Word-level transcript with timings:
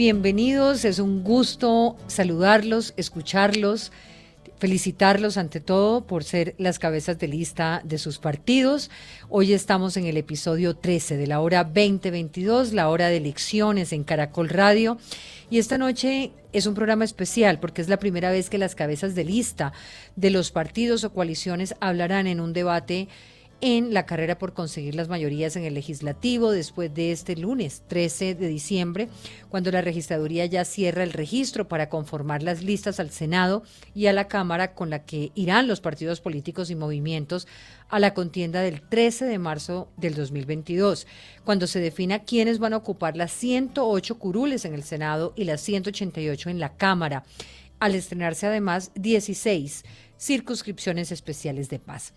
Bienvenidos, 0.00 0.86
es 0.86 0.98
un 0.98 1.22
gusto 1.22 1.94
saludarlos, 2.06 2.94
escucharlos, 2.96 3.92
felicitarlos 4.58 5.36
ante 5.36 5.60
todo 5.60 6.06
por 6.06 6.24
ser 6.24 6.54
las 6.56 6.78
cabezas 6.78 7.18
de 7.18 7.28
lista 7.28 7.82
de 7.84 7.98
sus 7.98 8.18
partidos. 8.18 8.90
Hoy 9.28 9.52
estamos 9.52 9.98
en 9.98 10.06
el 10.06 10.16
episodio 10.16 10.74
13 10.74 11.18
de 11.18 11.26
la 11.26 11.40
hora 11.40 11.64
2022, 11.64 12.72
la 12.72 12.88
hora 12.88 13.08
de 13.08 13.18
elecciones 13.18 13.92
en 13.92 14.04
Caracol 14.04 14.48
Radio. 14.48 14.96
Y 15.50 15.58
esta 15.58 15.76
noche 15.76 16.30
es 16.54 16.64
un 16.64 16.72
programa 16.72 17.04
especial 17.04 17.60
porque 17.60 17.82
es 17.82 17.90
la 17.90 17.98
primera 17.98 18.30
vez 18.30 18.48
que 18.48 18.56
las 18.56 18.74
cabezas 18.74 19.14
de 19.14 19.24
lista 19.24 19.74
de 20.16 20.30
los 20.30 20.50
partidos 20.50 21.04
o 21.04 21.12
coaliciones 21.12 21.74
hablarán 21.78 22.26
en 22.26 22.40
un 22.40 22.54
debate 22.54 23.08
en 23.60 23.92
la 23.92 24.06
carrera 24.06 24.38
por 24.38 24.54
conseguir 24.54 24.94
las 24.94 25.08
mayorías 25.08 25.56
en 25.56 25.64
el 25.64 25.74
legislativo 25.74 26.50
después 26.50 26.92
de 26.94 27.12
este 27.12 27.36
lunes 27.36 27.82
13 27.88 28.34
de 28.34 28.48
diciembre, 28.48 29.08
cuando 29.48 29.70
la 29.70 29.82
registraduría 29.82 30.46
ya 30.46 30.64
cierra 30.64 31.02
el 31.02 31.12
registro 31.12 31.68
para 31.68 31.88
conformar 31.88 32.42
las 32.42 32.62
listas 32.62 33.00
al 33.00 33.10
Senado 33.10 33.62
y 33.94 34.06
a 34.06 34.12
la 34.12 34.28
Cámara 34.28 34.74
con 34.74 34.90
la 34.90 35.04
que 35.04 35.32
irán 35.34 35.68
los 35.68 35.80
partidos 35.80 36.20
políticos 36.20 36.70
y 36.70 36.76
movimientos 36.76 37.46
a 37.88 37.98
la 37.98 38.14
contienda 38.14 38.62
del 38.62 38.80
13 38.80 39.26
de 39.26 39.38
marzo 39.38 39.88
del 39.96 40.14
2022, 40.14 41.06
cuando 41.44 41.66
se 41.66 41.80
defina 41.80 42.20
quiénes 42.20 42.58
van 42.58 42.72
a 42.72 42.78
ocupar 42.78 43.16
las 43.16 43.32
108 43.32 44.18
curules 44.18 44.64
en 44.64 44.74
el 44.74 44.84
Senado 44.84 45.32
y 45.36 45.44
las 45.44 45.60
188 45.60 46.50
en 46.50 46.60
la 46.60 46.76
Cámara, 46.76 47.24
al 47.78 47.94
estrenarse 47.94 48.46
además 48.46 48.92
16 48.94 49.84
circunscripciones 50.18 51.12
especiales 51.12 51.70
de 51.70 51.78
paz. 51.78 52.12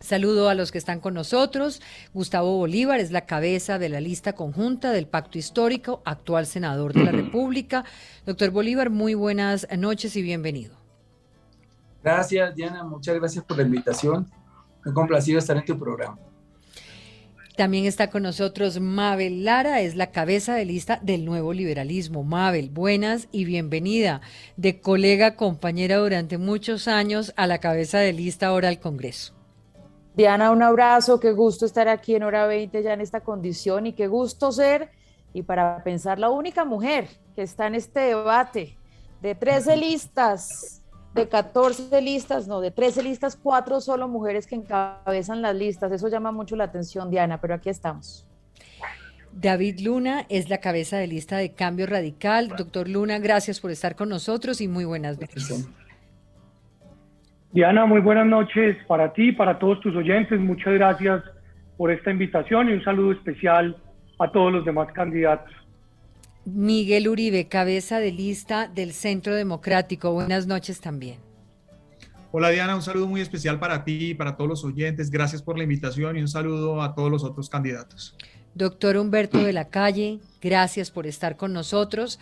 Saludo 0.00 0.48
a 0.48 0.54
los 0.54 0.70
que 0.70 0.78
están 0.78 1.00
con 1.00 1.14
nosotros. 1.14 1.82
Gustavo 2.14 2.56
Bolívar 2.56 3.00
es 3.00 3.10
la 3.10 3.26
cabeza 3.26 3.78
de 3.78 3.88
la 3.88 4.00
lista 4.00 4.32
conjunta 4.34 4.92
del 4.92 5.08
Pacto 5.08 5.38
Histórico, 5.38 6.02
actual 6.04 6.46
senador 6.46 6.92
de 6.92 7.04
la 7.04 7.12
República. 7.12 7.84
Doctor 8.24 8.50
Bolívar, 8.50 8.90
muy 8.90 9.14
buenas 9.14 9.66
noches 9.76 10.14
y 10.14 10.22
bienvenido. 10.22 10.76
Gracias, 12.02 12.54
Diana. 12.54 12.84
Muchas 12.84 13.16
gracias 13.16 13.44
por 13.44 13.56
la 13.56 13.64
invitación. 13.64 14.30
Me 14.84 14.92
complacido 14.92 15.38
estar 15.38 15.56
en 15.56 15.64
tu 15.64 15.78
programa. 15.78 16.18
También 17.56 17.86
está 17.86 18.08
con 18.08 18.22
nosotros 18.22 18.78
Mabel 18.78 19.44
Lara, 19.44 19.80
es 19.80 19.96
la 19.96 20.12
cabeza 20.12 20.54
de 20.54 20.64
lista 20.64 21.00
del 21.02 21.24
nuevo 21.24 21.52
liberalismo. 21.52 22.22
Mabel, 22.22 22.70
buenas 22.70 23.26
y 23.32 23.46
bienvenida 23.46 24.20
de 24.56 24.80
colega, 24.80 25.34
compañera 25.34 25.96
durante 25.96 26.38
muchos 26.38 26.86
años 26.86 27.32
a 27.34 27.48
la 27.48 27.58
cabeza 27.58 27.98
de 27.98 28.12
lista 28.12 28.46
ahora 28.46 28.68
al 28.68 28.78
Congreso. 28.78 29.37
Diana, 30.18 30.50
un 30.50 30.64
abrazo, 30.64 31.20
qué 31.20 31.30
gusto 31.30 31.64
estar 31.64 31.86
aquí 31.86 32.16
en 32.16 32.24
hora 32.24 32.48
20 32.48 32.82
ya 32.82 32.92
en 32.92 33.00
esta 33.00 33.20
condición 33.20 33.86
y 33.86 33.92
qué 33.92 34.08
gusto 34.08 34.50
ser, 34.50 34.90
y 35.32 35.44
para 35.44 35.84
pensar, 35.84 36.18
la 36.18 36.28
única 36.28 36.64
mujer 36.64 37.06
que 37.36 37.42
está 37.42 37.68
en 37.68 37.76
este 37.76 38.00
debate 38.00 38.76
de 39.22 39.36
13 39.36 39.76
listas, 39.76 40.82
de 41.14 41.28
14 41.28 42.00
listas, 42.00 42.48
no, 42.48 42.60
de 42.60 42.72
13 42.72 43.04
listas, 43.04 43.36
cuatro 43.36 43.80
solo 43.80 44.08
mujeres 44.08 44.48
que 44.48 44.56
encabezan 44.56 45.40
las 45.40 45.54
listas. 45.54 45.92
Eso 45.92 46.08
llama 46.08 46.32
mucho 46.32 46.56
la 46.56 46.64
atención, 46.64 47.10
Diana, 47.10 47.40
pero 47.40 47.54
aquí 47.54 47.70
estamos. 47.70 48.26
David 49.30 49.78
Luna 49.78 50.26
es 50.28 50.50
la 50.50 50.58
cabeza 50.58 50.96
de 50.96 51.06
lista 51.06 51.36
de 51.36 51.52
Cambio 51.52 51.86
Radical. 51.86 52.48
Doctor 52.48 52.88
Luna, 52.88 53.20
gracias 53.20 53.60
por 53.60 53.70
estar 53.70 53.94
con 53.94 54.08
nosotros 54.08 54.60
y 54.60 54.66
muy 54.66 54.84
buenas 54.84 55.20
noches. 55.20 55.68
Diana, 57.52 57.86
muy 57.86 58.00
buenas 58.00 58.26
noches 58.26 58.76
para 58.86 59.12
ti, 59.14 59.32
para 59.32 59.58
todos 59.58 59.80
tus 59.80 59.96
oyentes. 59.96 60.38
Muchas 60.38 60.74
gracias 60.74 61.22
por 61.78 61.90
esta 61.90 62.10
invitación 62.10 62.68
y 62.68 62.72
un 62.74 62.84
saludo 62.84 63.12
especial 63.12 63.76
a 64.18 64.30
todos 64.30 64.52
los 64.52 64.64
demás 64.66 64.92
candidatos. 64.92 65.52
Miguel 66.44 67.08
Uribe, 67.08 67.48
cabeza 67.48 68.00
de 68.00 68.12
lista 68.12 68.68
del 68.68 68.92
Centro 68.92 69.34
Democrático. 69.34 70.12
Buenas 70.12 70.46
noches 70.46 70.80
también. 70.80 71.18
Hola 72.30 72.50
Diana, 72.50 72.76
un 72.76 72.82
saludo 72.82 73.06
muy 73.06 73.22
especial 73.22 73.58
para 73.58 73.84
ti 73.84 74.10
y 74.10 74.14
para 74.14 74.36
todos 74.36 74.50
los 74.50 74.64
oyentes. 74.64 75.10
Gracias 75.10 75.42
por 75.42 75.56
la 75.56 75.64
invitación 75.64 76.18
y 76.18 76.20
un 76.20 76.28
saludo 76.28 76.82
a 76.82 76.94
todos 76.94 77.10
los 77.10 77.24
otros 77.24 77.48
candidatos. 77.48 78.14
Doctor 78.54 78.98
Humberto 78.98 79.38
de 79.38 79.54
la 79.54 79.68
Calle, 79.68 80.18
gracias 80.42 80.90
por 80.90 81.06
estar 81.06 81.36
con 81.36 81.54
nosotros. 81.54 82.20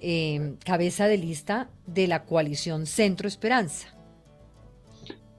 Eh, 0.00 0.56
cabeza 0.64 1.06
de 1.06 1.16
lista 1.16 1.70
de 1.86 2.06
la 2.06 2.24
coalición 2.24 2.84
Centro 2.84 3.26
Esperanza. 3.28 3.95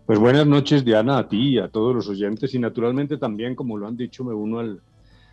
Pues 0.08 0.20
buenas 0.20 0.48
noches, 0.48 0.86
Diana, 0.86 1.18
a 1.18 1.28
ti 1.28 1.56
y 1.56 1.60
a 1.60 1.68
todos 1.68 1.94
los 1.94 2.08
oyentes 2.08 2.56
y 2.56 2.60
naturalmente 2.60 3.18
también, 3.18 3.56
como 3.56 3.78
lo 3.78 3.88
han 3.88 3.98
dicho, 3.98 4.24
me 4.24 4.34
uno 4.34 4.60
al, 4.60 4.82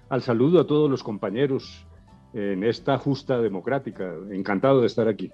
al 0.09 0.21
saludo 0.21 0.61
a 0.61 0.67
todos 0.67 0.91
los 0.91 1.05
compañeros 1.05 1.87
en 2.33 2.65
esta 2.65 2.99
justa 2.99 3.41
democrática. 3.41 4.13
Encantado 4.33 4.81
de 4.81 4.89
estar 4.89 5.07
aquí. 5.07 5.31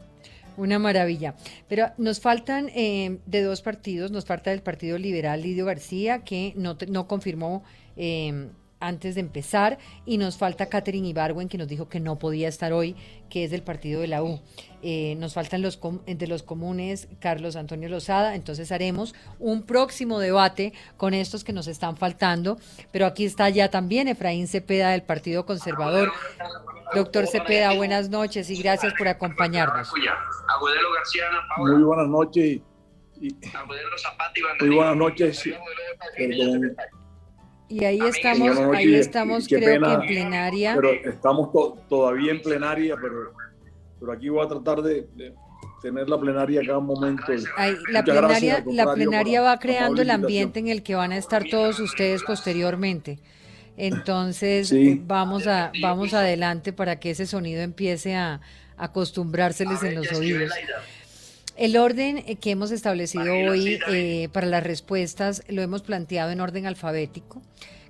Una 0.59 0.79
maravilla. 0.79 1.37
Pero 1.71 1.87
nos 1.97 2.21
faltan 2.21 2.69
eh, 2.75 3.19
de 3.25 3.43
dos 3.43 3.63
partidos, 3.63 4.11
nos 4.11 4.27
falta 4.27 4.51
del 4.51 4.61
Partido 4.61 4.99
Liberal 4.99 5.41
Lidio 5.41 5.65
García, 5.65 6.23
que 6.23 6.53
no, 6.55 6.77
no 6.89 7.09
confirmó 7.09 7.65
eh, 7.97 8.51
antes 8.79 9.15
de 9.15 9.21
empezar 9.21 9.79
y 10.07 10.19
nos 10.19 10.37
falta 10.37 10.67
Catherine 10.67 11.09
Ibarwen 11.09 11.49
que 11.49 11.59
nos 11.59 11.69
dijo 11.69 11.89
que 11.89 12.01
no 12.01 12.19
podía 12.19 12.49
estar 12.49 12.73
hoy, 12.73 12.97
que 13.29 13.45
es 13.45 13.51
del 13.51 13.63
partido 13.63 14.01
de 14.01 14.09
la 14.09 14.23
U. 14.23 14.41
Eh, 14.83 15.15
nos 15.19 15.35
faltan 15.35 15.61
los 15.61 15.79
de 16.07 16.27
los 16.27 16.43
comunes 16.43 17.09
Carlos 17.21 17.57
Antonio 17.57 17.89
Lozada, 17.89 18.35
entonces 18.35 18.73
haremos 18.73 19.15
un 19.39 19.63
próximo 19.63 20.19
debate 20.19 20.73
con 20.97 21.13
estos 21.13 21.45
que 21.45 21.53
nos 21.53 21.67
están 21.67 21.97
faltando, 21.99 22.59
pero 22.91 23.05
aquí 23.05 23.27
está 23.27 23.51
ya 23.51 23.71
también 23.71 24.09
Efraín 24.09 24.49
Cepeda 24.49 24.91
del 24.91 25.03
Partido 25.03 25.45
Conservador. 25.45 26.13
Doctor 26.95 27.27
Cepeda, 27.27 27.75
buenas 27.75 28.09
noches 28.09 28.51
y 28.51 28.61
gracias 28.61 28.95
por 28.95 29.07
acompañarnos. 29.07 29.93
Muy 31.59 31.83
buenas 31.83 32.09
noches. 32.09 32.61
Muy 34.61 34.75
buenas 34.75 34.97
noches. 34.97 35.47
Y 37.69 37.85
ahí 37.85 38.01
estamos, 38.01 38.59
ahí 38.75 38.95
estamos, 38.97 39.47
creo 39.47 39.81
que 39.81 39.93
en 39.93 40.01
plenaria. 40.01 40.75
Pero 40.75 40.91
estamos 40.91 41.51
todavía 41.89 42.33
en 42.33 42.43
plenaria, 42.43 42.97
pero, 43.01 43.33
pero 44.01 44.13
aquí 44.13 44.29
voy 44.29 44.45
a 44.45 44.49
tratar 44.49 44.83
de, 44.83 45.07
tener 45.83 46.09
la 46.09 46.19
plenaria 46.19 46.63
cada 46.67 46.81
momento. 46.81 47.25
la 47.93 48.03
plenaria, 48.03 48.65
la 48.67 48.93
plenaria 48.93 49.43
va 49.43 49.59
creando 49.59 50.03
el 50.03 50.11
ambiente 50.11 50.59
en 50.59 50.69
el 50.69 50.83
que 50.83 50.95
van 50.95 51.13
a 51.13 51.19
estar 51.19 51.45
todos 51.45 51.79
ustedes 51.79 52.23
posteriormente. 52.23 53.19
Entonces, 53.77 54.75
vamos, 55.07 55.47
a, 55.47 55.73
vamos 55.81 56.13
adelante 56.13 56.73
para 56.73 56.99
que 56.99 57.11
ese 57.11 57.27
sonido 57.27 57.63
empiece 57.63 58.15
a 58.15 58.41
acostumbrárseles 58.77 59.83
en 59.83 59.95
los 59.95 60.11
oídos. 60.13 60.51
El 61.57 61.77
orden 61.77 62.25
eh, 62.27 62.37
que 62.37 62.53
hemos 62.53 62.71
establecido 62.71 63.35
hoy 63.35 63.79
eh, 63.89 64.31
para 64.33 64.47
las 64.47 64.63
respuestas 64.65 65.43
lo 65.49 65.61
hemos 65.61 65.83
planteado 65.83 66.31
en 66.31 66.41
orden 66.41 66.67
alfabético. 66.67 67.43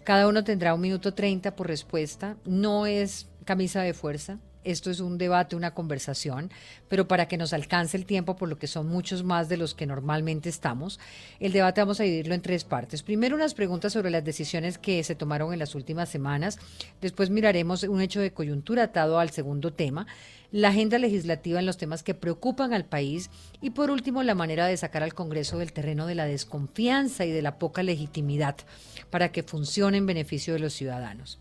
Cada 0.03 0.27
uno 0.27 0.43
tendrá 0.43 0.75
un 0.75 0.81
minuto 0.81 1.15
treinta 1.15 1.55
por 1.55 1.69
respuesta. 1.69 2.37
No 2.45 2.87
es 2.87 3.29
camisa 3.45 3.83
de 3.83 3.95
fuerza. 3.95 4.39
Esto 4.65 4.91
es 4.91 5.01
un 5.01 5.17
debate, 5.19 5.57
una 5.57 5.73
conversación, 5.73 6.51
pero 6.89 7.09
para 7.09 7.29
que 7.29 7.37
nos 7.39 7.53
alcance 7.53 7.97
el 7.97 8.05
tiempo, 8.05 8.37
por 8.37 8.49
lo 8.49 8.59
que 8.59 8.67
son 8.67 8.89
muchos 8.89 9.25
más 9.25 9.49
de 9.49 9.57
los 9.57 9.75
que 9.75 9.87
normalmente 9.87 10.49
estamos, 10.49 11.01
el 11.39 11.53
debate 11.53 11.81
vamos 11.81 12.01
a 12.01 12.05
dividirlo 12.05 12.35
en 12.35 12.43
tres 12.43 12.65
partes. 12.65 13.03
Primero, 13.03 13.37
unas 13.37 13.55
preguntas 13.55 13.93
sobre 13.93 14.11
las 14.11 14.25
decisiones 14.25 14.79
que 14.79 15.03
se 15.03 15.15
tomaron 15.15 15.53
en 15.53 15.59
las 15.59 15.75
últimas 15.75 16.09
semanas. 16.09 16.59
Después 17.01 17.31
miraremos 17.31 17.83
un 17.85 18.01
hecho 18.01 18.21
de 18.21 18.33
coyuntura 18.33 18.85
atado 18.85 19.19
al 19.19 19.31
segundo 19.31 19.73
tema 19.73 20.07
la 20.53 20.69
agenda 20.69 20.99
legislativa 20.99 21.61
en 21.61 21.67
los 21.67 21.77
temas 21.77 22.03
que 22.03 22.15
preocupan 22.15 22.73
al 22.73 22.85
país 22.85 23.31
y 23.61 23.71
por 23.71 23.91
último 23.91 24.23
la 24.23 24.35
manera 24.35 24.67
de 24.67 24.77
sacar 24.77 25.03
al 25.03 25.15
Congreso 25.15 25.59
del 25.59 25.73
terreno 25.73 26.07
de 26.07 26.17
la 26.17 26.27
desconfianza 26.27 27.25
y 27.25 27.31
de 27.31 27.43
la 27.43 27.59
poca 27.59 27.83
legitimidad 27.83 28.57
para 29.11 29.33
que 29.33 29.43
funcione 29.43 29.99
en 29.99 30.07
beneficio 30.07 30.55
de 30.55 30.61
los 30.61 30.73
ciudadanos. 30.73 31.39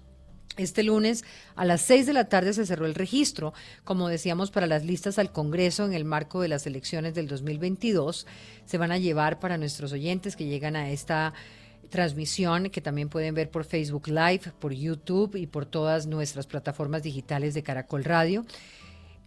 Este 0.57 0.84
lunes 0.84 1.24
a 1.56 1.63
las 1.63 1.81
seis 1.81 2.06
de 2.06 2.13
la 2.13 2.25
tarde 2.25 2.54
se 2.54 2.66
cerró 2.66 2.86
el 2.86 2.96
registro, 2.96 3.54
como 3.84 4.10
decíamos, 4.10 4.51
para 4.51 4.68
las 4.68 4.84
listas 4.84 5.18
al 5.18 5.31
Congreso 5.31 5.86
en 5.86 5.94
el 5.94 6.06
marco 6.06 6.42
de 6.42 6.50
las 6.50 6.68
elecciones 6.68 7.13
del 7.13 7.28
2022. 7.28 8.28
Se 8.66 8.78
van 8.78 8.92
a 8.92 8.98
llevar 8.98 9.40
para 9.40 9.57
nuestros 9.57 9.94
oyentes 9.94 10.36
que 10.36 10.46
llegan 10.46 10.75
a 10.75 10.90
esta 10.90 11.34
transmisión 11.90 12.69
que 12.69 12.81
también 12.81 13.10
pueden 13.10 13.34
ver 13.34 13.50
por 13.50 13.66
Facebook 13.66 14.07
Live, 14.07 14.51
por 14.60 14.74
YouTube 14.74 15.36
y 15.36 15.48
por 15.48 15.66
todas 15.66 16.07
nuestras 16.07 16.46
plataformas 16.46 17.04
digitales 17.04 17.54
de 17.54 17.63
Caracol 17.63 18.04
Radio 18.04 18.46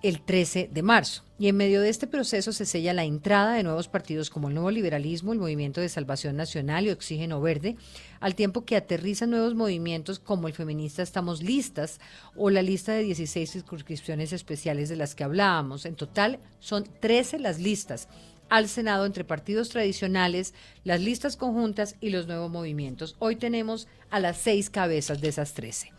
el 0.02 0.20
13 0.20 0.68
de 0.72 0.82
marzo. 0.82 1.24
Y 1.38 1.48
en 1.48 1.56
medio 1.56 1.80
de 1.80 1.88
este 1.88 2.06
proceso 2.06 2.52
se 2.52 2.66
sella 2.66 2.92
la 2.92 3.04
entrada 3.04 3.54
de 3.54 3.62
nuevos 3.62 3.88
partidos 3.88 4.30
como 4.30 4.48
el 4.48 4.54
Nuevo 4.54 4.70
Liberalismo, 4.70 5.32
el 5.32 5.38
Movimiento 5.38 5.80
de 5.80 5.88
Salvación 5.88 6.36
Nacional 6.36 6.86
y 6.86 6.90
Oxígeno 6.90 7.40
Verde, 7.40 7.76
al 8.20 8.34
tiempo 8.34 8.64
que 8.64 8.76
aterrizan 8.76 9.30
nuevos 9.30 9.54
movimientos 9.54 10.18
como 10.18 10.46
el 10.46 10.54
feminista 10.54 11.02
Estamos 11.02 11.42
Listas 11.42 12.00
o 12.36 12.50
la 12.50 12.62
lista 12.62 12.92
de 12.92 13.02
16 13.02 13.50
circunscripciones 13.50 14.32
especiales 14.32 14.88
de 14.88 14.96
las 14.96 15.14
que 15.14 15.24
hablábamos. 15.24 15.84
En 15.84 15.96
total 15.96 16.38
son 16.60 16.84
13 17.00 17.38
las 17.38 17.58
listas 17.58 18.08
al 18.48 18.68
Senado 18.68 19.06
entre 19.06 19.24
partidos 19.24 19.70
tradicionales, 19.70 20.52
las 20.84 21.00
listas 21.00 21.36
conjuntas 21.36 21.96
y 22.00 22.10
los 22.10 22.26
nuevos 22.26 22.50
movimientos. 22.50 23.16
Hoy 23.18 23.36
tenemos 23.36 23.88
a 24.10 24.20
las 24.20 24.36
seis 24.36 24.68
cabezas 24.68 25.22
de 25.22 25.28
esas 25.28 25.54
13. 25.54 25.90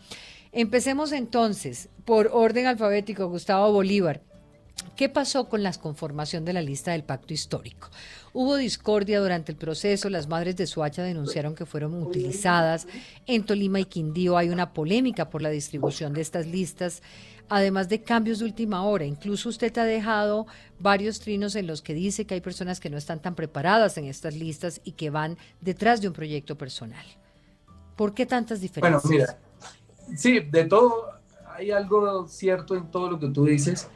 Empecemos 0.56 1.12
entonces 1.14 1.90
por 2.06 2.30
orden 2.32 2.68
alfabético, 2.68 3.28
Gustavo 3.28 3.72
Bolívar. 3.72 4.22
¿Qué 4.96 5.10
pasó 5.10 5.50
con 5.50 5.64
la 5.64 5.74
conformación 5.74 6.46
de 6.46 6.54
la 6.54 6.62
lista 6.62 6.92
del 6.92 7.04
pacto 7.04 7.34
histórico? 7.34 7.90
Hubo 8.34 8.56
discordia 8.56 9.20
durante 9.20 9.52
el 9.52 9.58
proceso, 9.58 10.12
las 10.12 10.28
madres 10.28 10.56
de 10.56 10.68
Suacha 10.68 11.02
denunciaron 11.02 11.56
que 11.56 11.66
fueron 11.66 11.96
utilizadas. 11.96 12.86
En 13.26 13.44
Tolima 13.48 13.80
y 13.80 13.86
Quindío 13.86 14.38
hay 14.38 14.50
una 14.50 14.74
polémica 14.74 15.32
por 15.32 15.42
la 15.42 15.50
distribución 15.50 16.14
de 16.14 16.22
estas 16.22 16.46
listas, 16.46 17.02
además 17.50 17.90
de 17.90 18.04
cambios 18.04 18.38
de 18.38 18.46
última 18.46 18.84
hora. 18.86 19.06
Incluso 19.06 19.50
usted 19.50 19.76
ha 19.80 19.86
dejado 19.86 20.46
varios 20.78 21.20
trinos 21.20 21.56
en 21.56 21.66
los 21.66 21.82
que 21.82 21.96
dice 21.96 22.26
que 22.26 22.36
hay 22.36 22.42
personas 22.42 22.80
que 22.80 22.92
no 22.92 22.98
están 22.98 23.24
tan 23.24 23.34
preparadas 23.34 23.98
en 23.98 24.06
estas 24.06 24.36
listas 24.36 24.82
y 24.84 24.92
que 24.92 25.10
van 25.10 25.36
detrás 25.62 26.00
de 26.00 26.10
un 26.10 26.14
proyecto 26.14 26.60
personal. 26.60 27.06
¿Por 27.96 28.14
qué 28.14 28.28
tantas 28.28 28.62
diferencias? 28.62 29.04
Bueno, 29.04 29.26
mira, 29.26 29.40
sí, 30.16 30.40
de 30.40 30.66
todo, 30.66 31.12
hay 31.56 31.72
algo 31.72 32.28
cierto 32.28 32.76
en 32.76 32.90
todo 32.90 33.12
lo 33.12 33.20
que 33.20 33.30
tú 33.30 33.46
dices, 33.46 33.90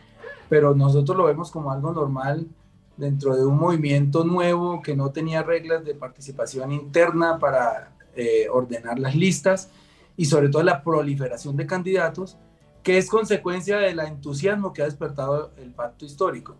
pero 0.49 0.75
nosotros 0.75 1.17
lo 1.17 1.25
vemos 1.25 1.51
como 1.51 1.71
algo 1.71 1.91
normal 1.93 2.47
dentro 2.95 3.35
de 3.35 3.45
un 3.45 3.57
movimiento 3.57 4.23
nuevo 4.23 4.81
que 4.81 4.95
no 4.95 5.11
tenía 5.11 5.43
reglas 5.43 5.85
de 5.85 5.93
participación 5.93 6.71
interna 6.71 7.37
para 7.37 7.91
eh, 8.15 8.47
ordenar 8.51 8.97
las 8.99 9.15
listas 9.15 9.69
y 10.15 10.25
sobre 10.25 10.49
todo 10.49 10.63
la 10.63 10.83
proliferación 10.83 11.55
de 11.55 11.67
candidatos, 11.67 12.37
que 12.81 12.97
es 12.97 13.09
consecuencia 13.09 13.77
del 13.77 13.99
entusiasmo 13.99 14.73
que 14.73 14.81
ha 14.81 14.85
despertado 14.85 15.51
el 15.57 15.71
pacto 15.71 16.05
histórico. 16.05 16.55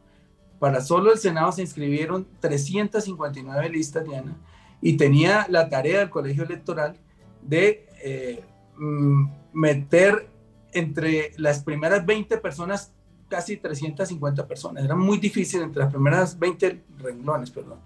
Para 0.59 0.81
solo 0.81 1.11
el 1.11 1.17
Senado 1.17 1.51
se 1.51 1.61
inscribieron 1.61 2.27
359 2.39 3.69
listas, 3.69 4.05
Diana, 4.05 4.35
y 4.81 4.97
tenía 4.97 5.47
la 5.49 5.69
tarea 5.69 5.99
del 5.99 6.09
colegio 6.09 6.43
electoral 6.43 6.97
de 7.41 7.87
eh, 8.03 8.43
mm, 8.77 9.25
meter 9.57 10.29
entre 10.71 11.31
las 11.37 11.63
primeras 11.63 12.05
20 12.05 12.37
personas 12.37 12.93
casi 13.27 13.57
350 13.57 14.47
personas. 14.47 14.83
Era 14.83 14.95
muy 14.95 15.17
difícil 15.17 15.63
entre 15.63 15.81
las 15.81 15.91
primeras 15.91 16.37
20 16.37 16.83
renglones, 16.99 17.49
perdón. 17.49 17.79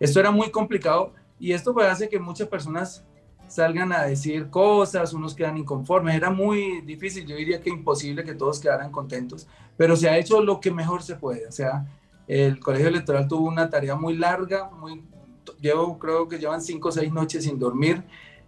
Esto 0.00 0.18
era 0.18 0.32
muy 0.32 0.50
complicado 0.50 1.12
y 1.38 1.52
esto 1.52 1.72
pues 1.72 1.86
hace 1.86 2.08
que 2.08 2.18
muchas 2.18 2.48
personas 2.48 3.04
salgan 3.46 3.92
a 3.92 4.02
decir 4.02 4.50
cosas, 4.50 5.12
unos 5.12 5.36
quedan 5.36 5.56
inconformes. 5.56 6.16
Era 6.16 6.30
muy 6.30 6.80
difícil, 6.80 7.24
yo 7.24 7.36
diría 7.36 7.60
que 7.60 7.70
imposible 7.70 8.24
que 8.24 8.34
todos 8.34 8.58
quedaran 8.58 8.90
contentos, 8.90 9.46
pero 9.76 9.94
se 9.94 10.08
ha 10.08 10.18
hecho 10.18 10.42
lo 10.42 10.58
que 10.58 10.72
mejor 10.72 11.04
se 11.04 11.14
puede. 11.14 11.46
O 11.46 11.52
sea, 11.52 11.86
el 12.26 12.58
colegio 12.58 12.88
electoral 12.88 13.28
tuvo 13.28 13.46
una 13.46 13.70
tarea 13.70 13.94
muy 13.94 14.16
larga, 14.16 14.68
muy, 14.68 15.04
llevo, 15.60 15.96
creo 15.96 16.26
que 16.26 16.40
llevan 16.40 16.60
cinco 16.60 16.88
o 16.88 16.92
seis 16.92 17.12
noches 17.12 17.44
sin 17.44 17.56
dormir 17.56 18.02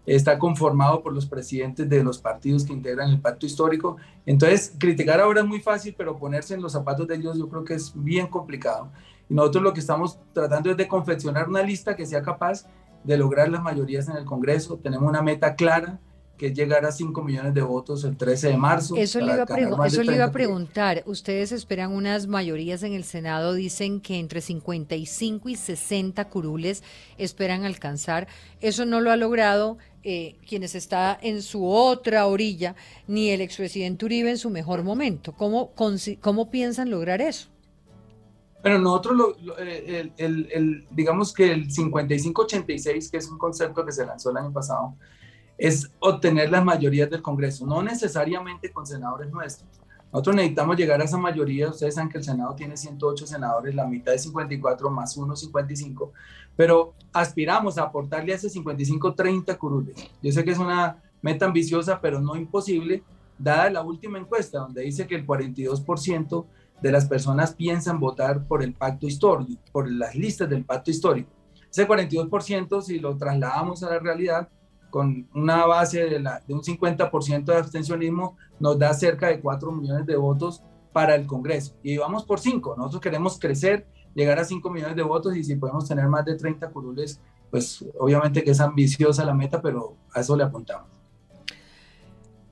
está 0.06 0.38
conformado 0.38 1.03
por 1.03 1.12
los 1.12 1.26
presidentes 1.26 1.88
de 1.88 2.03
los 2.03 2.19
partidos 2.19 2.64
que 2.64 2.73
integran 2.73 3.11
el 3.11 3.20
pacto 3.20 3.44
histórico. 3.44 3.97
Entonces, 4.25 4.75
criticar 4.79 5.20
ahora 5.20 5.41
es 5.41 5.47
muy 5.47 5.61
fácil, 5.61 5.94
pero 5.99 6.17
ponerse 6.17 6.55
en 6.55 6.62
los 6.62 6.73
zapatos 6.73 7.06
de 7.08 7.17
ellos 7.17 7.37
yo 7.37 7.49
creo 7.49 7.64
que 7.64 7.75
es 7.75 7.93
bien 7.94 8.29
complicado. 8.29 8.91
Y 9.29 9.35
nosotros 9.35 9.64
lo 9.64 9.73
que 9.73 9.81
estamos 9.81 10.19
tratando 10.32 10.70
es 10.70 10.76
de 10.76 10.87
confeccionar 10.87 11.49
una 11.49 11.62
lista 11.62 11.97
que 11.97 12.06
sea 12.06 12.23
capaz 12.23 12.67
de 13.03 13.19
lograr 13.19 13.49
las 13.49 13.62
mayorías 13.62 14.08
en 14.08 14.17
el 14.17 14.25
Congreso. 14.25 14.79
Tenemos 14.79 15.08
una 15.08 15.23
meta 15.23 15.55
clara 15.55 15.99
que 16.37 16.49
es 16.49 16.55
llegar 16.55 16.85
a 16.85 16.93
5 16.93 17.23
millones 17.23 17.55
de 17.55 17.62
votos 17.62 18.05
el 18.05 18.17
13 18.17 18.49
de 18.49 18.56
marzo. 18.56 18.97
Eso, 18.97 19.21
le 19.21 19.35
iba, 19.35 19.44
a 19.44 19.87
eso 19.87 20.03
le 20.03 20.15
iba 20.15 20.25
a 20.25 20.33
preguntar. 20.33 21.03
Ustedes 21.06 21.53
esperan 21.53 21.93
unas 21.93 22.27
mayorías 22.27 22.83
en 22.83 22.93
el 22.93 23.05
Senado, 23.05 23.55
dicen 23.55 24.00
que 24.00 24.19
entre 24.19 24.41
55 24.41 25.49
y 25.49 25.56
60 25.56 26.29
curules 26.29 26.83
esperan 27.19 27.65
alcanzar. 27.65 28.29
Eso 28.61 28.85
no 28.85 29.00
lo 29.00 29.11
ha 29.11 29.17
logrado 29.17 29.79
eh, 30.03 30.37
quienes 30.47 30.75
está 30.75 31.19
en 31.21 31.43
su 31.43 31.69
otra 31.69 32.27
orilla, 32.27 32.77
ni 33.09 33.31
el 33.31 33.41
expresidente 33.41 34.05
Uribe 34.05 34.31
en 34.31 34.38
su 34.38 34.50
mejor 34.50 34.83
momento. 34.85 35.33
¿Cómo, 35.33 35.73
cómo 36.21 36.50
piensan 36.50 36.91
lograr 36.91 37.21
eso? 37.21 37.49
Bueno, 38.62 38.79
nosotros, 38.81 39.37
eh, 39.59 40.11
el, 40.17 40.87
digamos 40.91 41.33
que 41.33 41.53
el 41.53 41.69
55-86, 41.69 43.11
que 43.11 43.17
es 43.17 43.29
un 43.29 43.38
concepto 43.38 43.85
que 43.85 43.93
se 43.93 44.05
lanzó 44.05 44.31
el 44.31 44.38
año 44.38 44.53
pasado, 44.53 44.97
es 45.58 45.91
obtener 46.00 46.50
las 46.50 46.64
mayorías 46.64 47.11
del 47.11 47.23
Congreso, 47.23 47.67
no 47.67 47.82
necesariamente 47.82 48.73
con 48.73 48.87
senadores 48.87 49.31
nuestros. 49.31 49.69
Nosotros 50.12 50.37
necesitamos 50.37 50.76
llegar 50.76 51.00
a 51.00 51.05
esa 51.05 51.19
mayoría. 51.19 51.69
Ustedes 51.69 51.94
saben 51.94 52.08
que 52.08 52.19
el 52.19 52.25
Senado 52.25 52.55
tiene 52.55 52.76
108 52.76 53.26
senadores, 53.26 53.75
la 53.75 53.87
mitad 53.87 54.12
de 54.12 54.19
54 54.19 54.91
más 54.91 55.17
1, 55.17 55.37
55 55.37 56.12
pero 56.56 56.94
aspiramos 57.12 57.79
a 57.79 57.82
aportarle 57.82 58.32
a 58.32 58.37
ese 58.37 58.49
55-30 58.49 59.56
curules. 59.58 60.11
Yo 60.23 60.32
sé 60.32 60.43
que 60.43 60.50
es 60.50 60.58
una 60.58 61.03
meta 61.23 61.47
ambiciosa, 61.47 62.00
pero 62.00 62.20
no 62.20 62.35
imposible, 62.35 63.02
dada 63.38 63.70
la 63.70 63.82
última 63.82 64.19
encuesta, 64.19 64.61
donde 64.61 64.82
dice 64.82 65.06
que 65.06 65.14
el 65.14 65.26
42% 65.26 66.47
de 66.81 66.93
las 66.93 67.06
personas 67.06 67.55
piensan 67.55 68.00
votar 68.00 68.47
por 68.47 68.62
el 68.62 68.73
pacto 68.73 69.06
histórico, 69.06 69.61
por 69.70 69.91
las 69.91 70.14
listas 70.14 70.49
del 70.49 70.64
pacto 70.64 70.91
histórico. 70.91 71.31
Ese 71.70 71.87
42%, 71.87 72.81
si 72.81 72.99
lo 72.99 73.17
trasladamos 73.17 73.82
a 73.82 73.91
la 73.91 73.99
realidad, 73.99 74.49
con 74.91 75.29
una 75.35 75.67
base 75.67 76.05
de, 76.05 76.21
la, 76.21 76.43
de 76.47 76.55
un 76.55 76.62
50% 76.62 77.44
de 77.44 77.56
abstencionismo, 77.56 78.37
nos 78.59 78.79
da 78.79 78.94
cerca 78.94 79.29
de 79.29 79.41
4 79.41 79.73
millones 79.73 80.06
de 80.06 80.17
votos 80.17 80.62
para 80.93 81.15
el 81.15 81.27
Congreso. 81.27 81.75
Y 81.83 81.97
vamos 81.99 82.25
por 82.25 82.41
5. 82.41 82.75
Nosotros 82.77 83.03
queremos 83.03 83.38
crecer 83.38 83.87
llegar 84.15 84.38
a 84.38 84.44
5 84.44 84.71
millones 84.71 84.97
de 84.97 85.03
votos 85.03 85.37
y 85.37 85.44
si 85.44 85.56
podemos 85.56 85.87
tener 85.87 86.09
más 86.09 86.25
de 86.25 86.37
30 86.37 86.71
curules, 86.71 87.21
pues 87.50 87.85
obviamente 87.99 88.43
que 88.43 88.50
es 88.50 88.61
ambiciosa 88.61 89.25
la 89.25 89.35
meta, 89.35 89.61
pero 89.61 89.97
a 90.15 90.21
eso 90.21 90.37
le 90.37 90.44
apuntamos. 90.44 90.95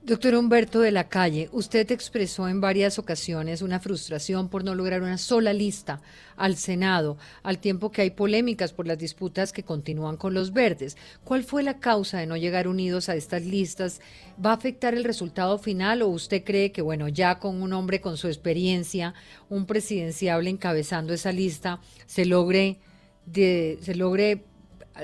Doctor 0.05 0.35
Humberto 0.35 0.81
de 0.81 0.91
la 0.91 1.09
Calle, 1.09 1.49
usted 1.51 1.91
expresó 1.91 2.47
en 2.47 2.61
varias 2.61 2.99
ocasiones 2.99 3.63
una 3.63 3.79
frustración 3.79 4.49
por 4.49 4.63
no 4.63 4.75
lograr 4.75 5.01
una 5.01 5.17
sola 5.17 5.51
lista 5.51 5.99
al 6.37 6.57
Senado, 6.57 7.17
al 7.41 7.57
tiempo 7.57 7.91
que 7.91 8.03
hay 8.03 8.11
polémicas 8.11 8.71
por 8.71 8.85
las 8.85 8.99
disputas 8.99 9.51
que 9.51 9.63
continúan 9.63 10.15
con 10.15 10.35
los 10.35 10.53
verdes. 10.53 10.95
¿Cuál 11.23 11.43
fue 11.43 11.63
la 11.63 11.79
causa 11.79 12.19
de 12.19 12.27
no 12.27 12.37
llegar 12.37 12.67
unidos 12.67 13.09
a 13.09 13.15
estas 13.15 13.45
listas? 13.45 13.99
¿Va 14.45 14.51
a 14.51 14.53
afectar 14.53 14.93
el 14.93 15.05
resultado 15.05 15.57
final 15.57 16.03
o 16.03 16.07
usted 16.09 16.43
cree 16.43 16.71
que, 16.71 16.83
bueno, 16.83 17.07
ya 17.07 17.39
con 17.39 17.59
un 17.59 17.73
hombre 17.73 17.99
con 17.99 18.15
su 18.15 18.27
experiencia, 18.27 19.15
un 19.49 19.65
presidenciable 19.65 20.51
encabezando 20.51 21.15
esa 21.15 21.31
lista, 21.31 21.79
se 22.05 22.25
logre, 22.25 22.77
de, 23.25 23.79
se 23.81 23.95
logre 23.95 24.43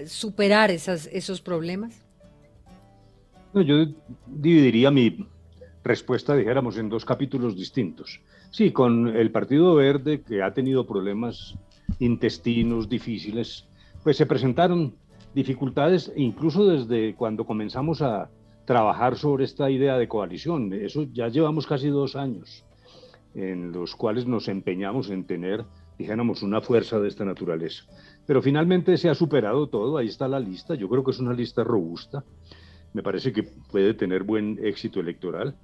superar 0.06 0.70
esas, 0.70 1.10
esos 1.12 1.42
problemas? 1.42 2.01
Yo 3.54 3.86
dividiría 4.28 4.92
mi 4.92 5.28
respuesta, 5.84 6.36
dijéramos, 6.36 6.78
en 6.78 6.90
dos 6.90 7.06
capítulos 7.06 7.56
distintos. 7.56 8.22
Sí, 8.52 8.72
con 8.72 9.08
el 9.10 9.32
Partido 9.32 9.76
Verde, 9.76 10.22
que 10.22 10.42
ha 10.42 10.54
tenido 10.54 10.86
problemas 10.86 11.56
intestinos 12.00 12.88
difíciles, 12.88 13.68
pues 14.04 14.18
se 14.18 14.26
presentaron 14.26 14.94
dificultades 15.34 16.12
incluso 16.16 16.66
desde 16.66 17.16
cuando 17.16 17.46
comenzamos 17.46 18.02
a 18.02 18.30
trabajar 18.66 19.18
sobre 19.18 19.46
esta 19.46 19.70
idea 19.70 19.98
de 19.98 20.08
coalición. 20.08 20.74
Eso 20.74 21.04
ya 21.12 21.28
llevamos 21.28 21.68
casi 21.68 21.88
dos 21.88 22.16
años 22.16 22.64
en 23.34 23.72
los 23.72 23.96
cuales 23.96 24.26
nos 24.26 24.48
empeñamos 24.48 25.10
en 25.10 25.24
tener, 25.24 25.64
dijéramos, 25.98 26.44
una 26.44 26.62
fuerza 26.62 27.00
de 27.00 27.08
esta 27.08 27.24
naturaleza. 27.24 27.84
Pero 28.26 28.42
finalmente 28.42 28.98
se 28.98 29.10
ha 29.10 29.16
superado 29.16 29.68
todo, 29.68 29.98
ahí 29.98 30.08
está 30.08 30.28
la 30.28 30.40
lista, 30.40 30.76
yo 30.76 30.90
creo 30.90 31.04
que 31.04 31.12
es 31.12 31.20
una 31.20 31.34
lista 31.34 31.64
robusta, 31.64 32.24
me 32.94 33.04
parece 33.04 33.32
que 33.32 33.44
puede 33.44 33.94
tener 33.94 34.24
buen 34.24 34.60
éxito 34.64 35.00
electoral. 35.00 35.56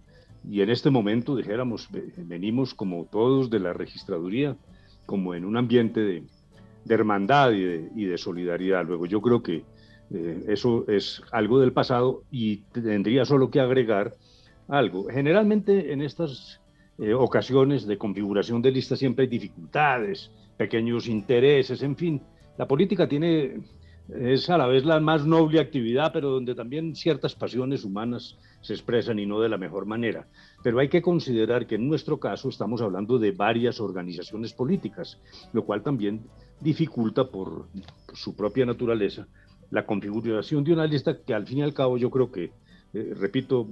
Y 0.50 0.62
en 0.62 0.70
este 0.70 0.90
momento, 0.90 1.36
dijéramos, 1.36 1.90
venimos 2.18 2.74
como 2.74 3.06
todos 3.06 3.50
de 3.50 3.60
la 3.60 3.74
registraduría, 3.74 4.56
como 5.06 5.36
en 5.36 5.46
un 5.46 5.58
ambiente 5.58 6.02
de, 6.02 6.24
hermandad 6.90 7.52
y 7.52 8.06
de, 8.06 8.18
solidaridad. 8.18 8.86
Luego 8.86 9.06
yo 9.06 9.22
creo 9.22 9.44
que 9.44 9.66
eh, 10.12 10.44
eso 10.48 10.86
es 10.88 11.22
algo 11.32 11.60
del 11.60 11.74
pasado 11.74 12.24
y 12.32 12.58
tendría 12.72 13.26
solo 13.26 13.52
que 13.52 13.60
agregar 13.60 14.14
algo. 14.70 15.08
Generalmente 15.10 15.92
en 15.92 16.02
estas 16.02 16.62
eh, 16.98 17.14
ocasiones 17.14 17.86
de 17.86 17.98
configuración 17.98 18.62
de 18.62 18.72
listas 18.72 19.00
siempre 19.00 19.24
hay 19.24 19.30
dificultades, 19.30 20.32
pequeños 20.56 21.08
intereses, 21.08 21.82
en 21.82 21.96
fin. 21.96 22.22
La 22.58 22.68
política 22.68 23.08
tiene 23.08 23.60
es 24.10 24.50
a 24.50 24.58
la 24.58 24.68
vez 24.68 24.86
la 24.86 25.00
más 25.00 25.26
noble 25.26 25.60
actividad, 25.60 26.12
pero 26.14 26.30
donde 26.30 26.56
también 26.56 26.96
ciertas 26.96 27.36
pasiones 27.36 27.84
humanas 27.84 28.38
se 28.62 28.74
expresan 28.74 29.20
y 29.20 29.26
no 29.26 29.40
de 29.40 29.50
la 29.50 29.58
mejor 29.58 29.86
manera. 29.86 30.28
Pero 30.64 30.80
hay 30.80 30.90
que 30.90 31.02
considerar 31.02 31.68
que 31.68 31.76
en 31.76 31.88
nuestro 31.88 32.20
caso 32.20 32.50
estamos 32.50 32.82
hablando 32.82 33.20
de 33.20 33.32
varias 33.32 33.80
organizaciones 33.80 34.54
políticas, 34.54 35.20
lo 35.54 35.66
cual 35.66 35.84
también 35.84 36.22
dificulta 36.62 37.30
por, 37.30 37.68
su 38.14 38.36
propia 38.36 38.66
naturaleza 38.66 39.28
la 39.70 39.86
configuración 39.86 40.64
de 40.64 40.74
una 40.74 40.88
lista 40.88 41.18
que 41.22 41.34
al 41.34 41.46
fin 41.46 41.58
y 41.58 41.62
al 41.62 41.74
cabo 41.74 41.98
yo 41.98 42.10
creo 42.10 42.32
que, 42.32 42.52
eh, 42.94 43.14
repito, 43.16 43.68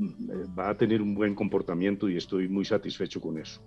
va 0.58 0.70
a 0.70 0.76
tener 0.76 1.02
un 1.02 1.16
buen 1.16 1.34
comportamiento 1.34 2.10
y 2.10 2.18
estoy 2.18 2.50
muy 2.50 2.66
satisfecho 2.66 3.22
con 3.22 3.38
eso. 3.38 3.62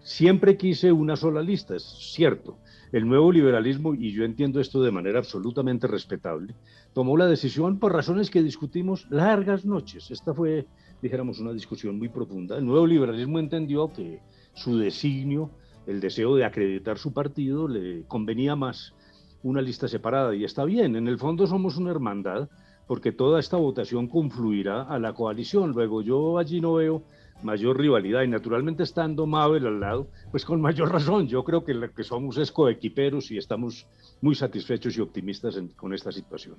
Siempre 0.00 0.56
quise 0.56 0.92
una 0.92 1.16
sola 1.16 1.42
lista, 1.42 1.74
es 1.74 1.82
cierto. 1.82 2.58
El 2.94 3.08
nuevo 3.08 3.32
liberalismo, 3.32 3.92
y 3.92 4.12
yo 4.12 4.24
entiendo 4.24 4.60
esto 4.60 4.80
de 4.80 4.92
manera 4.92 5.18
absolutamente 5.18 5.88
respetable, 5.88 6.54
tomó 6.92 7.16
la 7.16 7.26
decisión 7.26 7.80
por 7.80 7.92
razones 7.92 8.30
que 8.30 8.40
discutimos 8.40 9.10
largas 9.10 9.64
noches. 9.64 10.12
Esta 10.12 10.32
fue, 10.32 10.68
dijéramos, 11.02 11.40
una 11.40 11.52
discusión 11.52 11.98
muy 11.98 12.08
profunda. 12.08 12.56
El 12.56 12.64
nuevo 12.64 12.86
liberalismo 12.86 13.40
entendió 13.40 13.92
que 13.92 14.20
su 14.52 14.78
designio, 14.78 15.50
el 15.88 15.98
deseo 15.98 16.36
de 16.36 16.44
acreditar 16.44 16.96
su 16.96 17.12
partido, 17.12 17.66
le 17.66 18.04
convenía 18.04 18.54
más 18.54 18.94
una 19.42 19.60
lista 19.60 19.88
separada. 19.88 20.32
Y 20.32 20.44
está 20.44 20.64
bien, 20.64 20.94
en 20.94 21.08
el 21.08 21.18
fondo 21.18 21.48
somos 21.48 21.76
una 21.76 21.90
hermandad, 21.90 22.48
porque 22.86 23.10
toda 23.10 23.40
esta 23.40 23.56
votación 23.56 24.06
confluirá 24.06 24.82
a 24.82 25.00
la 25.00 25.14
coalición. 25.14 25.72
Luego 25.72 26.00
yo 26.00 26.38
allí 26.38 26.60
no 26.60 26.74
veo 26.74 27.02
mayor 27.42 27.78
rivalidad 27.78 28.22
y 28.22 28.28
naturalmente 28.28 28.82
estando 28.82 29.26
Mabel 29.26 29.66
al 29.66 29.80
lado, 29.80 30.08
pues 30.30 30.44
con 30.44 30.60
mayor 30.60 30.90
razón. 30.92 31.28
Yo 31.28 31.44
creo 31.44 31.64
que 31.64 31.74
que 31.94 32.04
somos 32.04 32.36
es 32.38 32.50
coequiperos 32.50 33.30
y 33.30 33.38
estamos 33.38 33.86
muy 34.20 34.34
satisfechos 34.34 34.96
y 34.96 35.00
optimistas 35.00 35.58
con 35.76 35.92
esta 35.92 36.12
situación. 36.12 36.56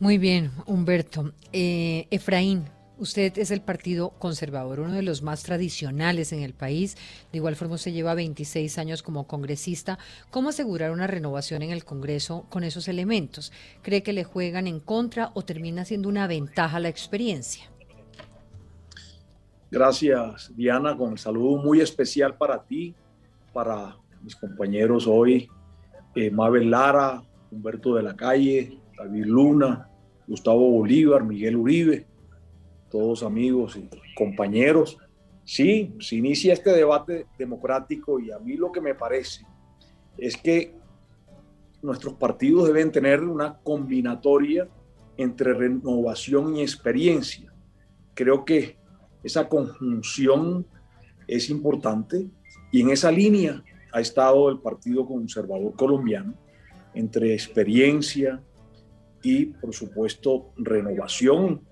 Muy 0.00 0.18
bien, 0.18 0.52
Humberto. 0.66 1.32
Eh, 1.52 2.06
Efraín, 2.10 2.66
usted 2.98 3.36
es 3.36 3.50
el 3.50 3.62
Partido 3.62 4.10
Conservador, 4.10 4.78
uno 4.78 4.92
de 4.92 5.02
los 5.02 5.22
más 5.22 5.42
tradicionales 5.42 6.32
en 6.32 6.42
el 6.42 6.52
país. 6.52 6.96
De 7.32 7.38
igual 7.38 7.56
forma, 7.56 7.78
se 7.78 7.90
lleva 7.90 8.14
26 8.14 8.78
años 8.78 9.02
como 9.02 9.26
congresista. 9.26 9.98
¿Cómo 10.30 10.50
asegurar 10.50 10.92
una 10.92 11.08
renovación 11.08 11.62
en 11.62 11.70
el 11.70 11.84
Congreso 11.84 12.46
con 12.48 12.62
esos 12.62 12.86
elementos? 12.86 13.52
¿Cree 13.82 14.04
que 14.04 14.12
le 14.12 14.22
juegan 14.22 14.68
en 14.68 14.78
contra 14.78 15.32
o 15.34 15.42
termina 15.42 15.84
siendo 15.84 16.08
una 16.08 16.28
ventaja 16.28 16.78
la 16.78 16.88
experiencia? 16.88 17.68
Gracias, 19.70 20.50
Diana, 20.56 20.96
con 20.96 21.12
el 21.12 21.18
saludo 21.18 21.62
muy 21.62 21.82
especial 21.82 22.36
para 22.36 22.62
ti, 22.64 22.94
para 23.52 23.98
mis 24.22 24.34
compañeros 24.34 25.06
hoy, 25.06 25.46
eh, 26.14 26.30
Mabel 26.30 26.70
Lara, 26.70 27.22
Humberto 27.50 27.94
de 27.94 28.02
la 28.02 28.16
Calle, 28.16 28.80
David 28.96 29.26
Luna, 29.26 29.90
Gustavo 30.26 30.70
Bolívar, 30.70 31.22
Miguel 31.22 31.56
Uribe, 31.56 32.06
todos 32.90 33.22
amigos 33.22 33.76
y 33.76 33.90
compañeros. 34.14 34.96
Sí, 35.44 35.94
se 36.00 36.16
inicia 36.16 36.54
este 36.54 36.70
debate 36.70 37.26
democrático 37.38 38.18
y 38.18 38.30
a 38.30 38.38
mí 38.38 38.56
lo 38.56 38.72
que 38.72 38.80
me 38.80 38.94
parece 38.94 39.44
es 40.16 40.36
que 40.38 40.74
nuestros 41.82 42.14
partidos 42.14 42.66
deben 42.66 42.90
tener 42.90 43.22
una 43.22 43.58
combinatoria 43.58 44.66
entre 45.18 45.52
renovación 45.52 46.56
y 46.56 46.62
experiencia. 46.62 47.52
Creo 48.14 48.46
que 48.46 48.77
esa 49.22 49.48
conjunción 49.48 50.66
es 51.26 51.50
importante 51.50 52.26
y 52.70 52.80
en 52.82 52.90
esa 52.90 53.10
línea 53.10 53.62
ha 53.92 54.00
estado 54.00 54.48
el 54.50 54.58
Partido 54.58 55.06
Conservador 55.06 55.74
Colombiano 55.74 56.34
entre 56.94 57.32
experiencia 57.32 58.42
y, 59.22 59.46
por 59.46 59.74
supuesto, 59.74 60.50
renovación. 60.56 61.62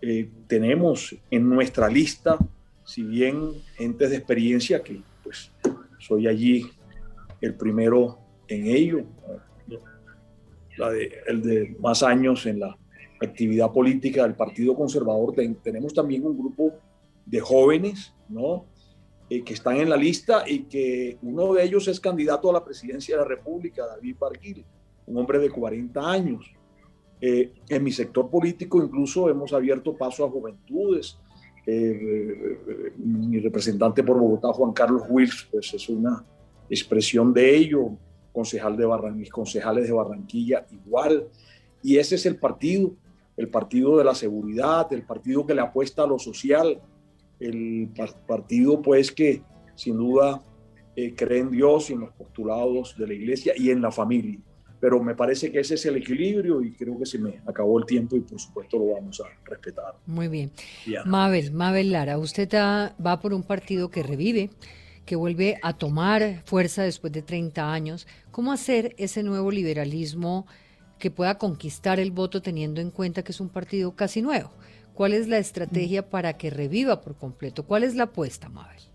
Eh, 0.00 0.30
tenemos 0.46 1.14
en 1.30 1.48
nuestra 1.48 1.88
lista, 1.88 2.38
si 2.84 3.02
bien 3.02 3.50
entes 3.78 4.10
de 4.10 4.16
experiencia, 4.16 4.82
que 4.82 5.00
pues 5.22 5.52
soy 5.98 6.26
allí 6.26 6.70
el 7.40 7.54
primero 7.54 8.18
en 8.48 8.66
ello, 8.66 9.04
el 11.26 11.42
de 11.42 11.76
más 11.80 12.02
años 12.02 12.46
en 12.46 12.60
la 12.60 12.76
actividad 13.26 13.72
política 13.72 14.22
del 14.22 14.34
Partido 14.34 14.74
Conservador, 14.74 15.34
tenemos 15.62 15.94
también 15.94 16.24
un 16.26 16.38
grupo 16.38 16.72
de 17.26 17.40
jóvenes, 17.40 18.14
¿no? 18.28 18.66
Eh, 19.30 19.42
que 19.42 19.54
están 19.54 19.76
en 19.76 19.88
la 19.88 19.96
lista 19.96 20.44
y 20.46 20.64
que 20.64 21.16
uno 21.22 21.54
de 21.54 21.64
ellos 21.64 21.88
es 21.88 21.98
candidato 22.00 22.50
a 22.50 22.52
la 22.52 22.64
presidencia 22.64 23.16
de 23.16 23.22
la 23.22 23.28
República, 23.28 23.86
David 23.86 24.16
Barguil, 24.18 24.64
un 25.06 25.16
hombre 25.16 25.38
de 25.38 25.48
40 25.48 26.10
años. 26.10 26.52
Eh, 27.20 27.52
en 27.68 27.84
mi 27.84 27.92
sector 27.92 28.28
político 28.28 28.82
incluso 28.82 29.30
hemos 29.30 29.52
abierto 29.52 29.96
paso 29.96 30.26
a 30.26 30.30
juventudes. 30.30 31.18
Eh, 31.64 32.58
mi 32.98 33.38
representante 33.38 34.02
por 34.02 34.18
Bogotá, 34.18 34.48
Juan 34.52 34.72
Carlos 34.72 35.04
Wills, 35.08 35.48
pues 35.50 35.72
es 35.72 35.88
una 35.88 36.24
expresión 36.68 37.32
de 37.32 37.56
ello, 37.56 37.96
concejal 38.32 38.76
de 38.76 38.86
mis 39.12 39.30
concejales 39.30 39.86
de 39.86 39.92
Barranquilla 39.92 40.66
igual. 40.70 41.28
Y 41.82 41.96
ese 41.96 42.16
es 42.16 42.26
el 42.26 42.36
partido 42.36 42.92
el 43.42 43.48
partido 43.48 43.98
de 43.98 44.04
la 44.04 44.14
seguridad, 44.14 44.92
el 44.92 45.02
partido 45.02 45.44
que 45.44 45.54
le 45.54 45.62
apuesta 45.62 46.04
a 46.04 46.06
lo 46.06 46.18
social, 46.18 46.80
el 47.40 47.90
partido 48.26 48.80
pues 48.80 49.10
que 49.10 49.42
sin 49.74 49.96
duda 49.96 50.40
eh, 50.94 51.12
cree 51.14 51.40
en 51.40 51.50
Dios 51.50 51.90
y 51.90 51.94
en 51.94 52.00
los 52.00 52.12
postulados 52.12 52.96
de 52.96 53.06
la 53.08 53.14
iglesia 53.14 53.52
y 53.56 53.70
en 53.70 53.82
la 53.82 53.90
familia. 53.90 54.38
Pero 54.78 55.02
me 55.02 55.14
parece 55.14 55.50
que 55.50 55.60
ese 55.60 55.74
es 55.74 55.86
el 55.86 55.96
equilibrio 55.96 56.62
y 56.62 56.72
creo 56.72 56.98
que 56.98 57.06
se 57.06 57.18
me 57.18 57.40
acabó 57.46 57.78
el 57.78 57.86
tiempo 57.86 58.16
y 58.16 58.20
por 58.20 58.38
supuesto 58.38 58.78
lo 58.78 58.94
vamos 58.94 59.20
a 59.20 59.24
respetar. 59.48 59.94
Muy 60.06 60.28
bien. 60.28 60.52
Mabel, 61.04 61.52
Mabel 61.52 61.90
Lara, 61.90 62.18
usted 62.18 62.48
va 62.52 63.20
por 63.20 63.32
un 63.32 63.42
partido 63.42 63.90
que 63.90 64.02
revive, 64.02 64.50
que 65.04 65.16
vuelve 65.16 65.58
a 65.62 65.72
tomar 65.76 66.42
fuerza 66.44 66.82
después 66.82 67.12
de 67.12 67.22
30 67.22 67.72
años. 67.72 68.06
¿Cómo 68.30 68.52
hacer 68.52 68.94
ese 68.98 69.22
nuevo 69.22 69.50
liberalismo? 69.50 70.46
Que 71.02 71.10
pueda 71.10 71.36
conquistar 71.36 71.98
el 71.98 72.12
voto 72.12 72.42
teniendo 72.42 72.80
en 72.80 72.92
cuenta 72.92 73.24
que 73.24 73.32
es 73.32 73.40
un 73.40 73.48
partido 73.48 73.96
casi 73.96 74.22
nuevo. 74.22 74.52
¿Cuál 74.94 75.14
es 75.14 75.26
la 75.26 75.38
estrategia 75.38 76.08
para 76.08 76.34
que 76.34 76.48
reviva 76.48 77.00
por 77.00 77.16
completo? 77.16 77.64
¿Cuál 77.64 77.82
es 77.82 77.96
la 77.96 78.04
apuesta, 78.04 78.48
Mabel? 78.48 78.91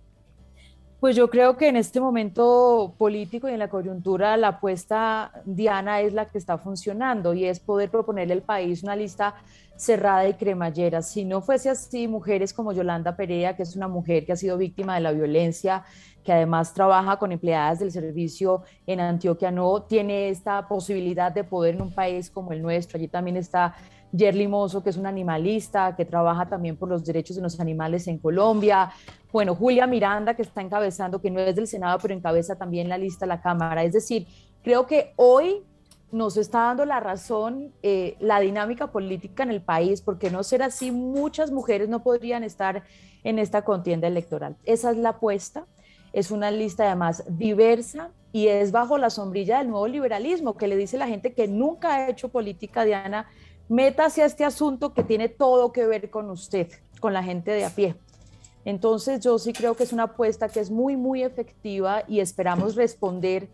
Pues 0.99 1.15
yo 1.15 1.29
creo 1.29 1.57
que 1.57 1.67
en 1.67 1.75
este 1.75 1.99
momento 2.01 2.95
político 2.97 3.47
y 3.47 3.51
en 3.51 3.59
la 3.59 3.69
coyuntura 3.69 4.35
la 4.35 4.47
apuesta, 4.47 5.31
Diana, 5.45 6.01
es 6.01 6.13
la 6.13 6.25
que 6.25 6.39
está 6.39 6.57
funcionando 6.57 7.35
y 7.35 7.45
es 7.45 7.59
poder 7.59 7.91
proponerle 7.91 8.33
al 8.33 8.41
país 8.41 8.81
una 8.81 8.95
lista 8.95 9.35
cerrada 9.75 10.27
y 10.27 10.33
cremallera. 10.33 11.03
Si 11.03 11.23
no 11.23 11.41
fuese 11.41 11.69
así, 11.69 12.07
mujeres 12.07 12.51
como 12.51 12.73
Yolanda 12.73 13.15
Perea, 13.15 13.55
que 13.55 13.61
es 13.61 13.75
una 13.75 13.87
mujer 13.87 14.25
que 14.25 14.31
ha 14.31 14.35
sido 14.35 14.57
víctima 14.57 14.95
de 14.95 15.01
la 15.01 15.11
violencia 15.11 15.83
que 16.23 16.33
además 16.33 16.73
trabaja 16.73 17.17
con 17.17 17.31
empleadas 17.31 17.79
del 17.79 17.91
servicio 17.91 18.63
en 18.85 18.99
Antioquia, 18.99 19.49
no 19.49 19.83
tiene 19.83 20.27
esta 20.27 20.67
posibilidad 20.67 21.31
de 21.31 21.45
poder 21.45 21.75
en 21.75 21.83
un 21.83 21.93
país 21.93 22.29
como 22.29 22.51
el 22.51 22.61
nuestro. 22.61 22.97
Allí 22.97 23.07
también 23.07 23.37
está 23.37 23.75
Yerli 24.11 24.47
Mozo, 24.47 24.83
que 24.83 24.89
es 24.89 24.97
un 24.97 25.05
animalista, 25.05 25.95
que 25.95 26.03
trabaja 26.03 26.45
también 26.47 26.75
por 26.75 26.89
los 26.89 27.05
derechos 27.05 27.37
de 27.37 27.41
los 27.41 27.59
animales 27.61 28.07
en 28.07 28.17
Colombia. 28.17 28.91
Bueno, 29.31 29.55
Julia 29.55 29.87
Miranda, 29.87 30.35
que 30.35 30.41
está 30.41 30.61
encabezando, 30.61 31.21
que 31.21 31.31
no 31.31 31.39
es 31.39 31.55
del 31.55 31.67
Senado, 31.67 31.99
pero 32.01 32.13
encabeza 32.13 32.55
también 32.55 32.89
la 32.89 32.97
lista 32.97 33.25
de 33.25 33.29
la 33.29 33.41
Cámara. 33.41 33.83
Es 33.83 33.93
decir, 33.93 34.27
creo 34.63 34.87
que 34.87 35.13
hoy 35.15 35.63
nos 36.11 36.37
está 36.37 36.59
dando 36.59 36.85
la 36.85 36.99
razón 37.01 37.73
eh, 37.83 38.15
la 38.19 38.39
dinámica 38.39 38.91
política 38.91 39.43
en 39.43 39.51
el 39.51 39.61
país, 39.61 40.01
porque 40.01 40.31
no 40.31 40.43
ser 40.43 40.63
así, 40.63 40.91
muchas 40.91 41.51
mujeres 41.51 41.89
no 41.89 42.01
podrían 42.01 42.43
estar 42.43 42.83
en 43.23 43.39
esta 43.39 43.63
contienda 43.63 44.07
electoral. 44.07 44.55
Esa 44.63 44.91
es 44.91 44.97
la 44.97 45.09
apuesta 45.09 45.65
es 46.13 46.31
una 46.31 46.51
lista 46.51 46.85
además 46.85 47.23
diversa 47.27 48.11
y 48.31 48.47
es 48.47 48.71
bajo 48.71 48.97
la 48.97 49.09
sombrilla 49.09 49.59
del 49.59 49.69
nuevo 49.69 49.87
liberalismo, 49.87 50.57
que 50.57 50.67
le 50.67 50.75
dice 50.75 50.97
la 50.97 51.07
gente 51.07 51.33
que 51.33 51.47
nunca 51.47 51.93
ha 51.93 52.09
hecho 52.09 52.29
política, 52.29 52.83
Diana, 52.85 53.27
métase 53.69 54.23
a 54.23 54.25
este 54.25 54.45
asunto 54.45 54.93
que 54.93 55.03
tiene 55.03 55.29
todo 55.29 55.71
que 55.71 55.85
ver 55.85 56.09
con 56.09 56.29
usted, 56.29 56.69
con 56.99 57.13
la 57.13 57.23
gente 57.23 57.51
de 57.51 57.65
a 57.65 57.69
pie. 57.69 57.95
Entonces 58.67 59.21
yo 59.21 59.39
sí 59.39 59.53
creo 59.53 59.77
que 59.77 59.83
es 59.83 59.93
una 59.93 60.03
apuesta 60.03 60.49
que 60.49 60.59
es 60.59 60.69
muy, 60.69 60.97
muy 60.97 61.23
efectiva 61.23 62.03
y 62.05 62.19
esperamos 62.19 62.75
responder 62.75 63.47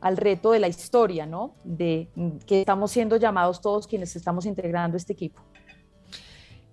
al 0.00 0.16
reto 0.16 0.50
de 0.50 0.58
la 0.58 0.66
historia, 0.66 1.24
¿no? 1.24 1.54
De 1.62 2.08
que 2.48 2.62
estamos 2.62 2.90
siendo 2.90 3.16
llamados 3.16 3.60
todos 3.60 3.86
quienes 3.86 4.16
estamos 4.16 4.44
integrando 4.44 4.96
este 4.96 5.12
equipo. 5.12 5.40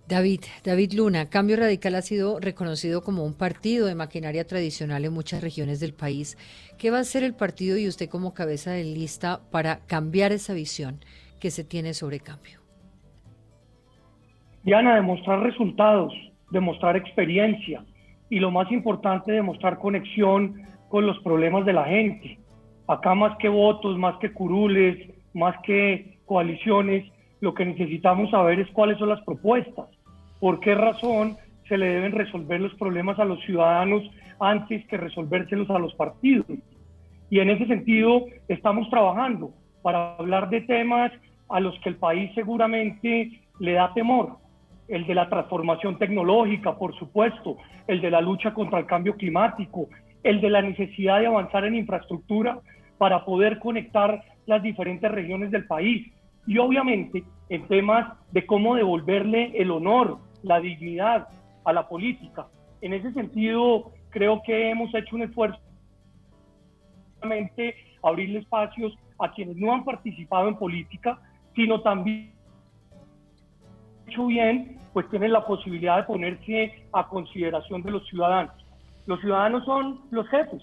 David, 0.08 0.42
David 0.64 0.94
Luna, 0.94 1.30
Cambio 1.30 1.56
Radical 1.56 1.94
ha 1.94 2.02
sido 2.02 2.40
reconocido 2.40 3.04
como 3.04 3.24
un 3.24 3.36
partido 3.36 3.86
de 3.86 3.94
maquinaria 3.94 4.48
tradicional 4.48 5.06
en 5.06 5.14
muchas 5.14 5.44
regiones 5.44 5.80
del 5.80 5.94
país. 5.94 6.36
¿Qué 6.80 6.90
va 6.90 6.98
a 6.98 7.02
hacer 7.02 7.22
el 7.22 7.36
partido 7.36 7.78
y 7.78 7.88
usted 7.88 8.10
como 8.10 8.34
cabeza 8.34 8.72
de 8.72 8.86
lista 8.86 9.42
para 9.52 9.82
cambiar 9.86 10.32
esa 10.32 10.56
visión 10.56 11.06
que 11.40 11.52
se 11.52 11.64
tiene 11.64 11.94
sobre 11.94 12.20
cambio? 12.20 12.60
Diana, 14.64 14.96
demostrar 14.96 15.42
resultados, 15.42 16.12
demostrar 16.54 16.96
experiencia 16.96 17.84
y 18.30 18.40
lo 18.40 18.52
más 18.52 18.72
importante, 18.72 19.32
demostrar 19.32 19.80
conexión 19.80 20.62
con 20.88 21.06
los 21.06 21.20
problemas 21.20 21.66
de 21.66 21.74
la 21.74 21.84
gente. 21.86 22.40
Acá 22.88 23.16
más 23.16 23.36
que 23.38 23.50
votos, 23.50 23.98
más 23.98 24.18
que 24.20 24.32
curules, 24.32 25.10
más 25.34 25.56
que 25.64 26.20
coaliciones, 26.26 27.12
lo 27.42 27.54
que 27.54 27.66
necesitamos 27.66 28.30
saber 28.32 28.60
es 28.60 28.70
cuáles 28.72 28.98
son 28.98 29.10
las 29.10 29.22
propuestas, 29.22 29.88
por 30.40 30.60
qué 30.60 30.76
razón 30.76 31.36
se 31.68 31.78
le 31.78 31.88
deben 31.88 32.12
resolver 32.12 32.62
los 32.62 32.74
problemas 32.76 33.20
a 33.20 33.26
los 33.26 33.44
ciudadanos 33.44 34.04
antes 34.40 34.86
que 34.88 34.98
resolvérselos 34.98 35.70
a 35.70 35.80
los 35.80 35.94
partidos. 35.96 36.46
Y 37.30 37.40
en 37.40 37.50
ese 37.50 37.66
sentido 37.66 38.26
estamos 38.48 38.90
trabajando 38.90 39.52
para 39.82 40.16
hablar 40.16 40.50
de 40.50 40.62
temas 40.62 41.12
a 41.50 41.60
los 41.60 41.78
que 41.80 41.90
el 41.90 41.96
país 41.96 42.32
seguramente 42.36 43.42
le 43.60 43.74
da 43.74 43.94
temor. 43.94 44.43
El 44.88 45.06
de 45.08 45.16
la 45.16 45.30
transformación 45.30 45.98
tecnológica, 45.98 46.78
por 46.78 46.96
supuesto, 46.98 47.58
el 47.88 48.02
de 48.02 48.12
la 48.12 48.22
lucha 48.22 48.54
contra 48.54 48.80
el 48.80 48.86
cambio 48.86 49.16
climático, 49.16 49.88
el 50.24 50.42
de 50.42 50.50
la 50.50 50.62
necesidad 50.62 51.20
de 51.20 51.28
avanzar 51.28 51.66
en 51.66 51.76
infraestructura 51.76 52.60
para 52.98 53.26
poder 53.26 53.60
conectar 53.60 54.22
las 54.46 54.62
diferentes 54.62 55.10
regiones 55.12 55.52
del 55.52 55.66
país. 55.66 56.12
Y 56.46 56.58
obviamente 56.58 57.24
en 57.50 57.68
temas 57.68 58.18
de 58.32 58.46
cómo 58.46 58.76
devolverle 58.76 59.52
el 59.56 59.72
honor, 59.72 60.18
la 60.44 60.60
dignidad 60.60 61.28
a 61.64 61.74
la 61.74 61.88
política. 61.88 62.48
En 62.82 62.94
ese 62.94 63.14
sentido, 63.14 63.92
creo 64.10 64.42
que 64.46 64.70
hemos 64.70 64.94
hecho 64.94 65.16
un 65.16 65.24
esfuerzo 65.24 65.60
abrirle 68.04 68.40
espacios 68.40 68.94
a 69.20 69.32
quienes 69.32 69.56
no 69.56 69.74
han 69.74 69.84
participado 69.86 70.48
en 70.48 70.56
política, 70.56 71.20
sino 71.56 71.82
también 71.82 72.33
hecho 74.14 74.28
bien, 74.28 74.78
pues 74.94 75.10
tienen 75.10 75.32
la 75.32 75.46
posibilidad 75.46 75.98
de 75.98 76.04
ponerse 76.04 76.86
a 76.94 77.08
consideración 77.08 77.82
de 77.82 77.92
los 77.92 78.08
ciudadanos. 78.08 78.54
Los 79.08 79.20
ciudadanos 79.22 79.66
son 79.66 80.02
los 80.12 80.28
jefes, 80.30 80.62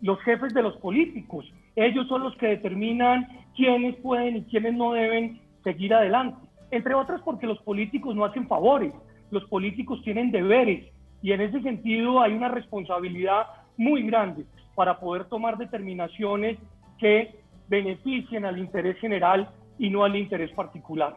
los 0.00 0.20
jefes 0.22 0.52
de 0.52 0.62
los 0.62 0.76
políticos. 0.78 1.46
Ellos 1.76 2.06
son 2.08 2.24
los 2.24 2.36
que 2.36 2.48
determinan 2.48 3.28
quiénes 3.54 3.96
pueden 3.96 4.38
y 4.38 4.44
quiénes 4.44 4.74
no 4.74 4.92
deben 4.92 5.40
seguir 5.62 5.94
adelante. 5.94 6.36
Entre 6.70 6.94
otras 6.94 7.20
porque 7.22 7.46
los 7.46 7.58
políticos 7.62 8.16
no 8.16 8.24
hacen 8.24 8.48
favores, 8.48 8.92
los 9.30 9.44
políticos 9.44 10.00
tienen 10.02 10.32
deberes 10.32 10.92
y 11.22 11.32
en 11.32 11.40
ese 11.40 11.62
sentido 11.62 12.20
hay 12.20 12.32
una 12.32 12.48
responsabilidad 12.48 13.46
muy 13.76 14.02
grande 14.02 14.44
para 14.74 14.98
poder 14.98 15.26
tomar 15.26 15.56
determinaciones 15.56 16.58
que 16.98 17.36
beneficien 17.68 18.44
al 18.44 18.58
interés 18.58 18.98
general 18.98 19.48
y 19.78 19.88
no 19.88 20.04
al 20.04 20.16
interés 20.16 20.50
particular. 20.52 21.16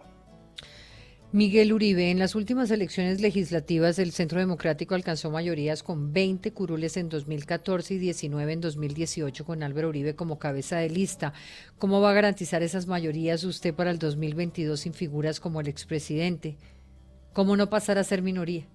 Miguel 1.35 1.73
Uribe, 1.73 2.11
en 2.11 2.19
las 2.19 2.33
últimas 2.33 2.71
elecciones 2.71 3.19
legislativas 3.19 3.99
el 3.99 4.13
Centro 4.13 4.39
Democrático 4.39 4.95
alcanzó 4.95 5.29
mayorías 5.29 5.83
con 5.83 6.13
20 6.13 6.53
curules 6.53 6.95
en 6.95 7.09
2014 7.09 7.95
y 7.95 7.97
19 7.97 8.53
en 8.53 8.61
2018 8.61 9.43
con 9.43 9.61
Álvaro 9.61 9.89
Uribe 9.89 10.15
como 10.15 10.39
cabeza 10.39 10.77
de 10.77 10.89
lista. 10.89 11.33
¿Cómo 11.77 11.99
va 11.99 12.11
a 12.11 12.13
garantizar 12.13 12.63
esas 12.63 12.87
mayorías 12.87 13.43
usted 13.43 13.73
para 13.73 13.91
el 13.91 13.99
2022 13.99 14.79
sin 14.79 14.93
figuras 14.93 15.41
como 15.41 15.59
el 15.59 15.67
expresidente? 15.67 16.55
¿Cómo 17.33 17.57
no 17.57 17.69
pasar 17.69 17.97
a 17.97 18.05
ser 18.05 18.21
minoría? 18.21 18.65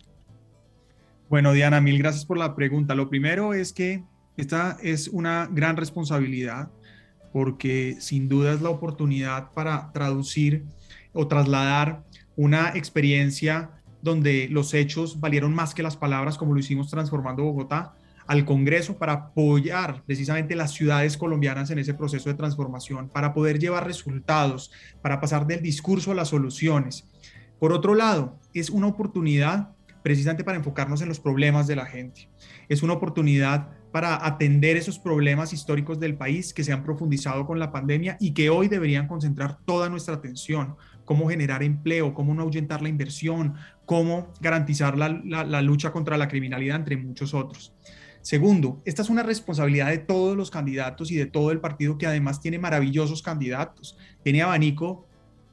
Bueno, 1.31 1.55
Diana, 1.55 1.81
mil 1.81 1.97
gracias 1.97 2.27
por 2.27 2.37
la 2.37 2.55
pregunta. 2.55 2.95
Lo 2.95 3.09
primero 3.09 3.55
es 3.55 3.73
que 3.73 4.05
esta 4.37 4.77
es 4.83 5.09
una 5.09 5.49
gran 5.51 5.79
responsabilidad 5.79 6.71
porque 7.33 7.97
sin 8.01 8.29
duda 8.29 8.53
es 8.53 8.61
la 8.61 8.69
oportunidad 8.69 9.51
para 9.53 9.91
traducir 9.93 10.67
o 11.15 11.27
trasladar 11.27 12.05
una 12.41 12.71
experiencia 12.75 13.71
donde 14.01 14.49
los 14.49 14.73
hechos 14.73 15.21
valieron 15.21 15.55
más 15.55 15.75
que 15.75 15.83
las 15.83 15.99
palabras, 15.99 16.39
como 16.39 16.55
lo 16.55 16.61
hicimos 16.61 16.89
transformando 16.89 17.43
Bogotá, 17.43 17.93
al 18.27 18.47
Congreso 18.47 18.97
para 18.97 19.13
apoyar 19.13 20.03
precisamente 20.07 20.57
las 20.57 20.73
ciudades 20.73 21.19
colombianas 21.19 21.71
en 21.71 21.81
ese 21.81 21.93
proceso 21.93 22.31
de 22.31 22.37
transformación, 22.37 23.11
para 23.11 23.35
poder 23.35 23.59
llevar 23.59 23.87
resultados, 23.87 24.73
para 25.03 25.21
pasar 25.21 25.47
del 25.47 25.61
discurso 25.61 26.13
a 26.13 26.15
las 26.15 26.29
soluciones. 26.29 27.07
Por 27.59 27.75
otro 27.75 27.95
lado, 27.95 28.39
es 28.55 28.71
una 28.71 28.87
oportunidad 28.87 29.73
precisamente 30.03 30.43
para 30.43 30.57
enfocarnos 30.57 31.03
en 31.03 31.09
los 31.09 31.21
problemas 31.21 31.67
de 31.67 31.77
la 31.77 31.85
gente. 31.85 32.31
Es 32.71 32.83
una 32.83 32.95
oportunidad 32.95 33.69
para 33.93 34.25
atender 34.25 34.79
esos 34.79 34.99
problemas 34.99 35.53
históricos 35.53 36.01
del 36.01 36.17
país 36.17 36.55
que 36.55 36.65
se 36.65 36.73
han 36.73 36.85
profundizado 36.85 37.47
con 37.47 37.59
la 37.59 37.71
pandemia 37.71 38.17
y 38.19 38.33
que 38.33 38.49
hoy 38.49 38.69
deberían 38.69 39.09
concentrar 39.09 39.59
toda 39.67 39.91
nuestra 39.91 40.15
atención. 40.15 40.77
Cómo 41.11 41.29
generar 41.29 41.65
empleo, 41.65 42.15
cómo 42.15 42.33
no 42.35 42.43
ahuyentar 42.43 42.83
la 42.83 42.89
inversión, 42.89 43.55
cómo 43.85 44.33
garantizar 44.41 44.97
la, 44.97 45.61
lucha 45.61 45.91
contra 45.91 46.17
la 46.17 46.29
criminalidad, 46.29 46.77
entre 46.77 46.97
muchos 46.97 47.35
otros. 47.35 47.75
Segundo, 48.21 48.81
esta 48.85 49.03
es 49.03 49.11
una 49.11 49.25
responsabilidad 49.25 49.89
de 49.89 49.99
todos 49.99 50.37
los 50.37 50.53
candidatos 50.53 51.11
y 51.11 51.17
de 51.17 51.27
todo 51.27 51.51
el 51.51 51.59
partido 51.59 51.99
que 51.99 52.07
además 52.07 52.41
tiene 52.41 52.61
maravillosos 52.61 53.23
candidatos. 53.23 53.99
Tiene 54.23 54.43
abanico 54.43 55.09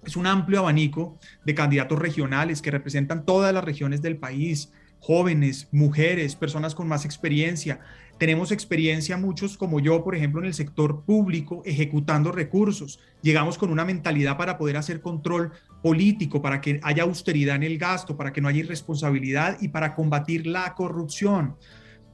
es 0.06 0.16
un 0.16 0.28
amplio 0.28 0.60
abanico 0.60 1.18
de 1.44 1.56
candidatos 1.56 1.98
regionales 1.98 2.62
que 2.62 2.70
representan 2.70 3.26
todas 3.26 3.52
las 3.52 3.64
regiones 3.64 4.04
del 4.04 4.18
país, 4.18 4.72
jóvenes, 5.00 5.70
mujeres, 5.72 6.36
personas 6.36 6.76
con 6.76 6.88
más 6.88 7.04
experiencia. 7.04 7.80
Tenemos 8.18 8.52
experiencia 8.52 9.16
muchos 9.16 9.58
como 9.58 9.80
yo, 9.80 10.04
por 10.04 10.16
ejemplo, 10.16 10.42
en 10.42 10.48
el 10.48 10.54
sector 10.56 11.04
público, 11.04 11.62
ejecutando 11.66 12.32
recursos. 12.32 13.00
Llegamos 13.22 13.60
con 13.60 13.70
una 13.70 13.86
mentalidad 13.86 14.38
para 14.38 14.58
poder 14.58 14.78
hacer 14.78 15.02
control 15.02 15.52
político, 15.84 16.42
para 16.42 16.60
que 16.60 16.80
haya 16.82 17.04
austeridad 17.04 17.56
en 17.58 17.64
el 17.64 17.78
gasto, 17.78 18.18
para 18.18 18.34
que 18.34 18.42
no 18.42 18.48
haya 18.48 18.60
irresponsabilidad 18.60 19.58
y 19.62 19.68
para 19.68 19.94
combatir 19.94 20.48
la 20.48 20.74
corrupción. 20.74 21.58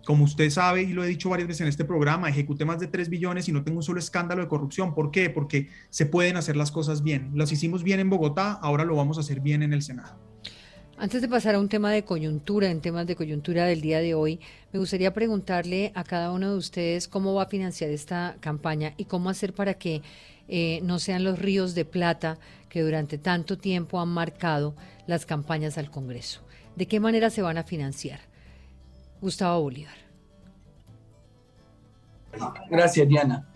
Como 0.06 0.26
usted 0.26 0.50
sabe, 0.50 0.82
y 0.82 0.92
lo 0.92 1.06
he 1.06 1.08
dicho 1.08 1.30
varias 1.30 1.48
veces 1.48 1.62
en 1.62 1.70
este 1.70 1.86
programa, 1.86 2.28
ejecuté 2.28 2.66
más 2.66 2.82
de 2.82 2.88
3 2.88 3.08
billones 3.08 3.48
y 3.48 3.54
no 3.54 3.64
tengo 3.64 3.78
un 3.78 3.84
solo 3.84 4.00
escándalo 4.00 4.42
de 4.42 4.50
corrupción. 4.50 4.94
¿Por 4.94 5.12
qué? 5.12 5.30
Porque 5.30 5.70
se 5.90 6.06
pueden 6.06 6.36
hacer 6.36 6.58
las 6.58 6.72
cosas 6.72 7.04
bien. 7.04 7.32
Las 7.36 7.54
hicimos 7.54 7.84
bien 7.84 8.02
en 8.02 8.10
Bogotá, 8.10 8.52
ahora 8.52 8.84
lo 8.84 8.98
vamos 8.98 9.18
a 9.18 9.22
hacer 9.22 9.40
bien 9.40 9.64
en 9.64 9.72
el 9.72 9.82
Senado. 9.82 10.33
Antes 10.98 11.22
de 11.22 11.28
pasar 11.28 11.56
a 11.56 11.60
un 11.60 11.70
tema 11.70 11.92
de 11.92 12.06
coyuntura, 12.06 12.70
en 12.70 12.80
temas 12.80 13.08
de 13.08 13.16
coyuntura 13.16 13.66
del 13.66 13.82
día 13.82 14.00
de 14.00 14.14
hoy, 14.14 14.40
me 14.72 14.80
gustaría 14.80 15.12
preguntarle 15.12 15.92
a 15.96 16.04
cada 16.04 16.32
uno 16.32 16.52
de 16.52 16.58
ustedes 16.58 17.08
cómo 17.08 17.34
va 17.34 17.44
a 17.44 17.48
financiar 17.48 17.90
esta 17.90 18.38
campaña 18.40 18.94
y 18.96 19.06
cómo 19.06 19.30
hacer 19.30 19.54
para 19.54 19.74
que 19.74 20.04
eh, 20.48 20.82
no 20.84 21.00
sean 21.00 21.24
los 21.24 21.40
ríos 21.40 21.74
de 21.74 21.86
plata 21.86 22.38
que 22.70 22.84
durante 22.84 23.18
tanto 23.18 23.58
tiempo 23.58 24.00
han 24.00 24.10
marcado 24.10 24.76
las 25.08 25.26
campañas 25.26 25.80
al 25.80 25.90
Congreso. 25.90 26.42
¿De 26.76 26.88
qué 26.88 27.00
manera 27.00 27.32
se 27.32 27.42
van 27.42 27.58
a 27.58 27.64
financiar? 27.64 28.20
Gustavo 29.20 29.62
Bolívar. 29.62 29.96
Gracias, 32.70 33.08
Diana. 33.08 33.48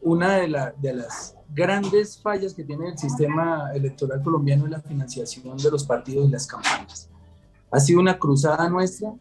Una 0.00 0.36
de, 0.36 0.72
de 0.78 0.94
las 0.94 1.37
grandes 1.54 2.20
fallas 2.20 2.54
que 2.54 2.64
tiene 2.64 2.88
el 2.88 2.98
sistema 2.98 3.70
electoral 3.74 4.22
colombiano 4.22 4.64
es 4.64 4.70
la 4.70 4.80
financiación 4.80 5.56
de 5.56 5.70
los 5.70 5.84
partidos 5.84 6.28
y 6.28 6.30
las 6.30 6.46
campañas. 6.46 7.08
Ha 7.70 7.80
sido 7.80 8.00
una 8.00 8.18
cruzada 8.18 8.68
nuestra 8.68 9.14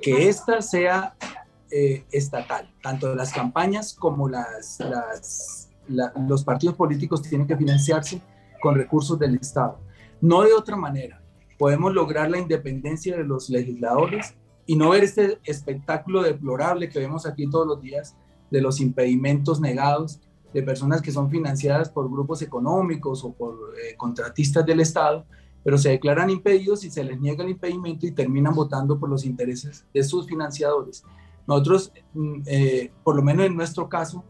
que 0.00 0.28
esta 0.28 0.60
sea 0.62 1.14
eh, 1.70 2.04
estatal, 2.10 2.72
tanto 2.82 3.14
las 3.14 3.32
campañas 3.32 3.94
como 3.94 4.28
las, 4.28 4.78
los 6.28 6.44
partidos 6.44 6.76
políticos 6.76 7.22
tienen 7.22 7.46
que 7.46 7.56
financiarse 7.56 8.20
con 8.60 8.74
recursos 8.74 9.18
del 9.18 9.36
Estado. 9.36 9.78
No 10.20 10.42
de 10.42 10.52
otra 10.52 10.76
manera. 10.76 11.20
Podemos 11.58 11.92
lograr 11.94 12.30
la 12.30 12.38
independencia 12.38 13.16
de 13.16 13.24
los 13.24 13.48
legisladores 13.48 14.34
y 14.66 14.76
no 14.76 14.90
ver 14.90 15.04
este 15.04 15.38
espectáculo 15.44 16.22
deplorable 16.22 16.88
que 16.88 16.98
vemos 16.98 17.26
aquí 17.26 17.48
todos 17.48 17.66
los 17.66 17.80
días 17.80 18.16
de 18.50 18.60
los 18.60 18.80
impedimentos 18.80 19.60
negados 19.60 20.20
de 20.52 20.62
personas 20.62 21.00
que 21.00 21.12
son 21.12 21.30
financiadas 21.30 21.88
por 21.88 22.10
grupos 22.10 22.42
económicos 22.42 23.24
o 23.24 23.32
por 23.32 23.54
eh, 23.78 23.96
contratistas 23.96 24.64
del 24.66 24.80
Estado, 24.80 25.26
pero 25.64 25.78
se 25.78 25.90
declaran 25.90 26.30
impedidos 26.30 26.84
y 26.84 26.90
se 26.90 27.04
les 27.04 27.20
niega 27.20 27.44
el 27.44 27.50
impedimento 27.50 28.06
y 28.06 28.12
terminan 28.12 28.54
votando 28.54 28.98
por 28.98 29.08
los 29.08 29.24
intereses 29.24 29.86
de 29.92 30.02
sus 30.02 30.26
financiadores. 30.26 31.04
Nosotros, 31.46 31.92
mm, 32.14 32.42
eh, 32.46 32.92
por 33.02 33.16
lo 33.16 33.22
menos 33.22 33.46
en 33.46 33.56
nuestro 33.56 33.88
caso, 33.88 34.24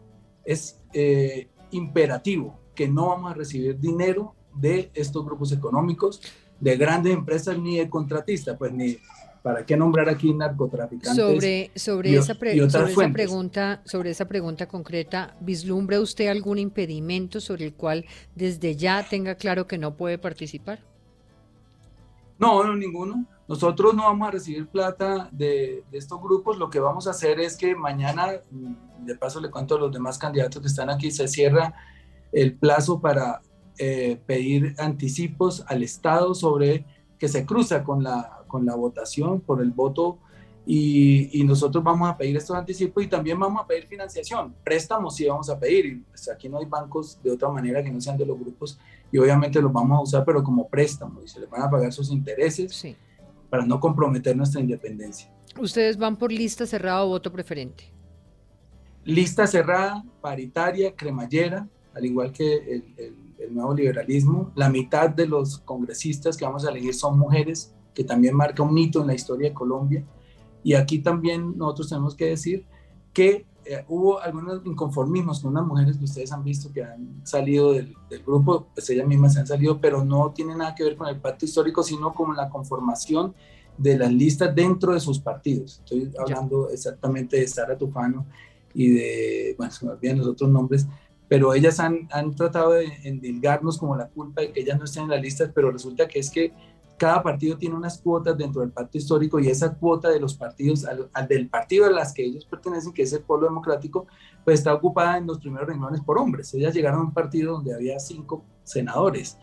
es 0.45 0.79
eh, 0.93 1.49
imperativo 1.71 2.59
que 2.75 2.87
no 2.87 3.07
vamos 3.07 3.31
a 3.31 3.35
recibir 3.35 3.79
dinero 3.79 4.35
de 4.55 4.91
estos 4.93 5.25
grupos 5.25 5.51
económicos, 5.51 6.21
de 6.59 6.77
grandes 6.77 7.13
empresas 7.13 7.57
ni 7.57 7.77
de 7.77 7.89
contratistas, 7.89 8.57
pues 8.57 8.71
ni 8.71 8.97
¿Para 9.43 9.65
qué 9.65 9.75
nombrar 9.75 10.07
aquí 10.07 10.33
narcotraficantes? 10.33 11.21
Sobre, 11.21 11.69
sobre, 11.75 12.15
esa, 12.15 12.35
pregunta, 12.35 13.81
sobre 13.83 14.11
esa 14.11 14.25
pregunta 14.25 14.69
concreta, 14.69 15.35
¿vislumbra 15.41 15.99
usted 15.99 16.29
algún 16.29 16.59
impedimento 16.59 17.41
sobre 17.41 17.65
el 17.65 17.73
cual 17.73 18.05
desde 18.35 18.77
ya 18.77 19.05
tenga 19.07 19.35
claro 19.35 19.67
que 19.67 19.77
no 19.77 19.97
puede 19.97 20.17
participar? 20.17 20.79
No, 22.39 22.63
no, 22.63 22.73
ninguno. 22.73 23.25
Nosotros 23.45 23.93
no 23.93 24.03
vamos 24.03 24.29
a 24.29 24.31
recibir 24.31 24.65
plata 24.67 25.27
de, 25.33 25.83
estos 25.91 26.21
grupos. 26.21 26.57
Lo 26.57 26.69
que 26.69 26.79
vamos 26.79 27.07
a 27.07 27.09
hacer 27.09 27.41
es 27.41 27.57
que 27.57 27.75
mañana, 27.75 28.27
mm, 28.49 29.05
de 29.05 29.15
paso 29.15 29.41
le 29.41 29.51
cuento 29.51 29.75
a 29.75 29.79
los 29.79 29.91
demás 29.91 30.17
candidatos 30.17 30.61
que 30.61 30.69
están 30.69 30.89
aquí, 30.89 31.11
se 31.11 31.27
cierra 31.27 31.73
el 32.31 32.55
plazo 32.55 33.01
para 33.01 33.41
eh, 33.77 34.21
pedir 34.25 34.73
anticipos 34.77 35.65
al 35.67 35.83
Estado 35.83 36.33
sobre 36.33 36.85
que 37.19 37.27
se 37.27 37.45
cruza 37.45 37.83
con 37.83 38.03
la, 38.03 38.42
con 38.53 38.67
la 38.67 38.75
votación 38.75 39.41
por 39.41 39.63
el 39.63 39.71
voto 39.71 40.19
y, 40.63 41.43
nosotros 41.43 41.83
vamos 41.83 42.07
a 42.07 42.15
pedir 42.15 42.37
estos 42.37 42.55
anticipos 42.55 43.03
y 43.03 43.07
también 43.07 43.39
vamos 43.39 43.63
a 43.63 43.65
pedir 43.65 43.87
financiación. 43.87 44.53
Préstamos 44.63 45.15
sí 45.15 45.25
vamos 45.25 45.49
a 45.49 45.59
pedir. 45.59 46.03
Pues 46.07 46.29
aquí 46.29 46.47
no 46.47 46.59
hay 46.59 46.65
bancos 46.65 47.17
de 47.23 47.31
otra 47.31 47.49
manera 47.49 47.83
que 47.83 47.91
no 47.91 47.99
sean 47.99 48.15
de 48.15 48.27
los 48.27 48.39
grupos 48.39 48.79
y 49.11 49.17
obviamente 49.17 49.59
los 49.59 49.73
vamos 49.73 49.97
a 49.97 50.01
usar, 50.01 50.23
pero 50.23 50.43
como 50.43 50.67
préstamo 50.67 51.19
y 51.23 51.27
se 51.27 51.39
les 51.39 51.49
van 51.49 51.63
a 51.63 51.69
pagar 51.69 51.91
sus 51.91 52.11
intereses 52.11 52.95
para 53.49 53.65
no 53.65 53.79
comprometer 53.79 54.37
nuestra 54.37 54.61
independencia. 54.61 55.33
¿Ustedes 55.59 55.97
van 55.97 56.15
por 56.15 56.31
lista 56.31 56.67
cerrada 56.67 57.03
o 57.05 57.07
voto 57.07 57.31
preferente? 57.31 57.85
Lista 59.03 59.47
cerrada, 59.47 60.03
paritaria, 60.21 60.95
cremallera, 60.95 61.67
al 61.95 62.05
igual 62.05 62.31
que 62.31 62.53
el, 62.55 63.15
el 63.39 63.53
nuevo 63.53 63.73
liberalismo. 63.73 64.51
La 64.55 64.69
mitad 64.69 65.09
de 65.09 65.25
los 65.25 65.57
congresistas 65.57 66.37
que 66.37 66.45
vamos 66.45 66.65
a 66.65 66.69
elegir 66.69 66.93
son 66.93 67.17
mujeres, 67.19 67.73
que 67.93 68.03
también 68.03 68.35
marca 68.35 68.63
un 68.63 68.77
hito 68.77 69.01
en 69.01 69.07
la 69.07 69.13
historia 69.13 69.49
de 69.49 69.53
Colombia 69.53 70.03
y 70.63 70.73
aquí 70.75 70.99
también 70.99 71.57
nosotros 71.57 71.89
tenemos 71.89 72.15
que 72.15 72.25
decir 72.25 72.65
que 73.11 73.45
eh, 73.65 73.85
hubo 73.87 74.19
algunos 74.19 74.65
inconformismos 74.65 75.41
con 75.41 75.51
unas 75.51 75.65
mujeres 75.65 75.97
que 75.97 76.05
ustedes 76.05 76.31
han 76.31 76.43
visto 76.43 76.71
que 76.73 76.83
han 76.83 77.25
salido 77.25 77.73
del, 77.73 77.95
grupo, 78.25 78.67
pues 78.73 78.89
ellas 78.89 79.07
mismas 79.07 79.33
se 79.33 79.39
han 79.39 79.47
salido, 79.47 79.79
pero 79.79 80.03
no 80.03 80.31
tiene 80.31 80.55
nada 80.55 80.75
que 80.75 80.83
ver 80.83 80.95
con 80.95 81.07
el 81.07 81.19
pacto 81.19 81.45
histórico, 81.45 81.83
sino 81.83 82.13
con 82.13 82.35
la 82.35 82.49
conformación 82.49 83.33
de 83.77 83.97
las 83.97 84.11
listas 84.11 84.53
dentro 84.53 84.93
de 84.93 84.99
sus 84.99 85.19
partidos. 85.19 85.79
Estoy 85.79 86.11
hablando 86.19 86.69
exactamente 86.69 87.37
de 87.37 87.47
Sara 87.47 87.77
Tufano 87.77 88.25
y 88.73 88.89
de, 88.91 89.55
bueno, 89.57 89.71
se 89.71 89.85
me 89.85 89.91
olvidan 89.91 90.17
los 90.17 90.27
otros 90.27 90.49
nombres, 90.49 90.85
pero 91.27 91.53
ellas 91.53 91.79
han, 91.79 92.07
han 92.11 92.35
tratado 92.35 92.71
de 92.71 92.85
endilgarnos 93.03 93.77
como 93.77 93.95
la 93.95 94.09
culpa 94.09 94.41
de 94.41 94.51
que 94.51 94.61
ellas 94.61 94.77
no 94.77 94.85
estén 94.85 95.03
en 95.03 95.09
las 95.09 95.21
listas, 95.21 95.51
pero 95.55 95.71
resulta 95.71 96.07
que 96.07 96.19
es 96.19 96.29
que 96.29 96.53
cada 96.97 97.21
partido 97.21 97.57
tiene 97.57 97.75
unas 97.75 97.99
cuotas 97.99 98.37
dentro 98.37 98.61
del 98.61 98.71
pacto 98.71 98.97
histórico 98.97 99.39
y 99.39 99.47
esa 99.47 99.73
cuota 99.73 100.09
de 100.09 100.19
los 100.19 100.35
partidos, 100.35 100.85
al, 100.85 101.27
del 101.27 101.49
partido 101.49 101.85
a 101.85 101.89
las 101.89 102.13
que 102.13 102.23
ellos 102.23 102.45
pertenecen, 102.45 102.93
que 102.93 103.03
es 103.03 103.13
el 103.13 103.21
pueblo 103.21 103.47
democrático, 103.47 104.07
pues 104.43 104.59
está 104.59 104.73
ocupada 104.73 105.17
en 105.17 105.27
los 105.27 105.39
primeros 105.39 105.67
renglones 105.67 106.01
por 106.01 106.17
hombres. 106.17 106.53
Ellas 106.53 106.73
llegaron 106.73 106.99
a 106.99 107.03
un 107.03 107.13
partido 107.13 107.53
donde 107.53 107.73
había 107.73 107.99
cinco 107.99 108.45
senadores 108.63 109.37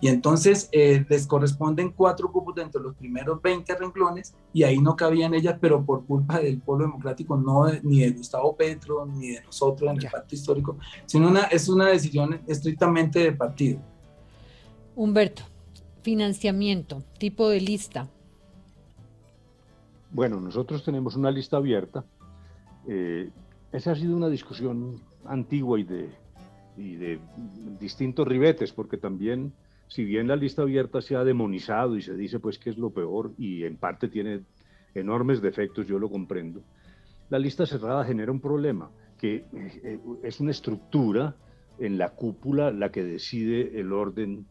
y 0.00 0.08
entonces 0.08 0.68
eh, 0.72 1.06
les 1.08 1.26
corresponden 1.26 1.90
cuatro 1.90 2.30
cupos 2.30 2.54
dentro 2.54 2.80
de 2.80 2.88
los 2.88 2.96
primeros 2.96 3.40
20 3.40 3.74
renglones 3.76 4.34
y 4.52 4.62
ahí 4.62 4.78
no 4.78 4.94
cabían 4.94 5.32
ellas, 5.32 5.56
pero 5.58 5.84
por 5.84 6.04
culpa 6.04 6.38
del 6.38 6.60
pueblo 6.60 6.84
democrático, 6.84 7.36
no 7.36 7.66
ni 7.82 8.00
de 8.00 8.10
Gustavo 8.10 8.54
Petro, 8.56 9.06
ni 9.06 9.30
de 9.30 9.42
nosotros 9.42 9.90
en 9.90 9.96
el 9.98 10.10
pacto 10.10 10.34
histórico, 10.34 10.76
sino 11.06 11.28
una, 11.28 11.44
es 11.44 11.68
una 11.68 11.86
decisión 11.86 12.42
estrictamente 12.46 13.20
de 13.20 13.32
partido. 13.32 13.80
Humberto. 14.94 15.55
Financiamiento, 16.06 17.02
tipo 17.18 17.48
de 17.48 17.60
lista. 17.60 18.08
Bueno, 20.12 20.40
nosotros 20.40 20.84
tenemos 20.84 21.16
una 21.16 21.32
lista 21.32 21.56
abierta. 21.56 22.04
Eh, 22.86 23.28
esa 23.72 23.90
ha 23.90 23.96
sido 23.96 24.16
una 24.16 24.28
discusión 24.28 25.02
antigua 25.24 25.80
y 25.80 25.82
de, 25.82 27.18
distintos 27.80 28.28
ribetes, 28.28 28.72
porque 28.72 28.98
también, 28.98 29.52
si 29.88 30.04
bien 30.04 30.28
la 30.28 30.36
lista 30.36 30.62
abierta 30.62 31.02
se 31.02 31.16
ha 31.16 31.24
demonizado 31.24 31.96
y 31.96 32.02
se 32.02 32.16
dice 32.16 32.38
pues 32.38 32.60
que 32.60 32.70
es 32.70 32.78
lo 32.78 32.90
peor 32.90 33.32
y 33.36 33.64
en 33.64 33.76
parte 33.76 34.06
tiene 34.06 34.42
enormes 34.94 35.42
defectos, 35.42 35.88
yo 35.88 35.98
lo 35.98 36.08
comprendo, 36.08 36.62
la 37.30 37.40
lista 37.40 37.66
cerrada 37.66 38.04
genera 38.04 38.30
un 38.30 38.40
problema, 38.40 38.92
que 39.18 39.44
eh, 39.52 39.98
es 40.22 40.38
una 40.38 40.52
estructura 40.52 41.34
en 41.80 41.98
la 41.98 42.10
cúpula 42.10 42.70
la 42.70 42.92
que 42.92 43.02
decide 43.02 43.80
el 43.80 43.92
orden 43.92 44.46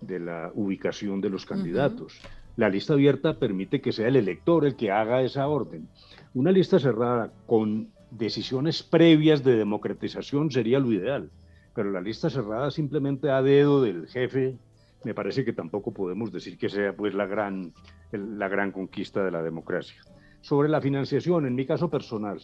de 0.00 0.20
la 0.20 0.50
ubicación 0.54 1.20
de 1.20 1.30
los 1.30 1.46
candidatos. 1.46 2.20
La 2.56 2.68
lista 2.68 2.94
abierta 2.94 3.38
permite 3.38 3.80
que 3.80 3.92
sea 3.92 4.08
el 4.08 4.16
elector 4.16 4.64
el 4.64 4.76
que 4.76 4.90
haga 4.90 5.22
esa 5.22 5.46
orden. 5.48 5.88
Una 6.34 6.52
lista 6.52 6.78
cerrada 6.78 7.32
con 7.46 7.88
decisiones 8.10 8.82
previas 8.82 9.44
de 9.44 9.56
democratización 9.56 10.50
sería 10.50 10.78
lo 10.78 10.92
ideal, 10.92 11.30
pero 11.74 11.90
la 11.90 12.00
lista 12.00 12.30
cerrada 12.30 12.70
simplemente 12.70 13.30
a 13.30 13.42
dedo 13.42 13.82
del 13.82 14.06
jefe 14.06 14.56
me 15.04 15.14
parece 15.14 15.44
que 15.44 15.52
tampoco 15.52 15.92
podemos 15.92 16.32
decir 16.32 16.58
que 16.58 16.68
sea 16.68 16.94
pues 16.94 17.14
la 17.14 17.26
gran, 17.26 17.72
la 18.10 18.48
gran 18.48 18.72
conquista 18.72 19.24
de 19.24 19.30
la 19.30 19.42
democracia. 19.42 20.00
Sobre 20.40 20.68
la 20.68 20.80
financiación, 20.80 21.46
en 21.46 21.54
mi 21.54 21.66
caso 21.66 21.88
personal, 21.88 22.40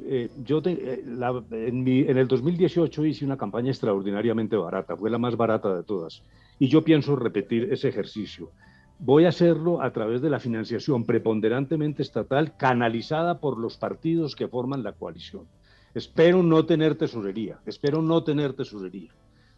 eh, 0.00 0.28
yo 0.44 0.60
eh, 0.64 1.02
en, 1.50 1.88
en, 1.88 2.18
el 2.18 2.28
2018 2.28 3.06
hice 3.06 3.24
una 3.24 3.36
campaña 3.36 3.70
extraordinariamente 3.70 4.56
barata, 4.56 4.96
fue 4.96 5.10
la 5.10 5.18
más 5.18 5.36
barata 5.36 5.74
de 5.74 5.82
todas. 5.82 6.22
Y 6.58 6.68
yo 6.68 6.82
pienso 6.82 7.16
repetir 7.16 7.72
ese 7.72 7.88
ejercicio. 7.88 8.50
Voy 8.98 9.26
a 9.26 9.28
hacerlo 9.28 9.80
a 9.80 9.92
través 9.92 10.20
de 10.22 10.30
la 10.30 10.40
financiación 10.40 11.04
preponderantemente 11.04 12.02
estatal 12.02 12.56
canalizada 12.56 13.40
por 13.40 13.58
los 13.58 13.76
partidos 13.76 14.34
que 14.34 14.48
forman 14.48 14.82
la 14.82 14.92
coalición. 14.92 15.46
Espero 15.94 16.42
no 16.42 16.66
tener 16.66 16.96
tesorería, 16.96 17.60
espero 17.64 18.02
no 18.02 18.24
tener 18.24 18.54
tesorería. 18.54 19.12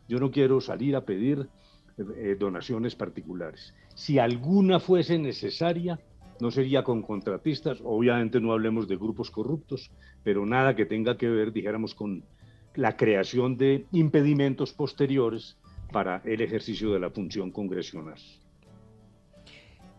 Yo 0.09 0.19
no 0.19 0.31
quiero 0.31 0.61
salir 0.61 0.95
a 0.95 1.05
pedir 1.05 1.49
eh, 1.99 2.37
donaciones 2.39 2.95
particulares. 2.95 3.75
Si 3.95 4.19
alguna 4.19 4.79
fuese 4.79 5.19
necesaria, 5.19 5.99
no 6.41 6.51
sería 6.51 6.83
con 6.83 7.03
contratistas, 7.03 7.79
obviamente 7.85 8.41
no 8.41 8.53
hablemos 8.53 8.89
de 8.89 8.97
grupos 8.97 9.31
corruptos, 9.31 9.91
pero 10.23 10.47
nada 10.47 10.77
que 10.77 10.87
tenga 10.87 11.17
que 11.17 11.29
ver, 11.29 11.53
dijéramos, 11.53 11.95
con 11.95 12.25
la 12.75 12.97
creación 12.97 13.57
de 13.57 13.87
impedimentos 13.93 14.73
posteriores 14.73 15.57
para 15.92 16.22
el 16.24 16.40
ejercicio 16.40 16.92
de 16.92 17.00
la 17.00 17.11
función 17.11 17.50
congresional. 17.50 18.16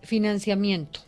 Financiamiento. 0.02 1.02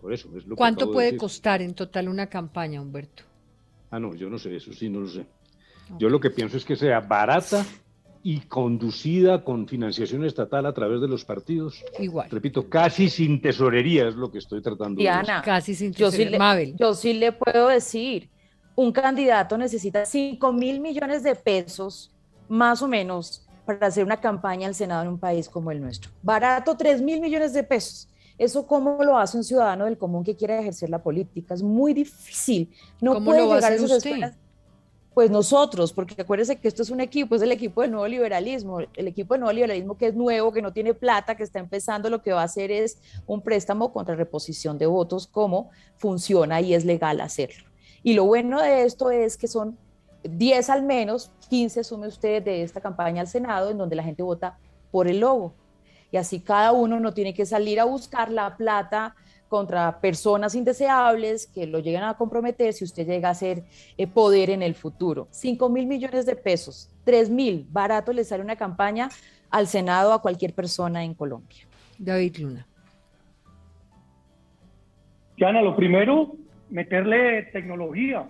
Por 0.00 0.12
eso 0.12 0.28
es 0.36 0.46
lo 0.46 0.56
¿Cuánto 0.56 0.90
puede 0.90 1.16
costar 1.16 1.62
en 1.62 1.74
total 1.74 2.08
una 2.08 2.26
campaña, 2.26 2.80
Humberto? 2.80 3.22
Ah, 3.90 4.00
no, 4.00 4.14
yo 4.14 4.28
no 4.28 4.38
sé, 4.38 4.56
eso 4.56 4.72
sí 4.72 4.88
no 4.88 5.00
lo 5.00 5.08
sé. 5.08 5.26
Yo 5.98 6.08
lo 6.08 6.18
que 6.18 6.30
pienso 6.30 6.56
es 6.56 6.64
que 6.64 6.76
sea 6.76 7.00
barata 7.00 7.64
y 8.24 8.40
conducida 8.40 9.42
con 9.42 9.66
financiación 9.66 10.24
estatal 10.24 10.66
a 10.66 10.72
través 10.72 11.00
de 11.00 11.08
los 11.08 11.24
partidos. 11.24 11.84
Igual. 11.98 12.30
Repito, 12.30 12.68
casi 12.68 13.08
sin 13.08 13.40
tesorería 13.40 14.08
es 14.08 14.14
lo 14.14 14.30
que 14.30 14.38
estoy 14.38 14.62
tratando 14.62 15.00
Diana, 15.00 15.22
de 15.22 15.32
decir. 15.32 15.44
Casi 15.44 15.74
sin 15.74 15.92
tesorería. 15.92 16.74
Yo 16.78 16.94
sí, 16.94 17.14
le, 17.14 17.32
puedo 17.32 17.68
decir, 17.68 18.30
un 18.76 18.92
candidato 18.92 19.58
necesita 19.58 20.04
5 20.04 20.52
mil 20.52 20.80
millones 20.80 21.22
de 21.24 21.34
pesos, 21.34 22.11
más 22.52 22.82
o 22.82 22.88
menos, 22.88 23.46
para 23.64 23.86
hacer 23.86 24.04
una 24.04 24.20
campaña 24.20 24.68
al 24.68 24.74
Senado 24.74 25.02
en 25.02 25.08
un 25.08 25.18
país 25.18 25.48
como 25.48 25.70
el 25.70 25.80
nuestro. 25.80 26.10
Barato, 26.22 26.76
3 26.76 27.00
mil 27.00 27.18
millones 27.18 27.54
de 27.54 27.62
pesos. 27.62 28.08
¿Eso 28.36 28.66
cómo 28.66 29.02
lo 29.02 29.16
hace 29.16 29.38
un 29.38 29.44
ciudadano 29.44 29.86
del 29.86 29.96
común 29.96 30.22
que 30.22 30.36
quiere 30.36 30.58
ejercer 30.58 30.90
la 30.90 31.02
política? 31.02 31.54
Es 31.54 31.62
muy 31.62 31.94
difícil. 31.94 32.70
No 33.00 33.14
¿Cómo 33.14 33.26
puede 33.26 33.46
llegar 33.46 33.72
a 33.72 33.74
esos 33.74 34.04
pues 35.14 35.30
nosotros, 35.30 35.92
porque 35.92 36.20
acuérdense 36.20 36.56
que 36.56 36.68
esto 36.68 36.82
es 36.82 36.88
un 36.88 37.00
equipo, 37.00 37.34
es 37.34 37.42
el 37.42 37.52
equipo 37.52 37.82
del 37.82 37.90
nuevo 37.90 38.08
liberalismo, 38.08 38.80
el 38.80 39.08
equipo 39.08 39.34
del 39.34 39.42
nuevo 39.42 39.52
liberalismo 39.52 39.98
que 39.98 40.06
es 40.06 40.14
nuevo, 40.14 40.52
que 40.52 40.62
no 40.62 40.72
tiene 40.72 40.94
plata, 40.94 41.34
que 41.34 41.42
está 41.42 41.58
empezando, 41.58 42.08
lo 42.08 42.22
que 42.22 42.32
va 42.32 42.40
a 42.40 42.44
hacer 42.44 42.70
es 42.70 42.98
un 43.26 43.42
préstamo 43.42 43.92
contra 43.92 44.14
reposición 44.14 44.78
de 44.78 44.86
votos, 44.86 45.26
como 45.26 45.70
funciona 45.98 46.62
y 46.62 46.72
es 46.72 46.86
legal 46.86 47.20
hacerlo. 47.20 47.64
Y 48.02 48.14
lo 48.14 48.24
bueno 48.24 48.62
de 48.62 48.84
esto 48.84 49.10
es 49.10 49.36
que 49.36 49.48
son 49.48 49.76
10 50.22 50.70
al 50.70 50.82
menos, 50.82 51.30
15 51.48 51.84
sume 51.84 52.06
usted 52.06 52.42
de 52.42 52.62
esta 52.62 52.80
campaña 52.80 53.20
al 53.20 53.28
Senado, 53.28 53.70
en 53.70 53.78
donde 53.78 53.96
la 53.96 54.02
gente 54.02 54.22
vota 54.22 54.58
por 54.90 55.08
el 55.08 55.20
logo. 55.20 55.54
Y 56.10 56.16
así 56.16 56.40
cada 56.40 56.72
uno 56.72 57.00
no 57.00 57.14
tiene 57.14 57.34
que 57.34 57.46
salir 57.46 57.80
a 57.80 57.84
buscar 57.84 58.30
la 58.30 58.56
plata 58.56 59.14
contra 59.48 60.00
personas 60.00 60.54
indeseables 60.54 61.46
que 61.46 61.66
lo 61.66 61.78
llegan 61.78 62.04
a 62.04 62.14
comprometer 62.14 62.72
si 62.72 62.84
usted 62.84 63.06
llega 63.06 63.28
a 63.28 63.34
ser 63.34 63.64
eh, 63.98 64.06
poder 64.06 64.50
en 64.50 64.62
el 64.62 64.74
futuro. 64.74 65.28
5 65.30 65.68
mil 65.68 65.86
millones 65.86 66.24
de 66.24 66.36
pesos, 66.36 66.90
3 67.04 67.28
mil, 67.28 67.66
barato 67.70 68.12
le 68.12 68.24
sale 68.24 68.42
una 68.42 68.56
campaña 68.56 69.10
al 69.50 69.66
Senado 69.66 70.12
a 70.14 70.22
cualquier 70.22 70.54
persona 70.54 71.04
en 71.04 71.14
Colombia. 71.14 71.66
David 71.98 72.36
Luna. 72.38 72.66
Diana, 75.36 75.60
lo 75.60 75.76
primero, 75.76 76.34
meterle 76.70 77.42
tecnología. 77.52 78.26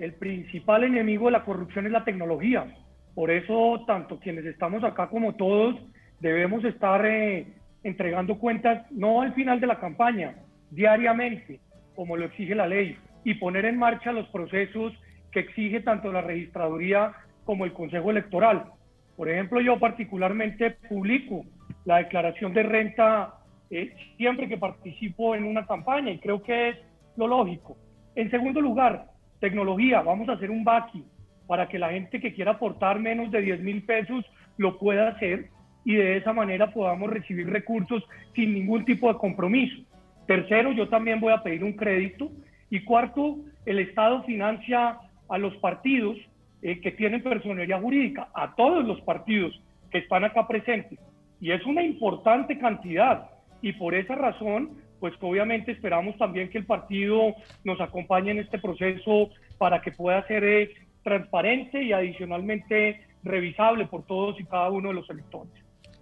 El 0.00 0.14
principal 0.14 0.84
enemigo 0.84 1.26
de 1.26 1.32
la 1.32 1.44
corrupción 1.44 1.84
es 1.84 1.92
la 1.92 2.04
tecnología. 2.04 2.74
Por 3.14 3.30
eso, 3.30 3.84
tanto 3.86 4.18
quienes 4.18 4.46
estamos 4.46 4.82
acá 4.82 5.10
como 5.10 5.34
todos, 5.34 5.76
debemos 6.20 6.64
estar 6.64 7.04
eh, 7.04 7.46
entregando 7.84 8.38
cuentas 8.38 8.90
no 8.90 9.20
al 9.20 9.34
final 9.34 9.60
de 9.60 9.66
la 9.66 9.78
campaña, 9.78 10.36
diariamente, 10.70 11.60
como 11.94 12.16
lo 12.16 12.24
exige 12.24 12.54
la 12.54 12.66
ley, 12.66 12.96
y 13.24 13.34
poner 13.34 13.66
en 13.66 13.76
marcha 13.76 14.10
los 14.10 14.26
procesos 14.28 14.94
que 15.32 15.40
exige 15.40 15.80
tanto 15.80 16.10
la 16.10 16.22
registraduría 16.22 17.12
como 17.44 17.66
el 17.66 17.74
Consejo 17.74 18.10
Electoral. 18.10 18.72
Por 19.18 19.28
ejemplo, 19.28 19.60
yo 19.60 19.78
particularmente 19.78 20.78
publico 20.88 21.44
la 21.84 21.98
declaración 21.98 22.54
de 22.54 22.62
renta 22.62 23.34
eh, 23.68 23.94
siempre 24.16 24.48
que 24.48 24.56
participo 24.56 25.34
en 25.34 25.44
una 25.44 25.66
campaña 25.66 26.10
y 26.10 26.20
creo 26.20 26.42
que 26.42 26.70
es 26.70 26.76
lo 27.18 27.26
lógico. 27.26 27.76
En 28.14 28.30
segundo 28.30 28.62
lugar, 28.62 29.10
tecnología. 29.40 30.02
Vamos 30.02 30.28
a 30.28 30.32
hacer 30.32 30.50
un 30.50 30.64
BACI 30.64 31.04
para 31.46 31.68
que 31.68 31.78
la 31.78 31.90
gente 31.90 32.20
que 32.20 32.32
quiera 32.32 32.52
aportar 32.52 33.00
menos 33.00 33.30
de 33.30 33.40
10 33.40 33.60
mil 33.62 33.82
pesos 33.82 34.24
lo 34.56 34.78
pueda 34.78 35.08
hacer 35.08 35.48
y 35.84 35.94
de 35.94 36.18
esa 36.18 36.32
manera 36.32 36.72
podamos 36.72 37.10
recibir 37.10 37.48
recursos 37.48 38.04
sin 38.34 38.54
ningún 38.54 38.84
tipo 38.84 39.12
de 39.12 39.18
compromiso. 39.18 39.82
Tercero, 40.26 40.72
yo 40.72 40.88
también 40.88 41.18
voy 41.18 41.32
a 41.32 41.42
pedir 41.42 41.64
un 41.64 41.72
crédito. 41.72 42.30
Y 42.70 42.84
cuarto, 42.84 43.38
el 43.66 43.80
Estado 43.80 44.22
financia 44.22 44.98
a 45.28 45.38
los 45.38 45.56
partidos 45.56 46.16
eh, 46.62 46.80
que 46.80 46.92
tienen 46.92 47.22
personería 47.22 47.80
jurídica, 47.80 48.28
a 48.34 48.54
todos 48.54 48.84
los 48.84 49.00
partidos 49.00 49.60
que 49.90 49.98
están 49.98 50.24
acá 50.24 50.46
presentes. 50.46 50.98
Y 51.40 51.50
es 51.50 51.64
una 51.66 51.82
importante 51.82 52.58
cantidad. 52.58 53.30
Y 53.62 53.72
por 53.72 53.94
esa 53.94 54.14
razón, 54.14 54.70
pues 55.00 55.14
obviamente 55.20 55.72
esperamos 55.72 56.16
también 56.18 56.50
que 56.50 56.58
el 56.58 56.66
partido 56.66 57.34
nos 57.64 57.80
acompañe 57.80 58.30
en 58.30 58.38
este 58.38 58.58
proceso 58.58 59.30
para 59.58 59.80
que 59.80 59.90
pueda 59.92 60.26
ser 60.26 60.44
eh, 60.44 60.70
transparente 61.02 61.82
y 61.82 61.92
adicionalmente 61.92 63.00
revisable 63.22 63.86
por 63.86 64.04
todos 64.04 64.38
y 64.38 64.44
cada 64.44 64.70
uno 64.70 64.88
de 64.88 64.94
los 64.94 65.10
electores. 65.10 65.52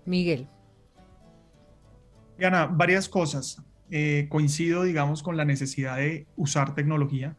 Miguel. 0.05 0.47
Diana, 2.37 2.67
varias 2.67 3.09
cosas. 3.09 3.63
Eh, 3.91 4.27
coincido, 4.29 4.83
digamos, 4.83 5.23
con 5.23 5.37
la 5.37 5.45
necesidad 5.45 5.97
de 5.97 6.27
usar 6.37 6.75
tecnología. 6.75 7.37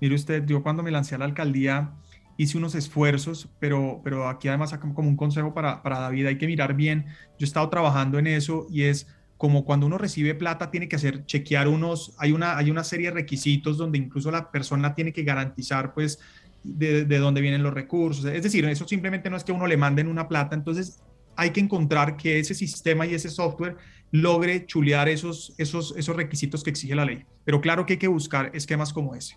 Mire 0.00 0.14
usted, 0.14 0.44
yo 0.44 0.62
cuando 0.62 0.82
me 0.82 0.90
lancé 0.90 1.14
a 1.14 1.18
la 1.18 1.24
alcaldía 1.24 1.94
hice 2.36 2.58
unos 2.58 2.74
esfuerzos, 2.74 3.48
pero, 3.58 4.00
pero 4.04 4.28
aquí 4.28 4.48
además 4.48 4.76
como 4.78 5.08
un 5.08 5.16
consejo 5.16 5.54
para, 5.54 5.82
para 5.82 6.00
David, 6.00 6.26
hay 6.26 6.38
que 6.38 6.46
mirar 6.46 6.74
bien. 6.74 7.06
Yo 7.38 7.42
he 7.42 7.44
estado 7.44 7.68
trabajando 7.70 8.18
en 8.18 8.26
eso 8.26 8.66
y 8.70 8.82
es 8.82 9.08
como 9.36 9.64
cuando 9.64 9.86
uno 9.86 9.98
recibe 9.98 10.34
plata 10.34 10.70
tiene 10.70 10.88
que 10.88 10.96
hacer, 10.96 11.26
chequear 11.26 11.68
unos, 11.68 12.14
hay 12.18 12.32
una, 12.32 12.56
hay 12.56 12.70
una 12.70 12.84
serie 12.84 13.08
de 13.08 13.14
requisitos 13.14 13.76
donde 13.76 13.98
incluso 13.98 14.30
la 14.30 14.50
persona 14.50 14.94
tiene 14.94 15.12
que 15.12 15.24
garantizar 15.24 15.92
pues 15.92 16.18
de, 16.62 17.04
de 17.04 17.18
dónde 17.18 17.40
vienen 17.40 17.62
los 17.62 17.74
recursos. 17.74 18.24
Es 18.24 18.42
decir, 18.42 18.64
eso 18.64 18.88
simplemente 18.88 19.28
no 19.30 19.36
es 19.36 19.44
que 19.44 19.52
uno 19.52 19.66
le 19.66 19.76
manden 19.76 20.08
una 20.08 20.28
plata, 20.28 20.54
entonces 20.54 21.00
hay 21.36 21.50
que 21.50 21.60
encontrar 21.60 22.16
que 22.16 22.38
ese 22.38 22.54
sistema 22.54 23.06
y 23.06 23.14
ese 23.14 23.28
software 23.28 23.76
logre 24.10 24.66
chulear 24.66 25.08
esos, 25.08 25.54
esos, 25.58 25.94
esos 25.96 26.16
requisitos 26.16 26.64
que 26.64 26.70
exige 26.70 26.94
la 26.94 27.04
ley. 27.04 27.24
Pero 27.44 27.60
claro 27.60 27.84
que 27.84 27.94
hay 27.94 27.98
que 27.98 28.08
buscar 28.08 28.50
esquemas 28.54 28.92
como 28.92 29.14
ese. 29.14 29.36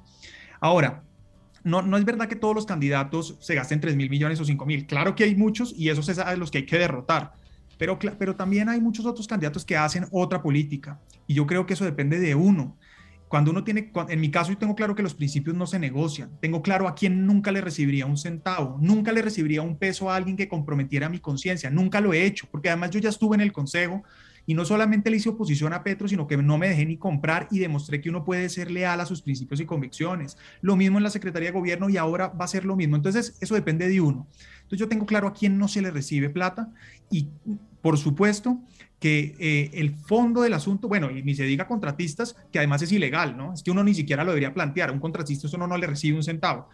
Ahora, 0.61 1.03
no, 1.63 1.81
no 1.81 1.97
es 1.97 2.05
verdad 2.05 2.27
que 2.27 2.35
todos 2.35 2.55
los 2.55 2.65
candidatos 2.65 3.37
se 3.39 3.55
gasten 3.55 3.81
3 3.81 3.95
mil 3.95 4.09
millones 4.09 4.39
o 4.39 4.45
5 4.45 4.65
mil. 4.65 4.85
Claro 4.85 5.15
que 5.15 5.25
hay 5.25 5.35
muchos 5.35 5.73
y 5.77 5.89
esos 5.89 6.07
es 6.09 6.19
a 6.19 6.35
los 6.35 6.51
que 6.51 6.59
hay 6.59 6.65
que 6.65 6.79
derrotar. 6.79 7.33
Pero, 7.79 7.97
pero 7.97 8.35
también 8.35 8.67
hay 8.67 8.81
muchos 8.81 9.05
otros 9.05 9.25
candidatos 9.25 9.63
que 9.63 9.77
hacen 9.77 10.05
otra 10.11 10.43
política 10.43 10.99
y 11.25 11.33
yo 11.33 11.47
creo 11.47 11.65
que 11.65 11.73
eso 11.73 11.85
depende 11.85 12.19
de 12.19 12.35
uno. 12.35 12.77
Cuando 13.29 13.51
uno 13.51 13.63
tiene, 13.63 13.91
en 14.09 14.19
mi 14.19 14.31
caso 14.31 14.51
yo 14.51 14.57
tengo 14.57 14.75
claro 14.75 14.95
que 14.95 15.03
los 15.03 15.13
principios 15.13 15.55
no 15.55 15.65
se 15.65 15.79
negocian, 15.79 16.31
tengo 16.41 16.61
claro 16.61 16.87
a 16.87 16.95
quién 16.95 17.25
nunca 17.25 17.51
le 17.51 17.61
recibiría 17.61 18.05
un 18.05 18.17
centavo, 18.17 18.77
nunca 18.81 19.11
le 19.13 19.21
recibiría 19.21 19.61
un 19.61 19.77
peso 19.77 20.11
a 20.11 20.15
alguien 20.15 20.35
que 20.35 20.49
comprometiera 20.49 21.07
mi 21.07 21.19
conciencia, 21.19 21.69
nunca 21.69 22.01
lo 22.01 22.11
he 22.11 22.25
hecho, 22.25 22.47
porque 22.51 22.69
además 22.69 22.91
yo 22.91 22.99
ya 22.99 23.09
estuve 23.09 23.35
en 23.35 23.41
el 23.41 23.53
consejo 23.53 24.03
y 24.49 24.55
no 24.55 24.65
solamente 24.65 25.11
le 25.11 25.17
hice 25.17 25.29
oposición 25.29 25.73
a 25.73 25.83
Petro, 25.83 26.07
sino 26.07 26.25
que 26.25 26.35
no 26.35 26.57
me 26.57 26.69
dejé 26.69 26.85
ni 26.85 26.97
comprar 26.97 27.47
y 27.51 27.59
demostré 27.59 28.01
que 28.01 28.09
uno 28.09 28.25
puede 28.25 28.49
ser 28.49 28.71
leal 28.71 28.99
a 28.99 29.05
sus 29.05 29.21
principios 29.21 29.59
y 29.59 29.65
convicciones. 29.67 30.37
Lo 30.61 30.75
mismo 30.75 30.97
en 30.97 31.03
la 31.03 31.11
Secretaría 31.11 31.49
de 31.49 31.59
Gobierno 31.59 31.87
y 31.87 31.97
ahora 31.97 32.29
va 32.29 32.45
a 32.45 32.47
ser 32.47 32.65
lo 32.65 32.75
mismo. 32.75 32.95
Entonces, 32.95 33.37
eso 33.41 33.53
depende 33.53 33.87
de 33.87 34.01
uno. 34.01 34.27
Entonces, 34.55 34.79
yo 34.79 34.89
tengo 34.89 35.05
claro 35.05 35.27
a 35.27 35.33
quién 35.33 35.59
no 35.59 35.67
se 35.67 35.83
le 35.83 35.91
recibe 35.91 36.31
plata 36.31 36.73
y 37.11 37.27
por 37.81 37.97
supuesto 37.97 38.59
que 38.99 39.35
eh, 39.39 39.71
el 39.73 39.95
fondo 39.95 40.41
del 40.41 40.53
asunto, 40.53 40.87
bueno, 40.87 41.09
y 41.09 41.23
ni 41.23 41.33
se 41.33 41.43
diga 41.43 41.67
contratistas, 41.67 42.35
que 42.51 42.59
además 42.59 42.81
es 42.81 42.91
ilegal, 42.91 43.37
¿no? 43.37 43.53
Es 43.53 43.63
que 43.63 43.71
uno 43.71 43.83
ni 43.83 43.93
siquiera 43.93 44.23
lo 44.23 44.31
debería 44.31 44.53
plantear. 44.53 44.91
un 44.91 44.99
contratista 44.99 45.47
eso 45.47 45.57
no, 45.57 45.67
no 45.67 45.77
le 45.77 45.87
recibe 45.87 46.17
un 46.17 46.23
centavo. 46.23 46.67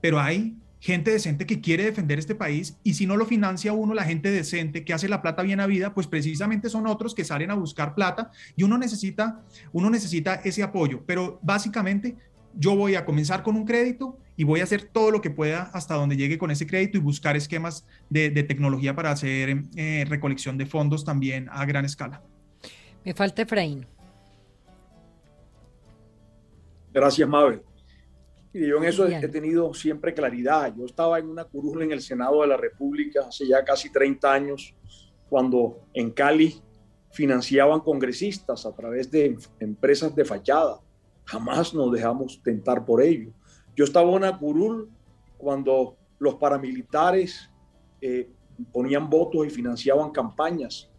Pero 0.00 0.20
hay 0.20 0.54
gente 0.80 1.12
decente 1.12 1.46
que 1.46 1.60
quiere 1.60 1.84
defender 1.84 2.18
este 2.18 2.34
país 2.34 2.76
y 2.82 2.94
si 2.94 3.06
no 3.06 3.16
lo 3.16 3.24
financia 3.24 3.72
uno, 3.72 3.94
la 3.94 4.02
gente 4.02 4.32
decente 4.32 4.84
que 4.84 4.92
hace 4.92 5.08
la 5.08 5.22
plata 5.22 5.42
bien 5.42 5.60
a 5.60 5.66
vida, 5.66 5.94
pues 5.94 6.08
precisamente 6.08 6.68
son 6.68 6.88
otros 6.88 7.14
que 7.14 7.24
salen 7.24 7.52
a 7.52 7.54
buscar 7.54 7.94
plata 7.94 8.32
y 8.56 8.64
uno 8.64 8.76
necesita, 8.76 9.40
uno 9.72 9.88
necesita 9.90 10.34
ese 10.34 10.62
apoyo. 10.62 11.04
Pero 11.06 11.38
básicamente 11.40 12.16
yo 12.54 12.74
voy 12.74 12.96
a 12.96 13.04
comenzar 13.04 13.44
con 13.44 13.56
un 13.56 13.64
crédito 13.64 14.18
y 14.36 14.44
voy 14.44 14.60
a 14.60 14.64
hacer 14.64 14.84
todo 14.84 15.10
lo 15.10 15.20
que 15.20 15.30
pueda 15.30 15.70
hasta 15.72 15.94
donde 15.94 16.16
llegue 16.16 16.38
con 16.38 16.50
ese 16.50 16.66
crédito 16.66 16.98
y 16.98 17.00
buscar 17.00 17.36
esquemas 17.36 17.86
de, 18.08 18.30
tecnología 18.42 18.94
para 18.94 19.10
hacer 19.10 19.62
eh, 19.76 20.04
recolección 20.08 20.56
de 20.58 20.66
fondos 20.66 21.04
también 21.04 21.48
a 21.50 21.64
gran 21.66 21.84
escala. 21.84 22.22
Me 23.04 23.14
falta 23.14 23.42
Efraín. 23.42 23.86
Gracias, 26.92 27.28
Mabel. 27.28 27.62
Y 28.52 28.66
yo 28.66 28.76
en 28.78 28.84
eso 28.84 29.06
he 29.06 29.28
tenido 29.28 29.72
siempre 29.72 30.12
claridad. 30.12 30.74
Yo 30.76 30.84
estaba 30.84 31.18
en 31.18 31.26
una 31.26 31.44
curul 31.44 31.82
en 31.82 31.92
el 31.92 32.02
Senado 32.02 32.42
de 32.42 32.48
la 32.48 32.56
República 32.56 33.26
hace 33.28 33.46
ya 33.46 33.64
casi 33.64 33.90
30 33.90 34.32
años, 34.32 34.74
cuando 35.30 35.80
en 35.94 36.10
Cali 36.10 36.60
financiaban 37.12 37.80
congresistas 37.80 38.66
a 38.66 38.74
través 38.74 39.10
de 39.10 39.36
empresas 39.58 40.14
de 40.14 40.24
fachada 40.24 40.80
Jamás 41.24 41.72
nos 41.72 41.92
dejamos 41.92 42.40
tentar 42.42 42.84
por 42.84 43.02
ello. 43.02 43.32
Yo 43.76 43.84
estaba 43.84 44.08
en 44.10 44.16
una 44.16 44.38
curul 44.38 44.90
cuando 45.38 45.96
los 46.18 46.34
paramilitares 46.36 47.50
eh, 48.00 48.28
ponían 48.72 49.08
votos 49.08 49.46
y 49.46 49.50
financiaban 49.50 50.10
campañas. 50.10 50.90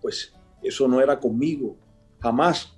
Pues 0.00 0.34
eso 0.62 0.88
no 0.88 1.00
era 1.00 1.18
conmigo, 1.18 1.76
jamás. 2.20 2.76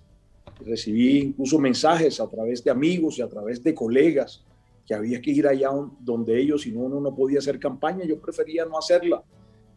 Recibí 0.64 1.18
incluso 1.18 1.58
mensajes 1.58 2.20
a 2.20 2.28
través 2.28 2.62
de 2.62 2.70
amigos 2.70 3.18
y 3.18 3.22
a 3.22 3.28
través 3.28 3.62
de 3.62 3.74
colegas 3.74 4.44
que 4.86 4.94
había 4.94 5.20
que 5.20 5.30
ir 5.30 5.46
allá 5.46 5.70
donde 6.00 6.38
ellos, 6.38 6.62
si 6.62 6.70
no, 6.70 6.80
uno 6.80 7.00
no 7.00 7.14
podía 7.14 7.38
hacer 7.38 7.58
campaña. 7.58 8.04
Yo 8.04 8.20
prefería 8.20 8.64
no 8.66 8.78
hacerla. 8.78 9.22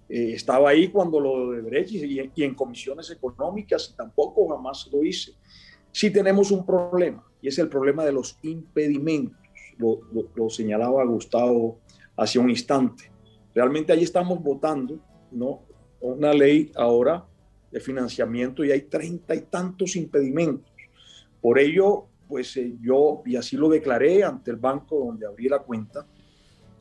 Eh, 0.09 0.33
estaba 0.33 0.69
ahí 0.69 0.89
cuando 0.89 1.19
lo 1.19 1.51
de 1.51 1.61
Brecht 1.61 1.91
y, 1.91 2.31
y 2.33 2.43
en 2.43 2.55
comisiones 2.55 3.09
económicas 3.11 3.93
tampoco 3.97 4.47
jamás 4.49 4.89
lo 4.91 5.03
hice 5.03 5.33
sí 5.97 6.11
tenemos 6.11 6.51
un 6.51 6.63
problema 6.63 7.23
y 7.41 7.47
es 7.47 7.57
el 7.57 7.69
problema 7.69 8.05
de 8.05 8.11
los 8.11 8.37
impedimentos. 8.43 9.46
Lo, 9.77 10.49
señalaba 10.49 11.03
Gustavo 11.05 11.79
hace 12.15 12.39
un 12.39 12.49
instante. 12.49 13.11
Realmente 13.53 13.93
ahí 13.93 14.03
estamos 14.03 14.41
votando, 14.41 14.99
¿no? 15.31 15.61
Una 15.99 16.33
ley 16.33 16.71
ahora 16.75 17.25
de 17.71 17.79
financiamiento 17.79 18.63
y 18.63 18.71
hay 18.71 18.81
treinta 18.81 19.35
y 19.35 19.41
tantos 19.41 19.95
impedimentos. 19.95 20.71
Por 21.41 21.59
ello, 21.59 22.05
pues 22.27 22.55
eh, 22.57 22.75
yo, 22.81 23.21
y 23.25 23.35
así 23.35 23.55
lo 23.57 23.69
declaré 23.69 24.23
ante 24.23 24.51
el 24.51 24.57
banco 24.57 25.05
donde 25.05 25.25
abrí 25.25 25.47
la 25.47 25.59
cuenta, 25.59 26.05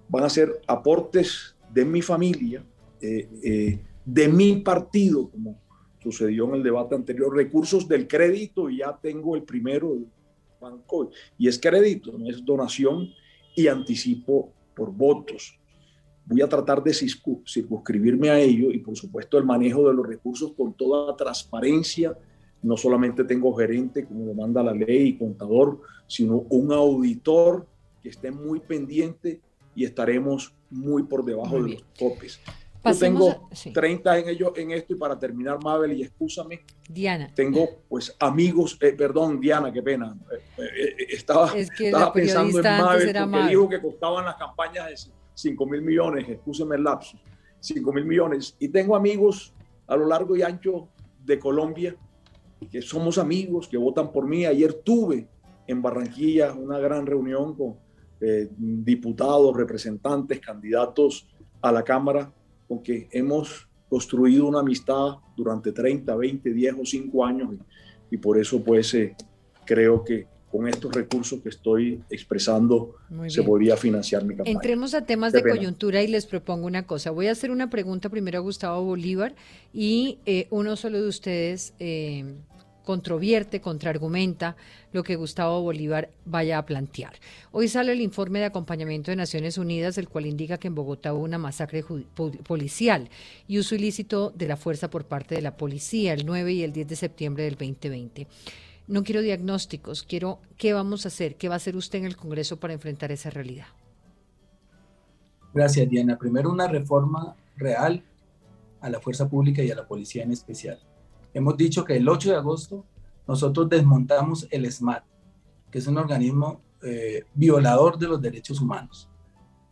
van 0.09 0.25
a 0.25 0.31
ser 0.31 0.61
aportes 0.67 1.57
de 1.73 1.85
mi 1.85 2.03
familia, 2.03 2.65
eh, 3.01 3.29
eh, 3.43 3.79
de 4.05 4.29
mi 4.29 4.57
partido, 4.57 5.29
como 5.31 5.61
sucedió 5.99 6.49
en 6.49 6.57
el 6.57 6.63
debate 6.63 6.95
anterior, 6.95 7.35
recursos 7.35 7.89
del 7.89 8.07
crédito 8.07 8.71
y 8.71 8.79
ya 8.79 8.97
tengo 8.97 9.35
el 9.35 9.43
primero 9.43 9.97
y 11.39 11.49
es 11.49 11.59
crédito, 11.59 12.13
no 12.17 12.29
es 12.29 12.45
donación 12.45 13.11
y 13.55 13.69
anticipo 13.69 14.53
por 14.75 14.93
votos. 14.93 15.59
Voy 16.27 16.43
a 16.43 16.49
tratar 16.49 16.83
de 16.83 16.93
circunscribirme 16.93 18.31
a 18.31 18.41
ello 18.41 18.71
y 18.71 18.79
por 18.79 18.97
supuesto 18.97 19.39
el 19.39 19.45
manejo 19.45 19.89
de 19.89 19.95
los 19.95 20.07
recursos 20.07 20.53
con 20.57 20.75
toda 20.75 21.17
transparencia. 21.17 22.17
No 22.63 22.77
solamente 22.77 23.25
tengo 23.25 23.55
gerente, 23.55 24.05
como 24.05 24.27
lo 24.27 24.35
manda 24.35 24.63
la 24.63 24.73
ley, 24.73 25.09
y 25.09 25.19
contador, 25.19 25.81
sino 26.07 26.45
un 26.51 26.73
auditor 26.73 27.67
que 28.03 28.09
esté 28.09 28.31
muy 28.31 28.61
pendiente 28.61 29.41
y 29.75 29.85
estaremos 29.85 30.53
muy 30.71 31.05
por 31.05 31.25
debajo 31.25 31.63
de 31.63 31.75
los 31.75 31.85
topes. 31.97 32.41
Yo 32.93 32.99
tengo 32.99 33.49
30 33.73 34.19
en 34.19 34.29
ello, 34.29 34.53
en 34.57 34.71
esto 34.73 34.95
y 34.95 34.97
para 34.97 35.19
terminar, 35.19 35.63
Mabel, 35.63 35.93
y 35.93 36.03
excúsame. 36.03 36.65
Diana. 36.89 37.33
Tengo 37.35 37.83
pues 37.89 38.15
amigos, 38.19 38.79
eh, 38.81 38.93
perdón, 38.93 39.41
Diana, 39.41 39.73
qué 39.73 39.83
pena. 39.83 40.17
Eh, 40.59 40.63
eh, 40.63 41.07
estaba, 41.11 41.53
estaba 41.57 42.13
pensando 42.13 42.59
en 42.59 42.65
Mabel 42.65 43.17
porque 43.31 43.49
dijo 43.49 43.69
que 43.69 43.81
costaban 43.81 44.25
las 44.25 44.37
campañas 44.37 44.87
de 44.87 45.13
5 45.35 45.67
mil 45.67 45.83
millones, 45.83 46.29
excúseme 46.29 46.77
el 46.77 46.85
lapso, 46.85 47.19
5 47.61 47.93
mil 47.93 48.05
millones. 48.05 48.57
Y 48.59 48.69
tengo 48.69 48.97
amigos 48.97 49.53
a 49.87 49.97
lo 49.97 50.07
largo 50.07 50.37
y 50.37 50.43
ancho 50.43 50.89
de 51.25 51.39
Colombia 51.39 51.97
que 52.71 52.81
somos 52.81 53.19
amigos, 53.19 53.69
que 53.69 53.77
votan 53.77 54.11
por 54.11 54.27
mí. 54.27 54.47
Ayer 54.47 54.73
tuve 54.73 55.29
en 55.67 55.83
Barranquilla 55.83 56.53
una 56.55 56.79
gran 56.79 57.05
reunión 57.05 57.55
con 57.55 57.77
diputados, 58.57 59.55
representantes, 59.55 60.41
candidatos 60.41 61.29
a 61.61 61.71
la 61.71 61.83
Cámara 61.83 62.33
porque 62.69 63.09
hemos 63.11 63.69
construido 63.89 64.47
una 64.47 64.61
amistad 64.61 65.17
durante 65.37 65.73
30, 65.73 66.15
20, 66.15 66.53
10 66.53 66.75
o 66.81 66.85
5 66.85 67.25
años 67.25 67.55
y, 68.11 68.17
por 68.17 68.39
eso 68.39 68.63
pues 68.63 68.95
eh, 68.95 69.15
creo 69.65 70.05
que 70.05 70.27
con 70.51 70.69
estos 70.69 70.95
recursos 70.95 71.41
que 71.43 71.51
estoy 71.51 72.03
expresando 72.09 72.97
se 73.27 73.43
podría 73.43 73.77
financiar 73.77 74.25
mi 74.25 74.37
campaña. 74.37 74.55
Entremos 74.55 74.95
a 74.95 75.05
temas 75.05 75.33
de 75.33 75.43
coyuntura 75.43 76.03
y 76.03 76.07
les 76.07 76.25
propongo 76.25 76.67
una 76.67 76.87
cosa. 76.87 77.11
Voy 77.11 77.27
a 77.27 77.33
hacer 77.33 77.51
una 77.51 77.69
pregunta 77.69 78.09
primero 78.09 78.39
a 78.39 78.41
Gustavo 78.41 78.83
Bolívar 78.83 79.35
y 79.73 80.19
eh, 80.25 80.47
uno 80.51 80.77
solo 80.77 81.03
de 81.03 81.09
ustedes 81.09 81.75
eh, 81.79 82.25
controvierte, 82.87 83.61
contraargumenta 83.61 84.57
lo 84.93 85.03
que 85.03 85.17
Gustavo 85.17 85.61
Bolívar 85.61 86.09
vaya 86.25 86.57
a 86.57 86.65
plantear. 86.65 87.15
Hoy 87.51 87.67
sale 87.67 87.93
el 87.93 88.01
informe 88.01 88.39
de 88.39 88.45
acompañamiento 88.47 89.11
de 89.11 89.17
Naciones 89.17 89.59
Unidas, 89.59 89.99
el 89.99 90.09
cual 90.09 90.25
indica 90.25 90.57
que 90.57 90.69
en 90.69 90.77
Bogotá 90.77 91.13
hubo 91.13 91.25
una 91.25 91.37
masacre 91.37 91.85
policial 92.47 93.11
y 93.49 93.59
uso 93.59 93.75
ilícito 93.75 94.31
de 94.31 94.47
la 94.47 94.57
fuerza 94.57 94.89
por 94.89 95.05
parte 95.05 95.35
de 95.35 95.43
la 95.43 95.57
policía 95.57 96.13
el 96.13 96.25
9 96.25 96.53
y 96.53 96.63
el 96.63 96.73
10 96.73 96.87
de 96.87 96.97
septiembre 96.97 97.43
del 97.43 97.57
2020. 97.57 98.29
No 98.87 99.03
quiero 99.03 99.21
diagnósticos, 99.21 100.05
quiero 100.05 100.39
qué 100.57 100.73
vamos 100.73 101.05
a 101.05 101.09
hacer, 101.09 101.35
qué 101.35 101.49
va 101.49 101.55
a 101.55 101.57
hacer 101.57 101.75
usted 101.77 101.99
en 101.99 102.05
el 102.05 102.17
Congreso 102.17 102.59
para 102.59 102.73
enfrentar 102.73 103.11
esa 103.11 103.31
realidad. 103.31 103.67
Gracias, 105.53 105.91
Diana. 105.91 106.17
Primero, 106.17 106.53
una 106.53 106.69
reforma 106.69 107.35
real 107.57 108.05
a 108.81 108.89
la 108.89 109.01
fuerza 109.01 109.29
pública 109.29 109.61
y 109.65 109.73
a 109.73 109.75
la 109.75 109.89
policía 109.89 110.23
en 110.23 110.31
especial. 110.31 110.79
Hemos 111.37 111.59
dicho 111.59 111.85
que 111.85 111.95
el 111.99 112.09
8 112.09 112.31
de 112.31 112.37
agosto 112.37 112.87
nosotros 113.29 113.69
desmontamos 113.69 114.49
el 114.51 114.73
SMAT, 114.73 115.05
que 115.71 115.81
es 115.81 115.87
un 115.87 115.99
organismo 115.99 116.63
eh, 116.83 117.25
violador 117.35 117.99
de 117.99 118.09
los 118.09 118.23
derechos 118.23 118.59
humanos. 118.59 119.11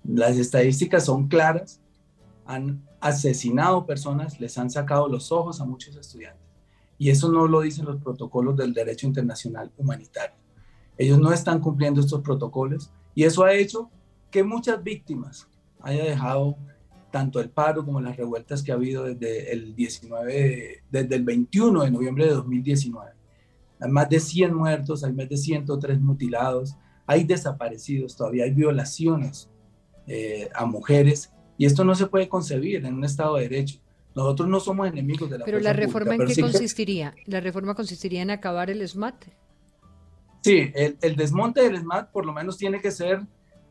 Las 0.05 0.37
estadísticas 0.37 1.07
son 1.07 1.27
claras, 1.27 1.81
han 2.45 2.87
asesinado 3.01 3.87
personas, 3.87 4.39
les 4.39 4.59
han 4.59 4.69
sacado 4.69 5.09
los 5.09 5.33
ojos 5.33 5.59
a 5.63 5.65
muchos 5.65 5.97
estudiantes. 5.97 6.47
Y 6.99 7.09
eso 7.09 7.33
no 7.33 7.49
lo 7.49 7.63
dicen 7.63 7.87
los 7.87 7.97
protocolos 7.97 8.59
del 8.59 8.75
derecho 8.75 9.07
internacional 9.07 9.73
humanitario. 9.79 10.37
Ellos 10.99 11.19
no 11.19 11.33
están 11.33 11.61
cumpliendo 11.61 12.03
estos 12.03 12.21
protocolos 12.21 12.93
y 13.15 13.25
eso 13.25 13.43
ha 13.43 13.55
hecho 13.55 13.89
que 14.31 14.45
muchas 14.45 14.83
víctimas 14.85 15.49
haya 15.81 16.05
dejado 16.05 16.59
tanto 17.15 17.39
el 17.39 17.49
paro 17.49 17.85
como 17.85 18.01
las 18.01 18.17
revueltas 18.17 18.61
que 18.61 18.73
ha 18.73 18.75
habido 18.75 19.05
desde 19.05 19.53
el 19.53 19.77
19, 19.77 20.83
desde 20.91 21.15
el 21.15 21.23
21 21.23 21.85
de 21.85 21.91
noviembre 21.93 22.25
de 22.25 22.33
2019. 22.33 23.13
Hay 23.79 23.91
más 23.93 24.09
de 24.09 24.19
100 24.19 24.53
muertos, 24.53 25.05
hay 25.05 25.13
más 25.13 25.29
de 25.29 25.37
103 25.37 26.01
mutilados, 26.01 26.75
hay 27.07 27.23
desaparecidos, 27.23 28.17
todavía 28.17 28.43
hay 28.43 28.51
violaciones 28.51 29.49
eh, 30.09 30.49
a 30.57 30.67
mujeres 30.67 31.31
y 31.57 31.67
esto 31.67 31.85
no 31.85 31.95
se 31.95 32.07
puede 32.07 32.29
concebir 32.29 32.85
en 32.85 32.93
un 32.93 33.05
Estado 33.05 33.37
de 33.37 33.43
Derecho. 33.43 33.79
Nosotros 34.17 34.49
no 34.49 34.59
somos 34.59 34.89
enemigos 34.89 35.31
de 35.31 35.39
la 35.39 35.45
Pero 35.45 35.61
la 35.61 35.73
reforma 35.73 36.17
en 36.17 36.27
qué 36.27 36.41
consistiría? 36.41 37.15
¿La 37.27 37.39
reforma 37.39 37.77
consistiría 37.77 38.23
en 38.23 38.33
acabar 38.33 38.71
el 38.71 38.89
SMAT? 38.89 39.27
Sí, 40.43 40.73
el, 40.75 40.99
el, 41.01 41.15
desmonte 41.15 41.63
del 41.63 41.79
SMAT 41.79 42.11
por 42.11 42.27
lo 42.27 42.33
menos 42.33 42.59
tiene 42.59 42.81
que 42.81 42.91
ser, 42.91 43.21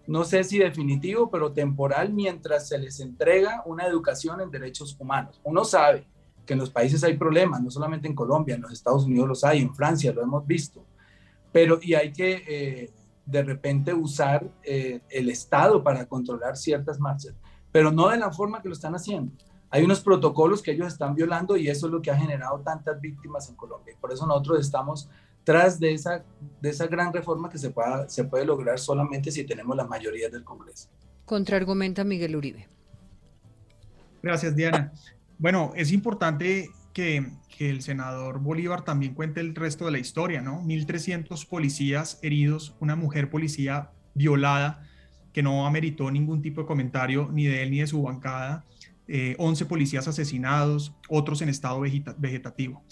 no 0.05 0.23
sé 0.23 0.43
si 0.43 0.59
definitivo, 0.59 1.29
pero 1.29 1.53
temporal 1.53 2.11
mientras 2.11 2.67
se 2.67 2.77
les 2.77 2.99
entrega 2.99 3.63
una 3.65 3.85
educación 3.85 4.41
en 4.41 4.51
derechos 4.51 4.95
humanos. 4.99 5.39
Uno 5.43 5.63
sabe 5.63 6.05
que 6.45 6.53
en 6.53 6.59
los 6.59 6.69
países 6.69 7.03
hay 7.03 7.17
problemas, 7.17 7.61
no 7.61 7.71
solamente 7.71 8.07
en 8.07 8.15
Colombia, 8.15 8.55
en 8.55 8.61
los 8.61 8.73
Estados 8.73 9.05
Unidos 9.05 9.27
los 9.29 9.43
hay, 9.43 9.61
en 9.61 9.73
Francia 9.73 10.11
lo 10.11 10.21
hemos 10.21 10.45
visto, 10.45 10.83
pero 11.51 11.79
y 11.81 11.93
hay 11.93 12.11
que 12.11 12.43
eh, 12.47 12.91
de 13.25 13.43
repente 13.43 13.93
usar 13.93 14.45
eh, 14.63 15.01
el 15.09 15.29
Estado 15.29 15.81
para 15.81 16.05
controlar 16.05 16.57
ciertas 16.57 16.99
marchas, 16.99 17.33
pero 17.71 17.91
no 17.91 18.09
de 18.09 18.17
la 18.17 18.31
forma 18.31 18.61
que 18.61 18.67
lo 18.67 18.73
están 18.73 18.95
haciendo. 18.95 19.31
Hay 19.69 19.83
unos 19.83 20.01
protocolos 20.01 20.61
que 20.61 20.71
ellos 20.71 20.87
están 20.87 21.15
violando 21.15 21.57
y 21.57 21.67
eso 21.67 21.87
es 21.87 21.93
lo 21.93 22.01
que 22.01 22.11
ha 22.11 22.17
generado 22.17 22.59
tantas 22.59 23.01
víctimas 23.01 23.49
en 23.49 23.55
Colombia. 23.55 23.95
Por 23.99 24.11
eso 24.11 24.27
nosotros 24.27 24.59
estamos 24.59 25.09
tras 25.43 25.79
de 25.79 25.93
esa, 25.93 26.23
de 26.61 26.69
esa 26.69 26.87
gran 26.87 27.11
reforma 27.11 27.49
que 27.49 27.57
se, 27.57 27.69
pueda, 27.69 28.07
se 28.07 28.23
puede 28.23 28.45
lograr 28.45 28.79
solamente 28.79 29.31
si 29.31 29.43
tenemos 29.43 29.75
la 29.75 29.85
mayoría 29.85 30.29
del 30.29 30.43
Congreso. 30.43 30.89
Contraargumenta 31.25 32.03
Miguel 32.03 32.35
Uribe. 32.35 32.67
Gracias, 34.21 34.55
Diana. 34.55 34.93
Bueno, 35.37 35.73
es 35.75 35.91
importante 35.91 36.69
que, 36.93 37.25
el 37.59 37.81
senador 37.81 38.39
Bolívar 38.39 38.83
también 38.83 39.13
cuente 39.13 39.39
el 39.39 39.55
resto 39.55 39.85
de 39.85 39.91
la 39.91 39.99
historia, 39.99 40.41
¿no? 40.41 40.61
1.300 40.63 41.47
policías 41.47 42.19
heridos, 42.21 42.75
una 42.81 42.97
mujer 42.97 43.29
policía 43.29 43.91
violada 44.13 44.83
que 45.31 45.43
no 45.43 45.65
ameritó 45.65 46.11
ningún 46.11 46.41
tipo 46.41 46.61
de 46.61 46.67
comentario 46.67 47.29
ni 47.31 47.45
de 47.45 47.63
él 47.63 47.71
ni 47.71 47.79
de 47.79 47.87
su 47.87 48.01
bancada, 48.01 48.65
11 49.07 49.63
eh, 49.63 49.67
policías 49.67 50.07
asesinados, 50.07 50.93
otros 51.07 51.41
en 51.41 51.49
estado 51.49 51.79
vegetativo. 51.79 52.83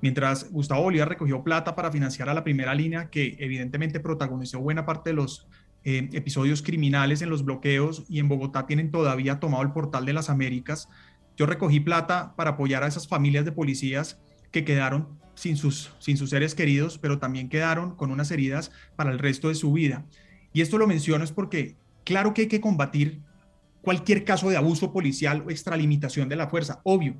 Mientras 0.00 0.50
Gustavo 0.50 0.82
Bolívar 0.82 1.08
recogió 1.08 1.42
plata 1.42 1.74
para 1.74 1.90
financiar 1.90 2.28
a 2.28 2.34
la 2.34 2.44
primera 2.44 2.74
línea, 2.74 3.10
que 3.10 3.36
evidentemente 3.38 4.00
protagonizó 4.00 4.60
buena 4.60 4.86
parte 4.86 5.10
de 5.10 5.16
los 5.16 5.48
eh, 5.84 6.08
episodios 6.12 6.62
criminales 6.62 7.22
en 7.22 7.30
los 7.30 7.44
bloqueos 7.44 8.04
y 8.08 8.20
en 8.20 8.28
Bogotá 8.28 8.66
tienen 8.66 8.90
todavía 8.90 9.40
tomado 9.40 9.62
el 9.62 9.72
portal 9.72 10.04
de 10.04 10.12
las 10.12 10.30
Américas, 10.30 10.88
yo 11.38 11.46
recogí 11.46 11.78
plata 11.78 12.34
para 12.34 12.50
apoyar 12.50 12.82
a 12.82 12.88
esas 12.88 13.06
familias 13.06 13.44
de 13.44 13.52
policías 13.52 14.18
que 14.50 14.64
quedaron 14.64 15.06
sin 15.36 15.56
sus, 15.56 15.92
sin 16.00 16.16
sus 16.16 16.30
seres 16.30 16.56
queridos, 16.56 16.98
pero 16.98 17.20
también 17.20 17.48
quedaron 17.48 17.94
con 17.94 18.10
unas 18.10 18.32
heridas 18.32 18.72
para 18.96 19.12
el 19.12 19.20
resto 19.20 19.48
de 19.48 19.54
su 19.54 19.72
vida. 19.72 20.04
Y 20.52 20.62
esto 20.62 20.78
lo 20.78 20.88
menciono 20.88 21.22
es 21.22 21.30
porque 21.30 21.76
claro 22.04 22.34
que 22.34 22.42
hay 22.42 22.48
que 22.48 22.60
combatir 22.60 23.20
cualquier 23.82 24.24
caso 24.24 24.50
de 24.50 24.56
abuso 24.56 24.92
policial 24.92 25.44
o 25.46 25.50
extralimitación 25.50 26.28
de 26.28 26.34
la 26.34 26.48
fuerza, 26.48 26.80
obvio, 26.82 27.14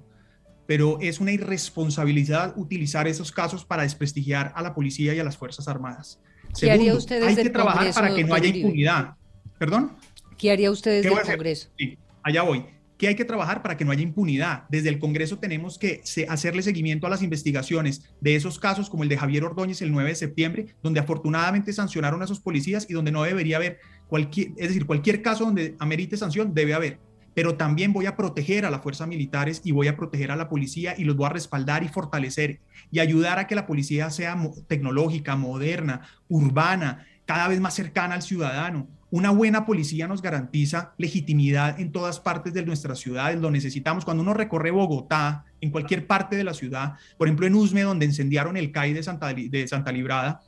pero 0.69 0.99
es 1.01 1.19
una 1.19 1.33
irresponsabilidad 1.33 2.53
utilizar 2.59 3.09
esos 3.09 3.33
casos 3.33 3.65
para 3.65 3.85
desprestigiar 3.85 4.53
a 4.55 4.61
la 4.61 4.75
policía 4.75 5.15
y 5.15 5.19
a 5.19 5.25
las 5.25 5.39
Fuerzas 5.39 5.67
Armadas. 5.67 6.21
¿Qué 6.61 6.71
haría 6.71 6.95
usted 6.95 7.23
hay 7.23 7.35
que 7.35 7.49
trabajar 7.49 7.95
para 7.95 8.15
que 8.15 8.23
no 8.23 8.35
haya 8.35 8.49
impunidad. 8.49 9.15
¿Perdón? 9.59 9.97
¿Qué 10.37 10.53
haría 10.53 10.71
usted 10.71 11.03
desde 11.03 11.09
el 11.09 11.27
Congreso? 11.27 11.71
Sí, 11.79 11.97
allá 12.23 12.43
voy 12.43 12.67
que 12.99 13.07
hay 13.07 13.15
que 13.15 13.25
trabajar 13.25 13.63
para 13.63 13.77
que 13.77 13.85
no 13.85 13.93
haya 13.93 14.03
impunidad. 14.03 14.65
Desde 14.69 14.89
el 14.89 14.99
Congreso 14.99 15.39
tenemos 15.39 15.79
que 15.79 16.03
hacerle 16.29 16.63
seguimiento 16.63 17.07
a 17.07 17.11
las 17.11 17.23
investigaciones 17.23 18.03
de 18.21 18.35
esos 18.35 18.59
casos 18.59 18.91
como 18.91 19.05
el 19.05 19.09
de 19.09 19.17
Javier 19.17 19.45
Ordóñez 19.45 19.81
el 19.83 19.93
9 19.93 20.11
de 20.11 20.17
septiembre, 20.17 20.67
donde 20.83 20.99
afortunadamente 20.99 21.73
sancionaron 21.73 22.21
a 22.21 22.25
esos 22.25 22.41
policías 22.41 22.87
y 22.91 22.95
donde 22.95 23.13
no 23.13 23.23
debería 23.23 23.57
haber 23.57 23.79
cualquier, 24.09 24.49
es 24.57 24.69
decir, 24.69 24.85
cualquier 24.85 25.23
caso 25.23 25.45
donde 25.45 25.77
amerite 25.79 26.17
sanción 26.17 26.53
debe 26.53 26.75
haber. 26.75 26.99
Pero 27.39 27.55
también 27.55 27.93
voy 27.93 28.07
a 28.07 28.17
proteger 28.17 28.67
a 28.67 28.71
las 28.71 28.83
fuerzas 28.83 29.07
militares 29.07 29.61
y 29.63 29.71
voy 29.71 29.87
a 29.87 29.95
proteger 29.95 30.33
a 30.33 30.35
la 30.35 30.49
policía 30.49 30.97
y 30.99 31.05
los 31.05 31.15
voy 31.15 31.27
a 31.27 31.29
respaldar 31.29 31.85
y 31.85 31.89
fortalecer 31.89 32.59
y 32.91 32.99
ayudar 32.99 33.39
a 33.39 33.47
que 33.47 33.55
la 33.55 33.65
policía 33.65 34.11
sea 34.11 34.37
tecnológica, 34.67 35.37
moderna, 35.37 36.01
urbana, 36.29 37.07
cada 37.27 37.47
vez 37.47 37.61
más 37.61 37.75
cercana 37.75 38.17
al 38.17 38.23
ciudadano. 38.23 38.89
Una 39.13 39.31
buena 39.31 39.67
policía 39.67 40.09
nos 40.09 40.21
garantiza 40.21 40.95
legitimidad 40.99 41.79
en 41.79 41.93
todas 41.93 42.19
partes 42.19 42.55
de 42.55 42.67
nuestras 42.67 42.99
ciudades, 42.99 43.41
lo 43.41 43.53
necesitamos. 43.53 44.05
Cuando 44.05 44.25
uno 44.25 44.35
recorre 44.35 44.73
Bogotá, 44.73 45.45
en 45.61 45.71
cualquier 45.71 46.09
parte 46.09 46.35
de 46.35 46.43
la 46.43 46.55
ciudad, 46.55 46.95
por 47.19 47.29
ejemplo 47.29 47.47
en 47.47 47.55
Usme, 47.55 47.83
donde 47.83 48.07
incendiaron 48.07 48.57
el 48.57 48.73
CAI 48.73 48.95
de 48.95 49.05
Santa, 49.05 49.33
de 49.33 49.69
Santa 49.69 49.93
Librada, 49.93 50.41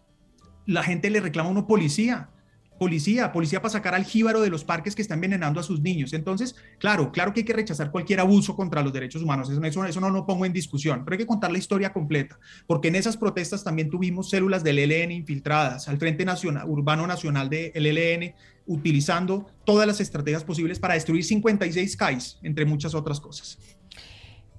la 0.66 0.82
gente 0.82 1.08
le 1.08 1.20
reclama 1.20 1.50
a 1.50 1.52
uno 1.52 1.68
policía 1.68 2.30
policía, 2.80 3.30
policía 3.30 3.60
para 3.60 3.72
sacar 3.72 3.94
al 3.94 4.06
jíbaro 4.06 4.40
de 4.40 4.48
los 4.48 4.64
parques 4.64 4.94
que 4.94 5.02
están 5.02 5.18
envenenando 5.18 5.60
a 5.60 5.62
sus 5.62 5.82
niños. 5.82 6.14
Entonces, 6.14 6.56
claro, 6.78 7.12
claro 7.12 7.34
que 7.34 7.40
hay 7.40 7.44
que 7.44 7.52
rechazar 7.52 7.90
cualquier 7.90 8.20
abuso 8.20 8.56
contra 8.56 8.82
los 8.82 8.90
derechos 8.90 9.20
humanos, 9.20 9.50
eso, 9.50 9.84
eso, 9.84 10.00
no 10.00 10.08
lo 10.08 10.24
pongo 10.24 10.46
en 10.46 10.54
discusión, 10.54 11.04
pero 11.04 11.12
hay 11.12 11.18
que 11.18 11.26
contar 11.26 11.52
la 11.52 11.58
historia 11.58 11.92
completa, 11.92 12.40
porque 12.66 12.88
en 12.88 12.94
esas 12.94 13.18
protestas 13.18 13.62
también 13.62 13.90
tuvimos 13.90 14.30
células 14.30 14.64
del 14.64 14.78
ELN 14.78 15.12
infiltradas 15.12 15.88
al 15.88 15.98
Frente 15.98 16.24
Nacional, 16.24 16.66
Urbano 16.70 17.06
Nacional 17.06 17.50
del 17.50 17.84
ELN, 17.84 18.34
utilizando 18.64 19.46
todas 19.64 19.86
las 19.86 20.00
estrategias 20.00 20.42
posibles 20.42 20.78
para 20.78 20.94
destruir 20.94 21.22
56 21.22 21.96
CAIs, 21.98 22.38
entre 22.42 22.64
muchas 22.64 22.94
otras 22.94 23.20
cosas. 23.20 23.58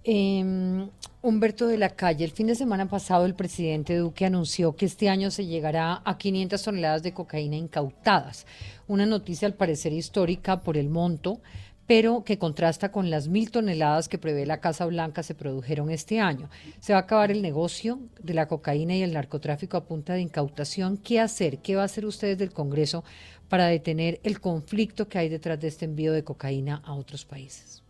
Eh, 0.04 0.88
Humberto 1.24 1.68
de 1.68 1.78
la 1.78 1.92
Calle, 1.92 2.26
el 2.26 2.32
fin 2.32 2.48
de 2.48 2.56
semana 2.56 2.90
pasado 2.90 3.28
el 3.28 3.36
presidente 3.36 3.96
Duque 3.96 4.26
anunció 4.26 4.76
que 4.76 4.88
este 4.88 5.08
año 5.08 5.30
se 5.30 5.46
llegará 5.46 6.02
a 6.04 6.18
500 6.18 6.64
toneladas 6.64 7.04
de 7.04 7.14
cocaína 7.14 7.58
incautadas. 7.58 8.48
Una 8.88 9.06
noticia 9.06 9.48
al 9.48 9.54
parecer 9.54 9.94
histórica 9.94 10.62
por 10.62 10.78
el 10.78 10.90
monto, 10.90 11.40
pero 11.86 12.24
que 12.24 12.40
contrasta 12.40 12.92
con 12.92 13.12
las 13.12 13.28
mil 13.28 13.52
toneladas 13.52 14.10
que 14.10 14.18
prevé 14.18 14.48
la 14.48 14.62
Casa 14.62 14.88
Blanca 14.88 15.22
se 15.22 15.36
produjeron 15.36 15.92
este 15.92 16.20
año. 16.20 16.50
Se 16.80 16.94
va 16.94 16.98
a 16.98 17.04
acabar 17.04 17.30
el 17.30 17.44
negocio 17.44 18.00
de 18.20 18.34
la 18.34 18.48
cocaína 18.48 18.96
y 18.96 19.04
el 19.04 19.14
narcotráfico 19.14 19.78
a 19.78 19.86
punta 19.86 20.14
de 20.14 20.22
incautación. 20.22 20.98
¿Qué 20.98 21.20
hacer? 21.20 21.60
¿Qué 21.60 21.76
va 21.76 21.84
a 21.84 21.86
hacer 21.86 22.08
ustedes 22.08 22.40
del 22.40 22.52
Congreso 22.52 23.04
para 23.48 23.68
detener 23.68 24.20
el 24.24 24.42
conflicto 24.42 25.08
que 25.08 25.20
hay 25.20 25.30
detrás 25.30 25.60
de 25.60 25.68
este 25.68 25.86
envío 25.86 26.14
de 26.14 26.24
cocaína 26.24 26.82
a 26.84 26.96
otros 26.96 27.26
países? 27.26 27.81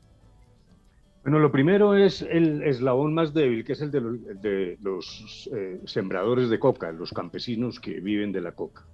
Bueno, 1.24 1.38
lo 1.38 1.52
primero 1.52 1.96
es 1.96 2.24
el 2.24 2.64
eslabón 2.64 3.14
más 3.14 3.32
débil, 3.32 3.64
que 3.64 3.74
es 3.74 3.82
el 3.82 3.92
de 3.92 4.78
los, 4.82 5.50
eh, 5.54 5.80
sembradores 5.86 6.50
de 6.50 6.58
coca, 6.58 6.92
los 6.92 7.12
campesinos 7.12 7.80
que 7.80 8.00
viven 8.00 8.32
de 8.32 8.42
la 8.42 8.54
coca. 8.54 8.88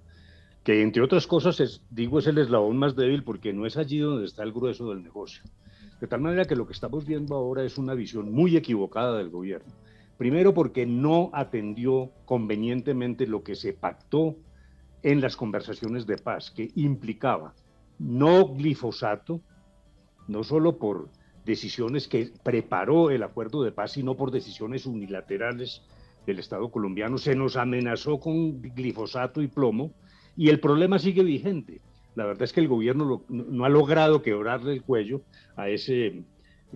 Que 0.62 0.82
entre 0.82 1.00
otras 1.00 1.26
cosas, 1.26 1.82
digo, 1.88 2.18
es 2.18 2.26
el 2.26 2.36
eslabón 2.36 2.76
más 2.76 2.94
débil 2.94 3.24
porque 3.24 3.54
no 3.54 3.64
es 3.64 3.78
allí 3.78 3.98
donde 3.98 4.26
está 4.26 4.42
el 4.42 4.52
grueso 4.52 4.90
del 4.90 5.02
negocio. 5.02 5.42
De 6.02 6.06
tal 6.06 6.20
manera 6.20 6.44
que 6.44 6.54
lo 6.54 6.66
que 6.66 6.74
estamos 6.74 7.06
viendo 7.06 7.34
ahora 7.34 7.64
es 7.64 7.78
una 7.78 7.94
visión 7.94 8.30
muy 8.30 8.58
equivocada 8.58 9.16
del 9.16 9.30
gobierno. 9.30 9.72
Primero 10.18 10.52
porque 10.52 10.84
no 10.84 11.30
atendió 11.32 12.12
convenientemente 12.26 13.26
lo 13.26 13.42
que 13.42 13.54
se 13.54 13.72
pactó 13.72 14.36
en 15.02 15.22
las 15.22 15.34
conversaciones 15.34 16.06
de 16.06 16.18
paz, 16.18 16.50
que 16.50 16.72
implicaba 16.74 17.54
no 17.98 18.48
glifosato, 18.48 19.40
no 20.26 20.44
solo 20.44 20.78
por 20.78 21.08
decisiones 21.48 22.08
que 22.08 22.30
preparó 22.42 23.10
el 23.10 23.22
acuerdo 23.22 23.62
de 23.62 23.72
paz, 23.72 23.92
sino 23.92 24.16
por 24.16 24.30
decisiones 24.30 24.84
unilaterales 24.84 25.82
del 26.26 26.38
Estado 26.38 26.70
colombiano. 26.70 27.16
Se 27.16 27.34
nos 27.34 27.56
amenazó 27.56 28.20
con 28.20 28.60
glifosato 28.60 29.40
y 29.40 29.48
plomo 29.48 29.94
y 30.36 30.50
el 30.50 30.60
problema 30.60 30.98
sigue 30.98 31.22
vigente. 31.24 31.80
La 32.14 32.26
verdad 32.26 32.42
es 32.42 32.52
que 32.52 32.60
el 32.60 32.68
gobierno 32.68 33.24
no 33.28 33.64
ha 33.64 33.68
logrado 33.70 34.20
quebrarle 34.20 34.74
el 34.74 34.82
cuello 34.82 35.22
a 35.56 35.70
ese 35.70 36.22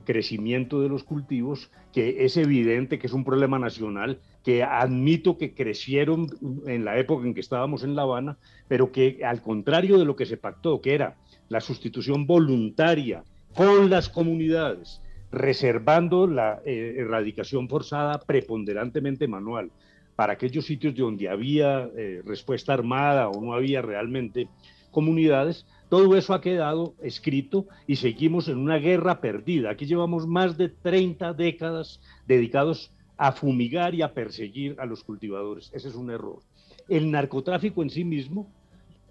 crecimiento 0.04 0.80
de 0.80 0.88
los 0.88 1.04
cultivos, 1.04 1.70
que 1.92 2.24
es 2.24 2.38
evidente 2.38 2.98
que 2.98 3.08
es 3.08 3.12
un 3.12 3.24
problema 3.24 3.58
nacional, 3.58 4.20
que 4.42 4.62
admito 4.62 5.36
que 5.36 5.52
crecieron 5.52 6.28
en 6.66 6.86
la 6.86 6.98
época 6.98 7.26
en 7.26 7.34
que 7.34 7.40
estábamos 7.40 7.84
en 7.84 7.94
La 7.94 8.02
Habana, 8.02 8.38
pero 8.68 8.90
que 8.90 9.20
al 9.22 9.42
contrario 9.42 9.98
de 9.98 10.06
lo 10.06 10.16
que 10.16 10.24
se 10.24 10.38
pactó, 10.38 10.80
que 10.80 10.94
era 10.94 11.16
la 11.50 11.60
sustitución 11.60 12.26
voluntaria 12.26 13.22
con 13.54 13.90
las 13.90 14.08
comunidades, 14.08 15.00
reservando 15.30 16.26
la 16.26 16.60
eh, 16.64 16.96
erradicación 16.98 17.68
forzada 17.68 18.20
preponderantemente 18.20 19.28
manual 19.28 19.70
para 20.16 20.34
aquellos 20.34 20.66
sitios 20.66 20.94
donde 20.94 21.28
había 21.28 21.88
eh, 21.96 22.22
respuesta 22.24 22.72
armada 22.72 23.28
o 23.28 23.40
no 23.40 23.54
había 23.54 23.82
realmente 23.82 24.48
comunidades, 24.90 25.66
todo 25.88 26.16
eso 26.16 26.34
ha 26.34 26.40
quedado 26.40 26.94
escrito 27.02 27.66
y 27.86 27.96
seguimos 27.96 28.48
en 28.48 28.58
una 28.58 28.76
guerra 28.76 29.20
perdida. 29.20 29.70
Aquí 29.70 29.86
llevamos 29.86 30.26
más 30.26 30.56
de 30.56 30.68
30 30.68 31.32
décadas 31.34 32.00
dedicados 32.26 32.92
a 33.16 33.32
fumigar 33.32 33.94
y 33.94 34.02
a 34.02 34.14
perseguir 34.14 34.76
a 34.78 34.86
los 34.86 35.04
cultivadores. 35.04 35.70
Ese 35.74 35.88
es 35.88 35.94
un 35.94 36.10
error. 36.10 36.40
El 36.88 37.10
narcotráfico 37.10 37.82
en 37.82 37.90
sí 37.90 38.04
mismo, 38.04 38.50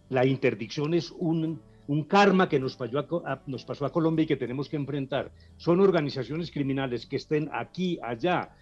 la 0.10 0.26
interdicción 0.26 0.94
es 0.94 1.12
un, 1.12 1.62
karma 2.04 2.48
que 2.48 2.60
nos 2.60 2.76
pasó 2.76 3.00
a, 3.26 3.42
nos 3.48 3.66
pasó 3.66 3.86
a 3.86 3.92
Colombia 3.92 4.24
y 4.24 4.28
que 4.28 4.38
tenemos 4.38 4.70
que 4.70 4.78
enfrentar. 4.78 5.32
Son 5.58 5.80
organizaciones 5.80 6.50
criminales 6.50 7.06
que 7.06 7.18
estén 7.18 7.50
aquí, 7.54 8.00
allá, 8.02 8.56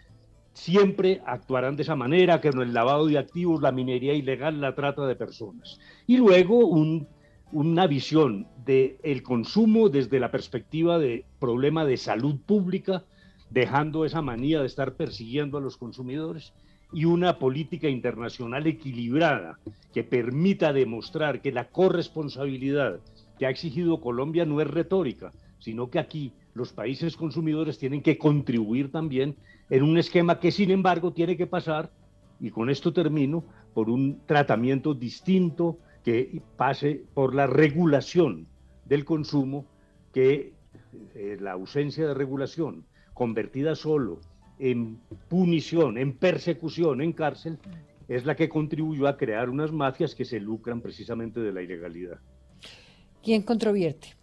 siempre 0.53 1.21
actuarán 1.25 1.75
de 1.75 1.83
esa 1.83 1.95
manera, 1.95 2.41
que 2.41 2.51
no 2.51 2.61
el 2.61 2.73
lavado 2.73 3.07
de 3.07 3.17
activos, 3.17 3.61
la 3.61 3.71
minería 3.71 4.13
ilegal, 4.13 4.59
la 4.59 4.75
trata 4.75 5.05
de 5.05 5.15
personas. 5.15 5.79
Y 6.07 6.17
luego 6.17 6.67
una 7.51 7.87
visión 7.87 8.47
del 8.65 8.97
el 9.03 9.23
consumo 9.23 9.89
desde 9.89 10.19
la 10.19 10.31
perspectiva 10.31 10.97
de 10.99 11.25
problema 11.39 11.85
de 11.85 11.97
salud 11.97 12.39
pública, 12.45 13.03
dejando 13.49 14.05
esa 14.05 14.21
manía 14.21 14.59
de 14.59 14.67
estar 14.67 14.95
persiguiendo 14.95 15.57
a 15.57 15.61
los 15.61 15.77
consumidores 15.77 16.53
y 16.91 17.05
una 17.05 17.37
política 17.37 17.87
internacional 17.87 18.65
equilibrada 18.67 19.59
que 19.93 20.03
permita 20.03 20.73
demostrar 20.73 21.41
que 21.41 21.51
la 21.51 21.69
corresponsabilidad 21.69 22.99
que 23.39 23.45
ha 23.45 23.49
exigido 23.49 24.01
Colombia 24.01 24.45
no 24.45 24.61
es 24.61 24.67
retórica, 24.67 25.31
sino 25.57 25.89
que 25.89 25.97
aquí 25.97 26.33
los 26.53 26.73
países 26.73 27.15
consumidores 27.15 27.79
tienen 27.79 28.03
que 28.03 28.17
contribuir 28.17 28.91
también 28.91 29.37
en 29.69 29.83
un 29.83 29.97
esquema 29.97 30.39
que 30.39 30.51
sin 30.51 30.71
embargo 30.71 31.13
tiene 31.13 31.37
que 31.37 31.47
pasar, 31.47 31.89
y 32.39 32.51
con 32.51 32.69
esto 32.69 32.91
termino, 32.91 33.43
por 33.73 33.89
un 33.89 34.21
tratamiento 34.25 34.93
distinto 34.93 35.77
que 36.03 36.41
pase 36.57 37.03
por 37.13 37.33
la 37.33 37.47
regulación 37.47 38.47
del 38.85 39.05
consumo, 39.05 39.65
que 40.13 40.53
eh, 41.15 41.37
la 41.39 41.53
ausencia 41.53 42.07
de 42.07 42.13
regulación 42.13 42.85
convertida 43.13 43.75
solo 43.75 44.19
en 44.57 44.99
punición, 45.29 45.97
en 45.97 46.13
persecución, 46.13 47.01
en 47.01 47.13
cárcel, 47.13 47.57
es 48.09 48.25
la 48.25 48.35
que 48.35 48.49
contribuyó 48.49 49.07
a 49.07 49.15
crear 49.15 49.49
unas 49.49 49.71
mafias 49.71 50.15
que 50.15 50.25
se 50.25 50.39
lucran 50.39 50.81
precisamente 50.81 51.39
de 51.39 51.53
la 51.53 51.61
ilegalidad. 51.61 52.19
¿Quién 53.23 53.41
controvierte? 53.41 54.15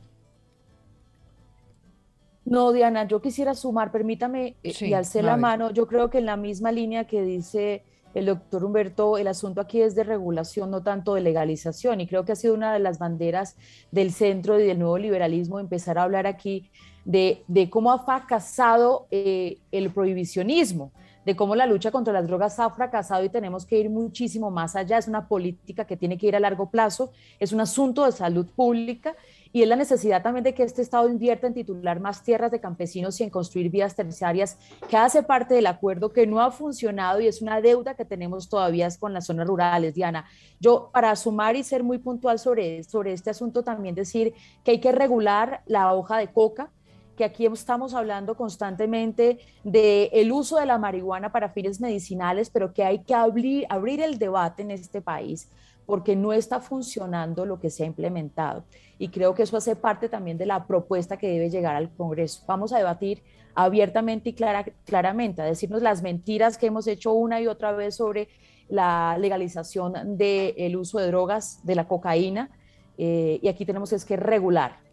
No, 2.45 2.73
Diana, 2.73 3.07
yo 3.09 3.21
quisiera 3.21 3.55
sumar, 3.55 3.91
permítame, 3.91 4.57
eh, 4.63 4.73
y 4.81 4.93
alcé 4.93 5.23
la 5.23 5.37
mano, 5.37 5.73
yo 5.73 5.89
creo 5.89 6.11
que 6.11 6.19
en 6.19 6.27
la 6.27 6.37
misma 6.37 6.71
línea 6.71 7.05
que 7.05 7.23
dice 7.23 7.83
el 8.15 8.27
doctor 8.27 8.65
Humberto, 8.65 9.19
el 9.19 9.27
asunto 9.27 9.61
aquí 9.61 9.83
es 9.83 9.97
de 9.97 10.05
regulación, 10.05 10.71
no 10.71 10.83
tanto 10.83 11.15
de 11.15 11.23
legalización, 11.23 12.01
y 12.01 12.07
creo 12.07 12.25
que 12.25 12.33
ha 12.33 12.37
sido 12.37 12.55
una 12.55 12.73
de 12.73 12.79
las 12.79 13.01
banderas 13.01 13.57
del 13.91 14.13
centro 14.13 14.61
y 14.61 14.65
del 14.65 14.79
nuevo 14.79 14.97
liberalismo 14.97 15.59
empezar 15.59 15.99
a 15.99 16.05
hablar 16.05 16.27
aquí 16.27 16.71
de, 17.05 17.69
cómo 17.69 17.93
ha 17.93 18.05
fracasado 18.05 19.07
eh, 19.11 19.59
el 19.73 19.91
prohibicionismo, 19.91 20.93
de 21.27 21.35
cómo 21.35 21.57
la 21.57 21.67
lucha 21.67 21.91
contra 21.91 22.13
las 22.13 22.29
drogas 22.29 22.61
ha 22.61 22.71
fracasado 22.71 23.25
y 23.25 23.29
tenemos 23.29 23.67
que 23.67 23.77
ir 23.81 23.91
muchísimo 23.91 24.53
más 24.53 24.77
allá. 24.77 24.97
Es 24.97 25.09
una 25.09 25.27
política 25.27 25.85
que 25.85 25.97
tiene 25.97 26.17
que 26.17 26.29
ir 26.29 26.37
a 26.37 26.41
largo 26.41 26.71
plazo, 26.71 27.11
es 27.41 27.53
un 27.53 27.61
asunto 27.61 28.05
de 28.05 28.13
salud 28.13 28.47
pública 28.55 29.17
y 29.53 29.63
es 29.63 29.69
la 29.69 29.75
necesidad 29.75 30.23
también 30.23 30.45
de 30.45 30.55
que 30.55 30.63
este 30.63 30.83
Estado 30.83 31.09
invierta 31.09 31.49
en 31.49 31.55
titular 31.55 31.99
más 31.99 32.23
tierras 32.23 32.53
de 32.53 32.61
campesinos 32.61 33.21
y 33.21 33.25
en 33.25 33.31
construir 33.31 33.71
vías 33.71 33.97
terciarias, 33.97 34.57
que 34.89 34.97
hace 34.97 35.25
parte 35.25 35.55
del 35.55 35.67
acuerdo 35.67 36.13
que 36.13 36.29
no 36.29 36.41
ha 36.41 36.53
funcionado 36.53 37.21
y 37.21 37.27
es 37.27 37.43
una 37.43 37.61
deuda 37.61 37.95
que 37.95 38.05
tenemos 38.05 38.49
todavía 38.49 38.89
con 39.01 39.13
las 39.13 39.27
zonas 39.27 39.49
rurales, 39.49 39.95
Diana. 39.95 40.27
Yo, 40.61 40.91
para 40.93 41.17
sumar 41.17 41.57
y 41.57 41.65
ser 41.65 41.83
muy 41.83 41.99
puntual 41.99 42.39
sobre, 42.39 42.85
sobre 42.85 43.13
este 43.13 43.31
asunto, 43.31 43.65
también 43.65 43.97
decir 43.97 44.33
que 44.63 44.73
hay 44.73 44.81
que 44.81 44.93
regular 44.93 45.63
la 45.67 45.93
hoja 45.93 46.19
de 46.19 46.29
coca, 46.29 46.71
que 47.17 47.25
aquí 47.25 47.47
estamos 47.47 47.95
hablando 47.95 48.37
constantemente 48.37 49.39
del 49.65 50.11
el 50.13 50.33
uso 50.33 50.59
de 50.59 50.67
la 50.67 50.79
marihuana 50.79 51.33
para 51.33 51.49
fines 51.49 51.81
medicinales, 51.81 52.51
pero 52.51 52.73
que 52.73 52.85
hay 52.85 53.01
que 53.01 53.15
abrir, 53.15 53.67
abrir 53.69 54.01
el 54.01 54.19
debate 54.19 54.63
en 54.63 54.71
este 54.71 55.01
país 55.01 55.49
porque 55.87 56.17
no 56.17 56.33
está 56.33 56.61
funcionando 56.61 57.47
lo 57.47 57.61
que 57.61 57.71
se 57.71 57.85
ha 57.85 57.87
implementado. 57.87 58.65
Y 58.99 59.09
creo 59.09 59.35
que 59.35 59.45
eso 59.45 59.57
hace 59.57 59.77
parte 59.77 60.09
también 60.09 60.37
de 60.37 60.47
la 60.47 60.67
propuesta 60.67 61.17
que 61.17 61.29
debe 61.29 61.49
llegar 61.49 61.77
al 61.77 61.91
Congreso. 61.91 62.43
Vamos 62.47 62.73
a 62.73 62.79
debatir 62.79 63.23
abiertamente 63.55 64.31
y 64.31 64.33
claramente, 64.35 65.43
a 65.43 65.45
decirnos 65.45 65.83
las 65.83 66.03
mentiras 66.03 66.59
que 66.59 66.67
hemos 66.67 66.87
hecho 66.87 67.13
una 67.13 67.41
y 67.41 67.47
otra 67.47 67.73
vez 67.73 67.95
sobre 67.95 68.29
la 68.69 69.17
legalización 69.19 70.19
del 70.19 70.77
uso 70.77 70.99
de 70.99 71.07
drogas, 71.07 71.61
de 71.65 71.77
la 71.77 71.87
cocaína, 71.87 72.51
eh, 72.99 73.39
y 73.43 73.49
aquí 73.49 73.65
tenemos 73.65 73.93
es 73.93 74.05
que 74.05 74.17
regular. 74.17 74.86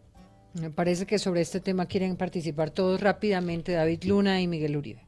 Me 0.60 0.70
parece 0.70 1.06
que 1.08 1.18
sobre 1.18 1.41
este 1.41 1.60
tema 1.60 1.88
quieren 1.88 2.16
participar 2.16 2.70
todos 2.70 3.01
rápidamente, 3.01 3.72
David 3.72 4.04
Luna 4.04 4.39
y 4.39 4.47
Miguel 4.47 4.78
Uribe. 4.78 5.01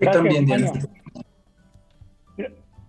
Yo 0.00 0.10
también, 0.10 0.46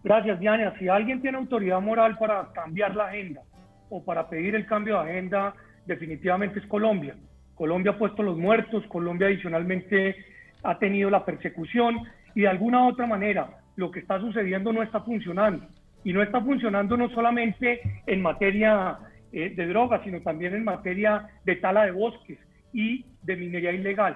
Gracias, 0.03 0.37
Diana. 0.39 0.73
Si 0.77 0.89
alguien 0.89 1.21
tiene 1.21 1.37
autoridad 1.37 1.79
moral 1.79 2.17
para 2.17 2.51
cambiar 2.51 2.93
la 2.93 3.05
agenda 3.05 3.41
o 3.89 4.03
para 4.03 4.27
pedir 4.27 4.53
el 4.53 4.65
cambio 4.65 4.95
de 5.01 5.09
agenda, 5.09 5.53
definitivamente 5.85 6.59
es 6.59 6.65
Colombia. 6.65 7.15
Colombia 7.55 7.93
ha 7.93 7.97
puesto 7.97 8.21
los 8.21 8.37
muertos, 8.37 8.85
Colombia 8.87 9.27
adicionalmente 9.27 10.15
ha 10.63 10.77
tenido 10.77 11.09
la 11.09 11.23
persecución 11.23 11.99
y 12.35 12.41
de 12.41 12.47
alguna 12.49 12.83
u 12.83 12.89
otra 12.89 13.05
manera 13.05 13.59
lo 13.77 13.91
que 13.91 13.99
está 13.99 14.19
sucediendo 14.19 14.73
no 14.73 14.83
está 14.83 14.99
funcionando. 15.01 15.67
Y 16.03 16.11
no 16.11 16.21
está 16.21 16.41
funcionando 16.41 16.97
no 16.97 17.09
solamente 17.11 17.79
en 18.05 18.21
materia 18.21 18.97
eh, 19.33 19.49
de 19.55 19.67
drogas, 19.67 20.01
sino 20.03 20.21
también 20.21 20.53
en 20.53 20.63
materia 20.63 21.27
de 21.43 21.55
tala 21.55 21.85
de 21.85 21.91
bosques 21.91 22.37
y 22.71 23.03
de 23.23 23.35
minería 23.35 23.71
ilegal. 23.71 24.15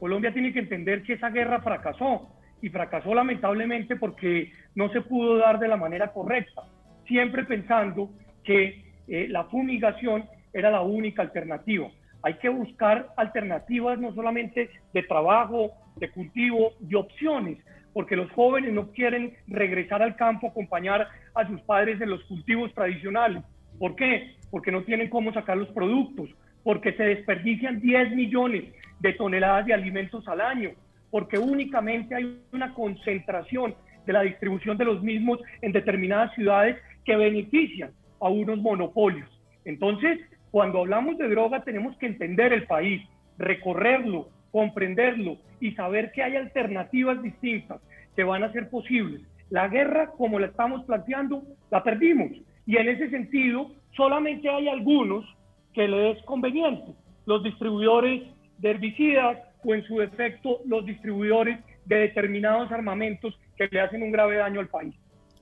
Colombia 0.00 0.32
tiene 0.32 0.52
que 0.52 0.58
entender 0.58 1.04
que 1.04 1.14
esa 1.14 1.30
guerra 1.30 1.60
fracasó 1.60 2.28
y 2.60 2.68
fracasó 2.68 3.14
lamentablemente 3.14 3.94
porque 3.96 4.50
no 4.74 4.90
se 4.90 5.02
pudo 5.02 5.38
dar 5.38 5.60
de 5.60 5.68
la 5.68 5.76
manera 5.76 6.12
correcta, 6.12 6.62
siempre 7.06 7.44
pensando 7.44 8.10
que 8.42 8.84
eh, 9.08 9.28
la 9.28 9.44
fumigación 9.44 10.24
era 10.52 10.70
la 10.70 10.80
única 10.80 11.22
alternativa. 11.22 11.88
Hay 12.22 12.34
que 12.34 12.48
buscar 12.48 13.10
alternativas 13.16 14.00
no 14.00 14.12
solamente 14.14 14.70
de 14.92 15.02
trabajo, 15.04 15.70
de 15.96 16.10
cultivo, 16.10 16.72
de 16.80 16.96
opciones, 16.96 17.58
porque 17.92 18.16
los 18.16 18.30
jóvenes 18.32 18.72
no 18.72 18.90
quieren 18.90 19.34
regresar 19.46 20.02
al 20.02 20.16
campo, 20.16 20.48
acompañar 20.48 21.08
a 21.34 21.46
sus 21.46 21.60
padres 21.62 22.00
en 22.00 22.10
los 22.10 22.24
cultivos 22.24 22.74
tradicionales. 22.74 23.44
¿Por 23.78 23.96
qué? 23.96 24.36
Porque 24.50 24.72
no 24.72 24.82
tienen 24.82 25.08
cómo 25.08 25.32
sacar 25.32 25.56
los 25.56 25.68
productos, 25.68 26.30
porque 26.62 26.92
se 26.92 27.02
desperdician 27.04 27.80
10 27.80 28.14
millones 28.14 28.64
de 29.00 29.12
toneladas 29.12 29.66
de 29.66 29.74
alimentos 29.74 30.26
al 30.28 30.40
año, 30.40 30.70
porque 31.10 31.38
únicamente 31.38 32.14
hay 32.14 32.40
una 32.52 32.74
concentración 32.74 33.74
de 34.06 34.12
la 34.12 34.22
distribución 34.22 34.76
de 34.76 34.84
los 34.84 35.02
mismos 35.02 35.40
en 35.62 35.72
determinadas 35.72 36.34
ciudades 36.34 36.76
que 37.04 37.16
benefician 37.16 37.90
a 38.20 38.28
unos 38.28 38.58
monopolios. 38.58 39.28
Entonces, 39.64 40.18
cuando 40.50 40.80
hablamos 40.80 41.18
de 41.18 41.28
droga 41.28 41.62
tenemos 41.62 41.96
que 41.98 42.06
entender 42.06 42.52
el 42.52 42.66
país, 42.66 43.02
recorrerlo, 43.38 44.28
comprenderlo 44.50 45.38
y 45.60 45.72
saber 45.72 46.12
que 46.12 46.22
hay 46.22 46.36
alternativas 46.36 47.22
distintas 47.22 47.80
que 48.14 48.24
van 48.24 48.42
a 48.42 48.52
ser 48.52 48.70
posibles. 48.70 49.22
La 49.50 49.68
guerra, 49.68 50.10
como 50.16 50.38
la 50.38 50.46
estamos 50.46 50.84
planteando, 50.84 51.42
la 51.70 51.82
perdimos. 51.82 52.30
Y 52.66 52.76
en 52.76 52.88
ese 52.88 53.08
sentido, 53.10 53.70
solamente 53.96 54.48
hay 54.48 54.68
algunos 54.68 55.24
que 55.72 55.86
le 55.86 56.10
es 56.10 56.22
conveniente. 56.24 56.92
Los 57.24 57.42
distribuidores 57.42 58.22
de 58.58 58.70
herbicidas, 58.70 59.38
o 59.66 59.74
en 59.74 59.84
su 59.84 59.98
defecto 59.98 60.60
los 60.66 60.86
distribuidores 60.86 61.58
de 61.86 61.96
determinados 61.96 62.70
armamentos 62.70 63.38
que 63.56 63.68
le 63.70 63.80
hacen 63.80 64.02
un 64.02 64.12
grave 64.12 64.36
daño 64.36 64.60
al 64.60 64.68
país. 64.68 64.94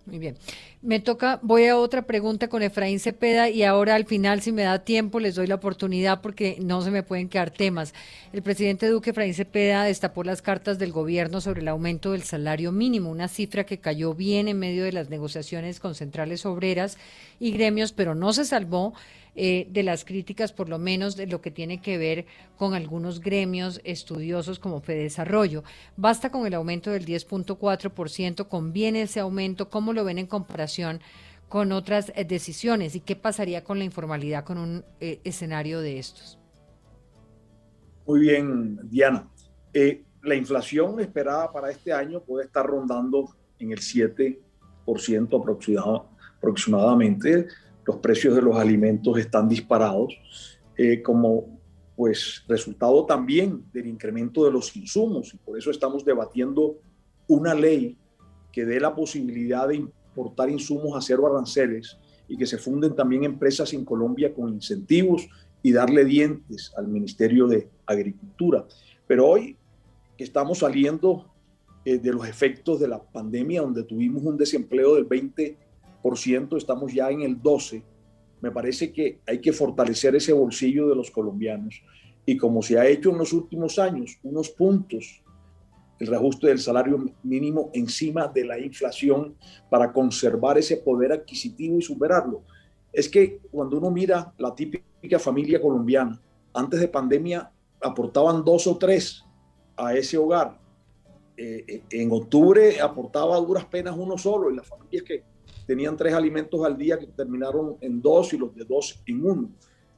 Muy 0.07 0.19
bien. 0.19 0.37
Me 0.83 1.01
toca, 1.01 1.39
voy 1.43 1.65
a 1.65 1.79
otra 1.79 2.03
pregunta 2.03 2.49
con 2.49 2.63
Efraín 2.63 3.01
Cepeda 3.01 3.49
y 3.49 3.63
ahora 3.63 3.95
al 3.95 4.05
final, 4.05 4.43
si 4.43 4.53
me 4.53 4.65
da 4.65 4.81
tiempo, 4.81 5.19
les 5.19 5.35
doy 5.35 5.47
la 5.47 5.55
oportunidad 5.55 6.21
porque 6.21 6.59
no 6.61 6.83
se 6.83 6.91
me 6.91 7.03
pueden 7.03 7.31
quedar 7.31 7.51
temas. 7.51 7.95
El 8.35 8.43
presidente 8.43 8.87
Duque 8.87 9.11
Efraín 9.11 9.33
Cepeda 9.33 9.85
destapó 9.85 10.23
las 10.23 10.43
cartas 10.43 10.79
del 10.79 10.93
gobierno 10.93 11.41
sobre 11.41 11.63
el 11.63 11.69
aumento 11.69 12.13
del 12.13 12.23
salario 12.23 12.71
mínimo, 12.71 13.11
una 13.11 13.29
cifra 13.29 13.65
que 13.65 13.79
cayó 13.79 14.13
bien 14.13 14.47
en 14.47 14.59
medio 14.59 14.85
de 14.85 14.93
las 14.93 15.09
negociaciones 15.09 15.81
con 15.81 15.95
centrales 15.95 16.45
obreras 16.45 16.99
y 17.41 17.53
gremios, 17.53 17.93
pero 17.93 18.15
no 18.15 18.35
se 18.35 18.45
salvó 18.45 18.93
eh, 19.37 19.67
de 19.69 19.83
las 19.83 20.05
críticas, 20.05 20.53
por 20.53 20.69
lo 20.69 20.79
menos 20.79 21.17
de 21.17 21.27
lo 21.27 21.41
que 21.41 21.51
tiene 21.51 21.83
que 21.83 21.99
ver 21.99 22.27
con 22.57 22.73
algunos 22.73 23.21
gremios 23.21 23.81
estudiosos 23.83 24.61
como 24.61 24.81
Desarrollo. 24.81 25.65
Basta 25.97 26.31
con 26.31 26.47
el 26.47 26.55
aumento 26.55 26.93
del 26.93 27.05
10.4%, 27.05 28.47
conviene 28.47 29.03
ese 29.03 29.19
aumento, 29.19 29.71
¿cómo 29.71 29.93
lo 29.93 30.05
ven 30.05 30.19
en 30.19 30.29
comparación 30.29 31.01
con 31.49 31.73
otras 31.73 32.13
eh, 32.15 32.25
decisiones 32.25 32.95
y 32.95 33.01
qué 33.01 33.17
pasaría 33.17 33.65
con 33.65 33.79
la 33.79 33.85
informalidad 33.85 34.45
con 34.45 34.57
un 34.57 34.85
eh, 35.01 35.19
escenario 35.25 35.81
de 35.81 35.99
estos? 35.99 36.39
Muy 38.07 38.21
bien, 38.21 38.79
Diana. 38.89 39.29
la 40.23 40.35
inflación 40.37 41.01
esperada 41.01 41.51
para 41.51 41.73
este 41.73 41.93
año 41.93 42.21
puede 42.23 42.47
estar 42.47 42.65
rondando 42.65 43.35
en 43.59 43.73
el 43.73 43.81
7% 43.81 44.39
aproximadamente 46.39 47.49
los 47.87 47.97
precios 47.97 48.35
de 48.35 48.43
los 48.43 48.57
alimentos 48.57 49.19
están 49.19 49.49
disparados, 49.49 50.19
eh, 50.77 51.03
como 51.03 51.61
pues 51.97 52.43
resultado 52.49 53.07
también 53.07 53.65
del 53.73 53.87
incremento 53.87 54.45
de 54.45 54.51
los 54.51 54.75
insumos. 54.77 55.33
Y 55.33 55.37
por 55.39 55.57
eso 55.57 55.71
estamos 55.71 56.05
debatiendo 56.05 56.77
una 57.29 57.55
ley 57.55 57.97
que 58.53 58.65
dé 58.65 58.81
la 58.81 58.95
posibilidad 58.95 59.69
de 59.69 59.77
importar 59.77 60.51
insumos 60.51 60.97
a 60.97 61.01
cero 61.01 61.27
aranceles 61.27 61.99
y 62.29 62.37
que 62.37 62.47
se 62.47 62.59
funden 62.59 62.95
también 62.95 63.25
empresas 63.25 63.73
en 63.73 63.85
Colombia 63.85 64.33
con 64.33 64.49
incentivos 64.49 65.29
y 65.63 65.73
darle 65.73 66.05
dientes 66.05 66.73
al 66.77 66.89
Ministerio 66.89 67.47
de 67.47 67.69
Agricultura. 67.87 68.67
Pero 69.07 69.29
hoy 69.29 69.57
que 70.17 70.25
estamos 70.25 70.59
saliendo 70.59 71.31
eh, 71.85 71.99
de 71.99 72.13
los 72.13 72.27
efectos 72.27 72.81
de 72.81 72.89
la 72.89 73.03
pandemia, 73.03 73.63
donde 73.63 73.83
tuvimos 73.85 74.23
un 74.23 74.37
desempleo 74.37 74.95
del 74.95 75.05
20 75.05 75.59
estamos 76.57 76.93
ya 76.93 77.11
en 77.11 77.23
el 77.23 77.41
12%. 77.41 77.83
Me 78.41 78.51
parece 78.51 78.93
que 78.93 79.21
hay 79.27 79.41
que 79.41 79.53
fortalecer 79.53 80.15
ese 80.17 80.33
bolsillo 80.33 80.89
de 80.89 80.97
los 80.97 81.11
colombianos. 81.11 81.83
Y 82.27 82.37
como 82.37 82.63
se 82.63 82.79
ha 82.79 82.87
hecho 82.87 83.11
en 83.11 83.19
los 83.19 83.33
últimos 83.33 83.79
años, 83.79 84.19
unos 84.23 84.51
puntos, 84.51 85.23
el 85.99 86.07
reajuste 86.09 86.49
del 86.49 86.59
salario 86.59 87.03
mínimo 87.23 87.71
encima 87.73 88.29
de 88.29 88.45
la 88.45 88.59
inflación 88.59 89.37
para 89.71 89.93
conservar 89.93 90.59
ese 90.59 90.77
poder 90.77 91.13
adquisitivo 91.13 91.79
y 91.79 91.83
superarlo. 91.83 92.43
Es 92.93 93.09
que 93.09 93.41
cuando 93.51 93.79
uno 93.79 93.91
mira 93.91 94.35
la 94.39 94.55
típica 94.55 95.19
familia 95.19 95.61
colombiana, 95.61 96.21
antes 96.53 96.81
de 96.81 96.89
pandemia 96.89 97.51
aportaban 97.81 98.45
dos 98.45 98.67
o 98.67 98.77
tres 98.77 99.25
a 99.77 99.95
ese 99.95 100.19
hogar. 100.19 100.61
Eh, 101.37 101.65
eh, 101.67 101.83
en 101.91 102.13
octubre 102.13 102.81
aportaba 102.81 103.37
a 103.37 103.41
duras 103.41 103.65
penas 103.65 103.97
uno 103.99 104.17
solo 104.17 104.51
y 104.51 104.57
las 104.57 104.69
familias 104.69 105.03
que 105.03 105.25
tenían 105.67 105.97
tres 105.97 106.15
alimentos 106.15 106.65
al 106.65 106.77
día 106.77 106.99
que 106.99 107.07
terminaron 107.07 107.77
en 107.81 108.01
dos 108.01 108.33
y 108.33 108.39
los 108.39 108.55
de 108.55 108.65
dos 108.65 109.03
en 109.07 109.25
uno. 109.25 109.51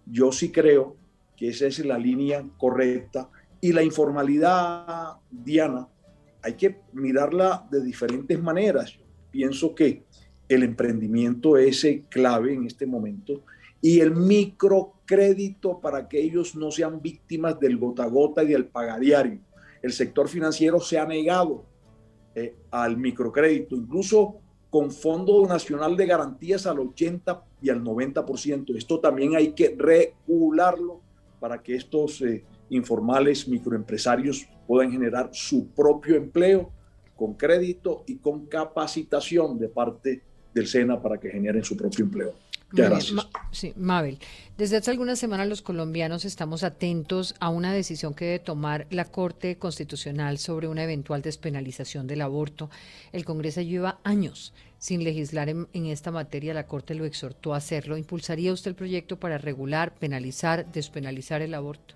Yo 0.04 0.32
sí 0.32 0.50
creo 0.50 0.96
que 1.36 1.48
esa 1.48 1.66
es 1.66 1.84
la 1.84 1.98
línea 1.98 2.44
correcta. 2.56 3.28
Y 3.60 3.72
la 3.72 3.82
informalidad, 3.82 5.16
Diana, 5.30 5.88
hay 6.42 6.54
que 6.54 6.80
mirarla 6.92 7.66
de 7.70 7.82
diferentes 7.82 8.40
maneras. 8.40 8.98
Pienso 9.30 9.74
que 9.74 10.04
el 10.48 10.62
emprendimiento 10.62 11.56
es 11.56 11.86
clave 12.08 12.54
en 12.54 12.66
este 12.66 12.86
momento 12.86 13.42
y 13.80 14.00
el 14.00 14.14
microcrédito 14.14 15.80
para 15.80 16.08
que 16.08 16.20
ellos 16.20 16.56
no 16.56 16.70
sean 16.70 17.00
víctimas 17.02 17.58
del 17.60 17.76
gota 17.76 18.04
a 18.04 18.08
gota 18.08 18.42
y 18.42 18.48
del 18.48 18.66
pagadiario. 18.66 19.40
El 19.82 19.92
sector 19.92 20.28
financiero 20.28 20.80
se 20.80 20.98
ha 20.98 21.06
negado 21.06 21.64
eh, 22.34 22.54
al 22.70 22.96
microcrédito. 22.96 23.76
Incluso 23.76 24.40
con 24.70 24.90
Fondo 24.90 25.46
Nacional 25.46 25.96
de 25.96 26.06
Garantías 26.06 26.66
al 26.66 26.80
80 26.80 27.44
y 27.62 27.70
al 27.70 27.82
90%. 27.82 28.76
Esto 28.76 29.00
también 29.00 29.36
hay 29.36 29.52
que 29.52 29.76
regularlo 29.76 31.00
para 31.40 31.62
que 31.62 31.76
estos 31.76 32.20
eh, 32.22 32.44
informales 32.70 33.48
microempresarios 33.48 34.46
puedan 34.66 34.90
generar 34.90 35.30
su 35.32 35.68
propio 35.68 36.16
empleo 36.16 36.70
con 37.14 37.34
crédito 37.34 38.04
y 38.06 38.16
con 38.16 38.46
capacitación 38.46 39.58
de 39.58 39.68
parte 39.68 40.22
del 40.52 40.66
SENA 40.66 41.00
para 41.00 41.18
que 41.18 41.30
generen 41.30 41.64
su 41.64 41.76
propio 41.76 42.04
empleo 42.04 42.34
gracias. 42.72 43.28
sí, 43.52 43.72
Mabel, 43.76 44.18
desde 44.56 44.76
hace 44.76 44.90
algunas 44.90 45.18
semanas 45.18 45.48
los 45.48 45.62
colombianos 45.62 46.24
estamos 46.24 46.62
atentos 46.62 47.34
a 47.40 47.48
una 47.50 47.72
decisión 47.72 48.14
que 48.14 48.24
debe 48.24 48.38
tomar 48.38 48.86
la 48.90 49.04
Corte 49.04 49.58
Constitucional 49.58 50.38
sobre 50.38 50.68
una 50.68 50.84
eventual 50.84 51.22
despenalización 51.22 52.06
del 52.06 52.22
aborto. 52.22 52.70
El 53.12 53.24
Congreso 53.24 53.60
lleva 53.60 54.00
años 54.04 54.52
sin 54.78 55.04
legislar 55.04 55.48
en, 55.48 55.66
esta 55.86 56.10
materia, 56.10 56.52
la 56.54 56.66
Corte 56.66 56.94
lo 56.94 57.04
exhortó 57.04 57.54
a 57.54 57.56
hacerlo. 57.56 57.96
¿Impulsaría 57.96 58.52
usted 58.52 58.70
el 58.70 58.74
proyecto 58.74 59.18
para 59.18 59.38
regular, 59.38 59.94
penalizar, 59.94 60.70
despenalizar 60.70 61.42
el 61.42 61.54
aborto? 61.54 61.94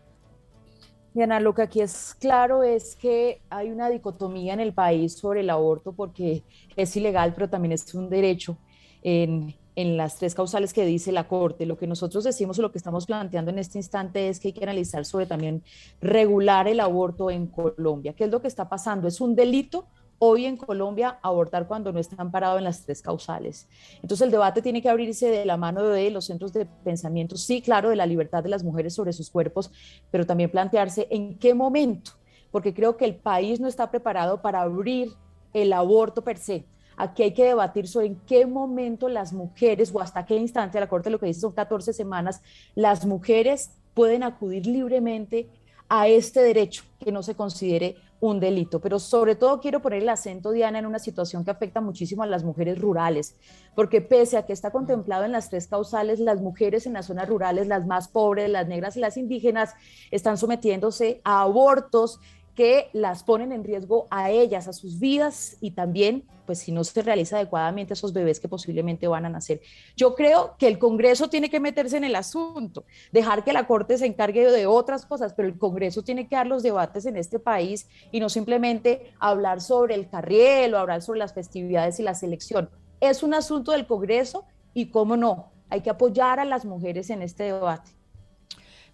Diana, 1.12 1.40
lo 1.40 1.54
que 1.54 1.62
aquí 1.62 1.80
es 1.80 2.16
claro 2.18 2.62
es 2.62 2.94
que 2.96 3.42
hay 3.50 3.70
una 3.70 3.90
dicotomía 3.90 4.54
en 4.54 4.60
el 4.60 4.72
país 4.72 5.14
sobre 5.14 5.40
el 5.40 5.50
aborto 5.50 5.92
porque 5.92 6.44
es 6.76 6.96
ilegal, 6.96 7.34
pero 7.34 7.50
también 7.50 7.72
es 7.72 7.94
un 7.94 8.08
derecho. 8.08 8.56
En, 9.02 9.54
en 9.80 9.96
las 9.96 10.16
tres 10.16 10.34
causales 10.34 10.72
que 10.72 10.84
dice 10.84 11.10
la 11.12 11.26
Corte. 11.26 11.64
Lo 11.64 11.76
que 11.76 11.86
nosotros 11.86 12.24
decimos 12.24 12.58
o 12.58 12.62
lo 12.62 12.70
que 12.70 12.78
estamos 12.78 13.06
planteando 13.06 13.50
en 13.50 13.58
este 13.58 13.78
instante 13.78 14.28
es 14.28 14.38
que 14.38 14.48
hay 14.48 14.52
que 14.52 14.62
analizar 14.62 15.04
sobre 15.04 15.26
también 15.26 15.62
regular 16.00 16.68
el 16.68 16.80
aborto 16.80 17.30
en 17.30 17.46
Colombia. 17.46 18.12
¿Qué 18.12 18.24
es 18.24 18.30
lo 18.30 18.42
que 18.42 18.48
está 18.48 18.68
pasando? 18.68 19.08
¿Es 19.08 19.20
un 19.20 19.34
delito? 19.34 19.86
Hoy 20.18 20.44
en 20.44 20.58
Colombia 20.58 21.18
abortar 21.22 21.66
cuando 21.66 21.92
no 21.92 21.98
está 21.98 22.16
amparado 22.18 22.58
en 22.58 22.64
las 22.64 22.84
tres 22.84 23.00
causales. 23.00 23.68
Entonces 24.02 24.26
el 24.26 24.30
debate 24.30 24.60
tiene 24.60 24.82
que 24.82 24.90
abrirse 24.90 25.30
de 25.30 25.46
la 25.46 25.56
mano 25.56 25.82
de 25.82 26.10
los 26.10 26.26
centros 26.26 26.52
de 26.52 26.66
pensamiento, 26.66 27.38
sí, 27.38 27.62
claro, 27.62 27.88
de 27.88 27.96
la 27.96 28.04
libertad 28.04 28.42
de 28.42 28.50
las 28.50 28.62
mujeres 28.62 28.92
sobre 28.92 29.14
sus 29.14 29.30
cuerpos, 29.30 29.70
pero 30.10 30.26
también 30.26 30.50
plantearse 30.50 31.08
en 31.10 31.38
qué 31.38 31.54
momento, 31.54 32.12
porque 32.50 32.74
creo 32.74 32.98
que 32.98 33.06
el 33.06 33.16
país 33.16 33.60
no 33.60 33.68
está 33.68 33.90
preparado 33.90 34.42
para 34.42 34.60
abrir 34.60 35.10
el 35.54 35.72
aborto 35.72 36.22
per 36.22 36.36
se 36.36 36.66
Aquí 37.00 37.22
hay 37.22 37.32
que 37.32 37.44
debatir 37.44 37.88
sobre 37.88 38.08
en 38.08 38.16
qué 38.26 38.44
momento 38.44 39.08
las 39.08 39.32
mujeres 39.32 39.90
o 39.94 40.00
hasta 40.00 40.26
qué 40.26 40.36
instancia, 40.36 40.80
la 40.80 40.88
Corte 40.88 41.08
lo 41.08 41.18
que 41.18 41.26
dice 41.26 41.40
son 41.40 41.52
14 41.52 41.94
semanas, 41.94 42.42
las 42.74 43.06
mujeres 43.06 43.70
pueden 43.94 44.22
acudir 44.22 44.66
libremente 44.66 45.48
a 45.88 46.08
este 46.08 46.40
derecho 46.40 46.84
que 47.00 47.10
no 47.10 47.22
se 47.22 47.34
considere 47.34 47.96
un 48.20 48.38
delito. 48.38 48.80
Pero 48.80 48.98
sobre 48.98 49.34
todo 49.34 49.60
quiero 49.60 49.80
poner 49.80 50.02
el 50.02 50.08
acento, 50.08 50.52
Diana, 50.52 50.78
en 50.78 50.86
una 50.86 50.98
situación 50.98 51.44
que 51.44 51.50
afecta 51.50 51.80
muchísimo 51.80 52.22
a 52.22 52.26
las 52.26 52.44
mujeres 52.44 52.78
rurales, 52.78 53.34
porque 53.74 54.00
pese 54.00 54.36
a 54.36 54.44
que 54.44 54.52
está 54.52 54.70
contemplado 54.70 55.24
en 55.24 55.32
las 55.32 55.48
tres 55.48 55.66
causales, 55.66 56.20
las 56.20 56.40
mujeres 56.40 56.86
en 56.86 56.92
las 56.92 57.06
zonas 57.06 57.28
rurales, 57.28 57.66
las 57.66 57.86
más 57.86 58.08
pobres, 58.08 58.50
las 58.50 58.68
negras 58.68 58.96
y 58.96 59.00
las 59.00 59.16
indígenas, 59.16 59.74
están 60.10 60.36
sometiéndose 60.36 61.22
a 61.24 61.40
abortos 61.40 62.20
que 62.60 62.90
las 62.92 63.22
ponen 63.22 63.52
en 63.52 63.64
riesgo 63.64 64.06
a 64.10 64.28
ellas, 64.28 64.68
a 64.68 64.74
sus 64.74 65.00
vidas 65.00 65.56
y 65.62 65.70
también, 65.70 66.26
pues 66.44 66.58
si 66.58 66.72
no 66.72 66.84
se 66.84 67.00
realiza 67.00 67.36
adecuadamente, 67.36 67.94
esos 67.94 68.12
bebés 68.12 68.38
que 68.38 68.48
posiblemente 68.48 69.08
van 69.08 69.24
a 69.24 69.30
nacer. 69.30 69.62
Yo 69.96 70.14
creo 70.14 70.56
que 70.58 70.68
el 70.68 70.78
Congreso 70.78 71.30
tiene 71.30 71.48
que 71.48 71.58
meterse 71.58 71.96
en 71.96 72.04
el 72.04 72.14
asunto, 72.14 72.84
dejar 73.12 73.44
que 73.44 73.54
la 73.54 73.66
Corte 73.66 73.96
se 73.96 74.04
encargue 74.04 74.50
de 74.50 74.66
otras 74.66 75.06
cosas, 75.06 75.32
pero 75.32 75.48
el 75.48 75.56
Congreso 75.56 76.02
tiene 76.02 76.28
que 76.28 76.36
dar 76.36 76.46
los 76.46 76.62
debates 76.62 77.06
en 77.06 77.16
este 77.16 77.38
país 77.38 77.88
y 78.12 78.20
no 78.20 78.28
simplemente 78.28 79.14
hablar 79.18 79.62
sobre 79.62 79.94
el 79.94 80.10
carriel 80.10 80.74
o 80.74 80.78
hablar 80.78 81.00
sobre 81.00 81.20
las 81.20 81.32
festividades 81.32 81.98
y 81.98 82.02
la 82.02 82.14
selección. 82.14 82.68
Es 83.00 83.22
un 83.22 83.32
asunto 83.32 83.72
del 83.72 83.86
Congreso 83.86 84.44
y, 84.74 84.90
cómo 84.90 85.16
no, 85.16 85.50
hay 85.70 85.80
que 85.80 85.88
apoyar 85.88 86.38
a 86.40 86.44
las 86.44 86.66
mujeres 86.66 87.08
en 87.08 87.22
este 87.22 87.44
debate. 87.44 87.92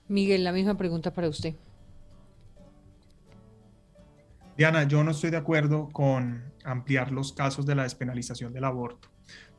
Miguel, 0.06 0.44
la 0.44 0.52
misma 0.52 0.76
pregunta 0.76 1.12
para 1.12 1.28
usted. 1.28 1.56
Diana, 4.56 4.84
yo 4.84 5.04
no 5.04 5.10
estoy 5.10 5.30
de 5.30 5.36
acuerdo 5.36 5.90
con 5.92 6.42
ampliar 6.64 7.12
los 7.12 7.34
casos 7.34 7.66
de 7.66 7.74
la 7.74 7.82
despenalización 7.82 8.54
del 8.54 8.64
aborto. 8.64 9.08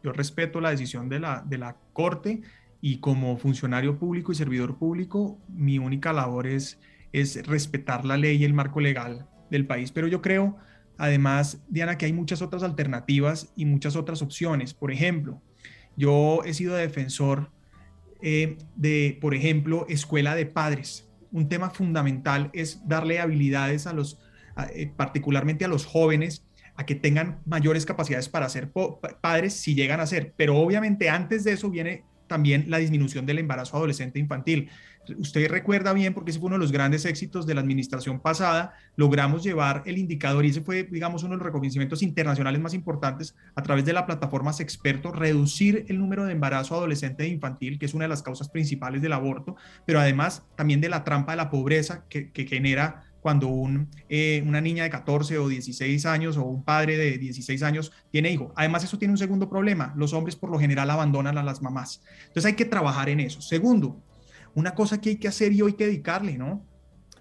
Yo 0.03 0.11
respeto 0.11 0.59
la 0.59 0.71
decisión 0.71 1.07
de 1.07 1.19
la, 1.19 1.43
de 1.45 1.59
la 1.59 1.77
Corte 1.93 2.41
y 2.81 2.97
como 2.99 3.37
funcionario 3.37 3.99
público 3.99 4.31
y 4.31 4.35
servidor 4.35 4.77
público, 4.79 5.39
mi 5.49 5.77
única 5.77 6.13
labor 6.13 6.47
es, 6.47 6.79
es 7.13 7.45
respetar 7.45 8.05
la 8.05 8.17
ley 8.17 8.37
y 8.37 8.43
el 8.43 8.55
marco 8.55 8.79
legal 8.79 9.27
del 9.51 9.67
país. 9.67 9.91
Pero 9.91 10.07
yo 10.07 10.21
creo, 10.23 10.57
además, 10.97 11.61
Diana, 11.67 11.99
que 11.99 12.07
hay 12.07 12.13
muchas 12.13 12.41
otras 12.41 12.63
alternativas 12.63 13.53
y 13.55 13.65
muchas 13.65 13.95
otras 13.95 14.23
opciones. 14.23 14.73
Por 14.73 14.91
ejemplo, 14.91 15.43
yo 15.95 16.41
he 16.43 16.55
sido 16.55 16.75
defensor 16.75 17.51
eh, 18.23 18.57
de, 18.75 19.19
por 19.21 19.35
ejemplo, 19.35 19.85
escuela 19.89 20.33
de 20.33 20.47
padres. 20.47 21.07
Un 21.31 21.49
tema 21.49 21.69
fundamental 21.69 22.49
es 22.53 22.87
darle 22.87 23.19
habilidades 23.19 23.85
a 23.85 23.93
los 23.93 24.19
eh, 24.73 24.91
particularmente 24.95 25.65
a 25.65 25.67
los 25.67 25.85
jóvenes, 25.85 26.43
a 26.75 26.85
que 26.85 26.95
tengan 26.95 27.39
mayores 27.45 27.85
capacidades 27.85 28.29
para 28.29 28.49
ser 28.49 28.71
padres 29.19 29.53
si 29.53 29.75
llegan 29.75 29.99
a 29.99 30.05
ser. 30.05 30.33
Pero 30.37 30.57
obviamente 30.57 31.09
antes 31.09 31.43
de 31.43 31.53
eso 31.53 31.69
viene 31.69 32.03
también 32.27 32.65
la 32.67 32.77
disminución 32.77 33.25
del 33.25 33.39
embarazo 33.39 33.77
adolescente 33.77 34.19
infantil. 34.19 34.69
Usted 35.17 35.49
recuerda 35.49 35.93
bien, 35.93 36.13
porque 36.13 36.31
ese 36.31 36.39
fue 36.39 36.47
uno 36.47 36.57
de 36.57 36.61
los 36.61 36.73
grandes 36.73 37.05
éxitos 37.05 37.47
de 37.47 37.55
la 37.55 37.61
administración 37.61 38.19
pasada, 38.19 38.73
logramos 38.97 39.41
llevar 39.41 39.81
el 39.85 39.97
indicador 39.97 40.45
y 40.45 40.49
ese 40.49 40.61
fue, 40.61 40.83
digamos, 40.83 41.23
uno 41.23 41.31
de 41.31 41.37
los 41.37 41.45
reconocimientos 41.45 42.03
internacionales 42.03 42.59
más 42.59 42.73
importantes 42.73 43.33
a 43.55 43.63
través 43.63 43.85
de 43.85 43.93
la 43.93 44.05
plataforma 44.05 44.51
Expertos, 44.59 45.15
reducir 45.15 45.85
el 45.87 45.99
número 45.99 46.25
de 46.25 46.33
embarazo 46.33 46.75
adolescente 46.75 47.23
e 47.23 47.27
infantil, 47.27 47.79
que 47.79 47.85
es 47.85 47.93
una 47.93 48.03
de 48.05 48.09
las 48.09 48.21
causas 48.21 48.49
principales 48.49 49.01
del 49.01 49.13
aborto, 49.13 49.55
pero 49.85 49.99
además 49.99 50.43
también 50.55 50.81
de 50.81 50.89
la 50.89 51.03
trampa 51.05 51.31
de 51.31 51.37
la 51.37 51.49
pobreza 51.49 52.05
que 52.09 52.47
genera 52.47 53.06
cuando 53.27 53.49
un, 53.49 53.89
eh, 54.07 54.41
una 54.47 54.61
niña 54.61 54.83
de 54.83 54.89
14 54.89 55.37
o 55.37 55.49
16 55.49 56.05
años 56.05 56.37
o 56.37 56.45
un 56.45 56.63
padre 56.63 56.95
de 56.95 57.17
16 57.17 57.61
años 57.61 57.91
tiene 58.09 58.31
hijo. 58.31 58.53
Además, 58.55 58.85
eso 58.85 58.97
tiene 58.97 59.11
un 59.11 59.17
segundo 59.17 59.49
problema. 59.49 59.93
Los 59.97 60.13
hombres 60.13 60.37
por 60.37 60.49
lo 60.49 60.57
general 60.57 60.89
abandonan 60.89 61.37
a 61.37 61.43
las 61.43 61.61
mamás. 61.61 62.01
Entonces 62.21 62.45
hay 62.45 62.53
que 62.53 62.63
trabajar 62.63 63.09
en 63.09 63.19
eso. 63.19 63.41
Segundo, 63.41 64.01
una 64.55 64.73
cosa 64.73 65.01
que 65.01 65.09
hay 65.09 65.15
que 65.17 65.27
hacer 65.27 65.51
y 65.51 65.59
hay 65.59 65.73
que 65.73 65.87
dedicarle, 65.87 66.37
¿no? 66.37 66.65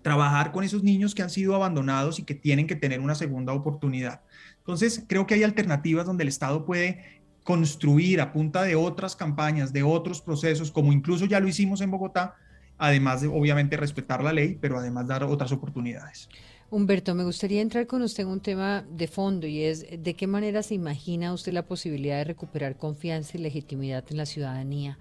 Trabajar 0.02 0.52
con 0.52 0.62
esos 0.62 0.84
niños 0.84 1.12
que 1.12 1.22
han 1.22 1.30
sido 1.30 1.56
abandonados 1.56 2.20
y 2.20 2.22
que 2.22 2.36
tienen 2.36 2.68
que 2.68 2.76
tener 2.76 3.00
una 3.00 3.16
segunda 3.16 3.52
oportunidad. 3.52 4.20
Entonces, 4.58 5.04
creo 5.08 5.26
que 5.26 5.34
hay 5.34 5.42
alternativas 5.42 6.06
donde 6.06 6.22
el 6.22 6.28
Estado 6.28 6.64
puede 6.64 7.02
construir 7.42 8.20
a 8.20 8.32
punta 8.32 8.62
de 8.62 8.76
otras 8.76 9.16
campañas, 9.16 9.72
de 9.72 9.82
otros 9.82 10.22
procesos, 10.22 10.70
como 10.70 10.92
incluso 10.92 11.24
ya 11.24 11.40
lo 11.40 11.48
hicimos 11.48 11.80
en 11.80 11.90
Bogotá, 11.90 12.36
además 12.78 13.22
de 13.22 13.28
obviamente 13.28 13.76
respetar 13.76 14.22
la 14.22 14.32
ley, 14.32 14.58
pero 14.60 14.78
además 14.78 15.06
dar 15.06 15.24
otras 15.24 15.52
oportunidades. 15.52 16.28
Humberto, 16.68 17.14
me 17.14 17.22
gustaría 17.22 17.62
entrar 17.62 17.86
con 17.86 18.02
usted 18.02 18.24
en 18.24 18.28
un 18.28 18.40
tema 18.40 18.84
de 18.90 19.06
fondo 19.06 19.46
y 19.46 19.62
es 19.62 19.86
de 19.88 20.14
qué 20.14 20.26
manera 20.26 20.64
se 20.64 20.74
imagina 20.74 21.32
usted 21.32 21.52
la 21.52 21.64
posibilidad 21.64 22.16
de 22.18 22.24
recuperar 22.24 22.76
confianza 22.76 23.38
y 23.38 23.40
legitimidad 23.40 24.04
en 24.10 24.16
la 24.16 24.26
ciudadanía 24.26 24.98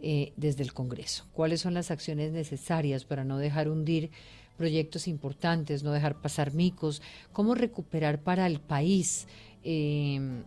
eh, 0.00 0.32
desde 0.36 0.62
el 0.62 0.74
Congreso. 0.74 1.26
¿Cuáles 1.32 1.62
son 1.62 1.72
las 1.72 1.90
acciones 1.90 2.32
necesarias 2.32 3.06
para 3.06 3.24
no 3.24 3.38
dejar 3.38 3.70
hundir 3.70 4.10
proyectos 4.58 5.08
importantes, 5.08 5.82
no 5.82 5.92
dejar 5.92 6.20
pasar 6.20 6.52
micos? 6.52 7.00
¿Cómo 7.32 7.54
recuperar 7.54 8.22
para 8.22 8.46
el 8.46 8.60
país 8.60 9.26
eh, 9.64 10.42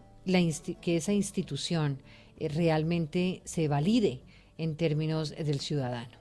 que 0.80 0.96
esa 0.96 1.14
institución 1.14 2.04
eh, 2.38 2.50
realmente 2.50 3.42
se 3.46 3.68
valide 3.68 4.22
en 4.60 4.76
términos 4.76 5.32
del 5.32 5.60
ciudadano? 5.60 6.21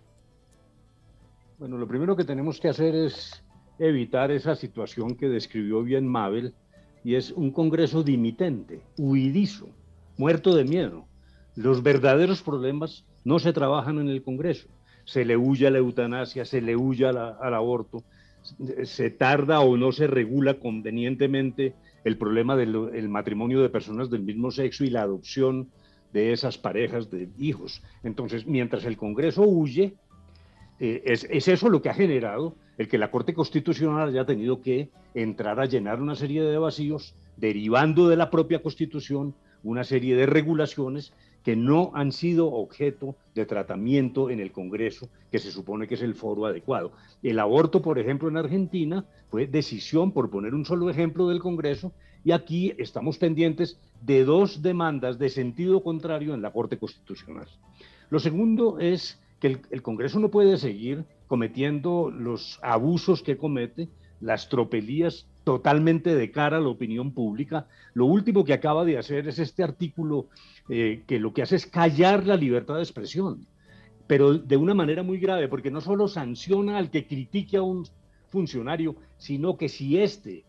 Bueno, 1.61 1.77
lo 1.77 1.87
primero 1.87 2.17
que 2.17 2.25
tenemos 2.25 2.59
que 2.59 2.71
hacer 2.71 2.95
es 2.95 3.45
evitar 3.79 4.31
esa 4.31 4.55
situación 4.55 5.15
que 5.15 5.29
describió 5.29 5.83
bien 5.83 6.09
Mabel, 6.09 6.55
y 7.05 7.17
es 7.17 7.33
un 7.33 7.51
Congreso 7.51 8.03
dimitente, 8.03 8.81
huidizo, 8.97 9.69
muerto 10.17 10.55
de 10.55 10.65
miedo. 10.65 11.05
Los 11.57 11.83
verdaderos 11.83 12.41
problemas 12.41 13.05
no 13.25 13.39
se 13.39 13.53
trabajan 13.53 13.99
en 13.99 14.09
el 14.09 14.23
Congreso. 14.23 14.69
Se 15.05 15.27
le 15.27 15.37
huye 15.37 15.67
a 15.67 15.71
la 15.71 15.77
eutanasia, 15.77 16.47
se 16.47 16.63
le 16.63 16.77
huye 16.77 17.05
al 17.05 17.55
aborto, 17.55 18.05
se 18.85 19.11
tarda 19.11 19.61
o 19.61 19.77
no 19.77 19.93
se 19.93 20.07
regula 20.07 20.55
convenientemente 20.55 21.75
el 22.05 22.17
problema 22.17 22.57
del 22.57 23.11
matrimonio 23.11 23.61
de 23.61 23.69
personas 23.69 24.09
del 24.09 24.23
mismo 24.23 24.51
sexo 24.51 24.83
y 24.83 24.89
la 24.89 25.03
adopción 25.03 25.69
de 26.15 26.33
esas 26.33 26.57
parejas 26.57 27.11
de 27.11 27.29
hijos. 27.39 27.83
Entonces, 28.03 28.47
mientras 28.47 28.87
el 28.87 28.97
Congreso 28.97 29.43
huye, 29.43 29.93
eh, 30.81 31.03
es, 31.05 31.25
eso 31.49 31.69
lo 31.69 31.83
que 31.83 31.91
ha 31.91 31.95
generado 31.95 32.57
el 32.79 32.89
que 32.89 32.97
la 32.97 33.11
Corte 33.11 33.35
Constitucional 33.35 34.09
haya 34.09 34.25
tenido 34.25 34.63
que 34.63 34.89
entrar 35.15 35.61
a 35.61 35.67
llenar 35.67 36.01
una 36.01 36.17
serie 36.17 36.43
de 36.43 36.57
vacíos, 36.57 37.15
derivando 37.37 38.09
de 38.09 38.17
la 38.17 38.31
propia 38.31 38.63
Constitución 38.63 39.35
una 39.63 39.85
serie 39.85 40.17
de 40.17 40.25
regulaciones 40.25 41.13
que 41.45 41.55
no 41.55 41.91
han 41.95 42.13
sido 42.13 42.51
objeto 42.51 43.15
de 43.35 43.45
tratamiento 43.45 44.31
en 44.31 44.41
el 44.41 44.53
Congreso, 44.53 45.11
que 45.31 45.39
se 45.39 45.51
supone 45.51 45.87
que 45.87 45.95
es 45.95 46.03
el 46.03 46.15
foro 46.15 46.47
adecuado. 46.47 46.93
El 47.23 47.39
aborto, 47.39 47.83
por 47.83 47.99
ejemplo, 47.99 48.31
en 48.31 48.39
Argentina 48.39 49.05
fue 49.29 49.47
decisión, 49.47 50.13
por 50.13 50.31
poner 50.31 50.55
un 50.55 50.65
solo 50.65 50.89
ejemplo, 50.89 51.29
del 51.29 51.41
Congreso, 51.41 51.93
y 52.25 52.33
aquí 52.33 52.73
estamos 52.79 53.19
pendientes 53.19 53.79
de 54.03 54.25
dos 54.25 54.63
demandas 54.63 55.19
de 55.19 55.29
sentido 55.29 55.83
contrario 55.83 56.33
en 56.33 56.43
la 56.43 56.53
Corte 56.53 56.79
Constitucional. 56.79 57.49
Lo 58.11 58.19
segundo 58.19 58.79
es 58.79 59.19
que 59.41 59.59
el, 59.71 59.83
Congreso 59.83 60.21
no 60.21 60.31
puede 60.31 60.59
seguir 60.59 61.05
cometiendo 61.27 62.11
los 62.11 62.59
abusos 62.63 63.23
que 63.23 63.37
comete, 63.37 63.89
las 64.21 64.49
tropelías 64.49 65.27
totalmente 65.45 66.15
de 66.15 66.31
cara 66.31 66.59
a 66.59 66.61
la 66.61 66.69
opinión 66.69 67.13
pública. 67.13 67.67
Lo 67.95 68.05
último 68.05 68.45
que 68.45 68.53
acaba 68.53 68.85
de 68.85 68.99
hacer 68.99 69.27
es 69.27 69.39
este 69.39 69.63
artículo 69.63 70.27
eh, 70.69 71.03
que 71.07 71.19
lo 71.19 71.33
que 71.33 71.43
hace 71.43 71.57
es 71.57 71.67
callar 71.67 72.27
la 72.27 72.37
libertad 72.37 72.77
de 72.77 72.83
expresión, 72.83 73.47
pero 74.07 74.35
de 74.35 74.57
una 74.57 74.75
manera 74.75 75.03
muy 75.03 75.19
grave, 75.19 75.49
porque 75.49 75.71
no 75.71 75.81
solo 75.81 76.07
sanciona 76.07 76.77
al 76.77 76.91
que 76.91 77.07
critique 77.07 77.57
a 77.57 77.63
un 77.63 77.87
funcionario, 78.29 78.97
sino 79.17 79.57
que 79.57 79.69
si 79.69 79.99
éste 79.99 80.45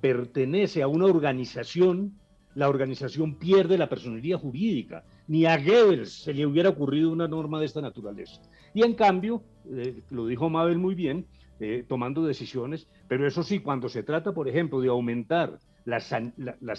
pertenece 0.00 0.82
a 0.82 0.88
una 0.88 1.06
organización, 1.06 2.12
la 2.56 2.68
organización 2.68 3.34
pierde 3.34 3.78
la 3.78 3.88
personería 3.88 4.38
jurídica 4.38 5.04
ni 5.28 5.44
a 5.44 5.58
Goebbels 5.58 6.24
se 6.24 6.32
le 6.32 6.46
hubiera 6.46 6.70
ocurrido 6.70 7.12
una 7.12 7.28
norma 7.28 7.60
de 7.60 7.66
esta 7.66 7.80
naturaleza. 7.80 8.40
Y 8.74 8.82
en 8.82 8.94
cambio, 8.94 9.42
eh, 9.70 10.02
lo 10.10 10.26
dijo 10.26 10.48
Mabel 10.48 10.78
muy 10.78 10.94
bien, 10.94 11.26
eh, 11.60 11.84
tomando 11.86 12.24
decisiones, 12.24 12.86
pero 13.08 13.26
eso 13.26 13.42
sí, 13.42 13.60
cuando 13.60 13.88
se 13.88 14.02
trata, 14.02 14.32
por 14.32 14.48
ejemplo, 14.48 14.80
de 14.80 14.88
aumentar 14.88 15.58
las, 15.84 16.08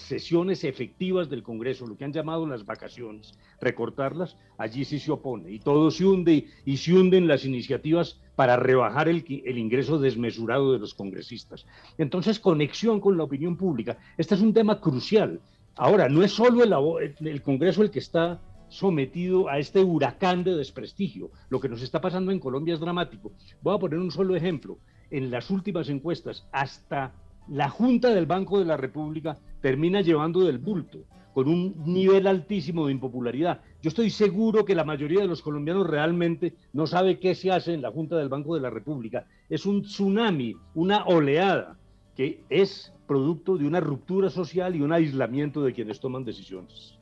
sesiones 0.01 0.63
efectivas 0.63 1.29
del 1.29 1.41
Congreso, 1.41 1.87
lo 1.87 1.95
que 1.95 2.05
han 2.05 2.11
llamado 2.11 2.45
las 2.45 2.65
vacaciones, 2.65 3.37
recortarlas, 3.61 4.37
allí 4.57 4.83
sí 4.83 4.99
se 4.99 5.11
opone. 5.11 5.51
Y 5.51 5.59
todo 5.59 5.89
se 5.91 6.05
hunde 6.05 6.47
y 6.65 6.77
se 6.77 6.93
hunden 6.93 7.27
las 7.27 7.45
iniciativas 7.45 8.19
para 8.35 8.57
rebajar 8.57 9.07
el 9.07 9.57
ingreso 9.57 9.97
desmesurado 9.97 10.73
de 10.73 10.79
los 10.79 10.93
congresistas. 10.93 11.65
Entonces, 11.97 12.39
conexión 12.39 12.99
con 12.99 13.17
la 13.17 13.23
opinión 13.23 13.55
pública. 13.55 13.97
Este 14.17 14.35
es 14.35 14.41
un 14.41 14.53
tema 14.53 14.79
crucial. 14.81 15.39
Ahora, 15.77 16.09
no 16.09 16.23
es 16.23 16.31
solo 16.31 16.63
el, 16.63 17.15
el, 17.27 17.41
Congreso 17.43 17.83
el 17.83 17.91
que 17.91 17.99
está 17.99 18.39
sometido 18.67 19.47
a 19.47 19.59
este 19.59 19.83
huracán 19.83 20.43
de 20.43 20.55
desprestigio. 20.55 21.29
Lo 21.49 21.59
que 21.59 21.69
nos 21.69 21.83
está 21.83 22.01
pasando 22.01 22.31
en 22.31 22.39
Colombia 22.39 22.73
es 22.73 22.79
dramático. 22.79 23.31
Voy 23.61 23.75
a 23.75 23.79
poner 23.79 23.99
un 23.99 24.09
solo 24.09 24.35
ejemplo. 24.35 24.79
En 25.11 25.29
las 25.29 25.51
últimas 25.51 25.87
encuestas, 25.89 26.47
hasta 26.51 27.13
la 27.47 27.69
Junta 27.69 28.09
del 28.09 28.25
Banco 28.25 28.57
de 28.57 28.65
la 28.65 28.75
República 28.75 29.37
termina 29.61 30.01
llevando 30.01 30.41
del 30.41 30.57
bulto, 30.57 30.99
con 31.33 31.47
un 31.47 31.75
nivel 31.85 32.25
altísimo 32.25 32.87
de 32.87 32.93
impopularidad. 32.93 33.61
Yo 33.83 33.89
estoy 33.89 34.09
seguro 34.09 34.65
que 34.65 34.73
la 34.73 34.83
mayoría 34.83 35.21
de 35.21 35.27
los 35.27 35.43
colombianos 35.43 35.87
realmente 35.87 36.55
no 36.73 36.87
sabe 36.87 37.19
qué 37.19 37.35
se 37.35 37.51
hace 37.51 37.75
en 37.75 37.83
la 37.83 37.91
Junta 37.91 38.17
del 38.17 38.29
Banco 38.29 38.55
de 38.55 38.61
la 38.61 38.71
República. 38.71 39.27
Es 39.47 39.67
un 39.67 39.83
tsunami, 39.83 40.55
una 40.73 41.05
oleada 41.05 41.77
que 42.17 42.41
es 42.49 42.91
producto 43.07 43.57
de 43.57 43.65
una 43.65 43.79
ruptura 43.79 44.29
social 44.29 44.75
y 44.75 44.81
un 44.81 44.91
aislamiento 44.91 45.63
de 45.63 45.73
quienes 45.73 45.99
toman 45.99 46.25
decisiones. 46.25 46.97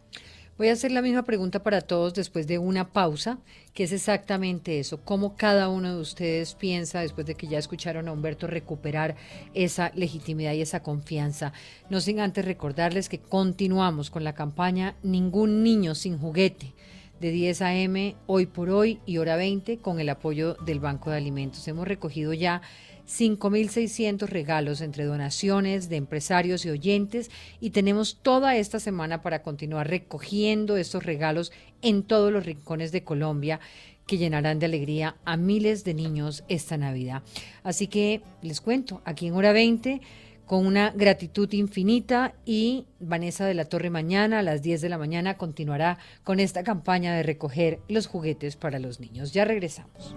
Voy 0.57 0.69
a 0.69 0.73
hacer 0.73 0.91
la 0.91 1.01
misma 1.01 1.23
pregunta 1.23 1.63
para 1.63 1.81
todos 1.81 2.13
después 2.13 2.47
de 2.47 2.59
una 2.59 2.93
pausa, 2.93 3.39
que 3.73 3.83
es 3.83 3.91
exactamente 3.91 4.79
eso, 4.79 5.01
cómo 5.03 5.35
cada 5.35 5.67
uno 5.67 5.93
de 5.93 5.99
ustedes 5.99 6.55
piensa, 6.55 7.01
después 7.01 7.27
de 7.27 7.35
que 7.35 7.47
ya 7.47 7.57
escucharon 7.57 8.07
a 8.07 8.13
Humberto, 8.13 8.47
recuperar 8.47 9.17
esa 9.53 9.91
legitimidad 9.95 10.53
y 10.53 10.61
esa 10.61 10.81
confianza. 10.81 11.51
No 11.89 11.99
sin 11.99 12.21
antes 12.21 12.45
recordarles 12.45 13.09
que 13.09 13.19
continuamos 13.19 14.09
con 14.09 14.23
la 14.23 14.33
campaña 14.33 14.95
Ningún 15.03 15.61
niño 15.61 15.93
sin 15.93 16.17
juguete 16.17 16.73
de 17.19 17.31
10 17.31 17.61
a.m. 17.61 18.15
hoy 18.27 18.45
por 18.45 18.69
hoy 18.69 18.99
y 19.05 19.17
hora 19.17 19.35
20 19.35 19.79
con 19.79 19.99
el 19.99 20.07
apoyo 20.07 20.55
del 20.65 20.79
Banco 20.79 21.11
de 21.11 21.17
Alimentos. 21.17 21.67
Hemos 21.67 21.87
recogido 21.87 22.33
ya 22.33 22.61
5.600 23.07 24.27
regalos 24.27 24.81
entre 24.81 25.05
donaciones 25.05 25.89
de 25.89 25.97
empresarios 25.97 26.65
y 26.65 26.69
oyentes 26.69 27.31
y 27.59 27.69
tenemos 27.69 28.19
toda 28.21 28.55
esta 28.55 28.79
semana 28.79 29.21
para 29.21 29.41
continuar 29.43 29.89
recogiendo 29.89 30.77
estos 30.77 31.03
regalos 31.03 31.51
en 31.81 32.03
todos 32.03 32.31
los 32.31 32.45
rincones 32.45 32.91
de 32.91 33.03
Colombia 33.03 33.59
que 34.07 34.17
llenarán 34.17 34.59
de 34.59 34.67
alegría 34.67 35.17
a 35.25 35.37
miles 35.37 35.83
de 35.83 35.93
niños 35.93 36.43
esta 36.47 36.77
Navidad. 36.77 37.23
Así 37.63 37.87
que 37.87 38.21
les 38.41 38.61
cuento, 38.61 39.01
aquí 39.05 39.27
en 39.27 39.33
hora 39.33 39.51
20 39.51 40.01
con 40.45 40.65
una 40.65 40.91
gratitud 40.91 41.51
infinita 41.53 42.35
y 42.45 42.85
Vanessa 42.99 43.45
de 43.45 43.55
la 43.55 43.65
Torre 43.65 43.89
mañana 43.89 44.39
a 44.39 44.43
las 44.43 44.61
10 44.61 44.81
de 44.81 44.89
la 44.89 44.97
mañana 44.97 45.37
continuará 45.37 45.97
con 46.23 46.39
esta 46.39 46.63
campaña 46.63 47.15
de 47.15 47.23
recoger 47.23 47.79
los 47.87 48.07
juguetes 48.07 48.55
para 48.55 48.79
los 48.79 48.99
niños. 48.99 49.33
Ya 49.33 49.45
regresamos. 49.45 50.15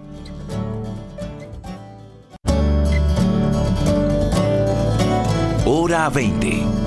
Hora 5.71 6.09
20. 6.09 6.79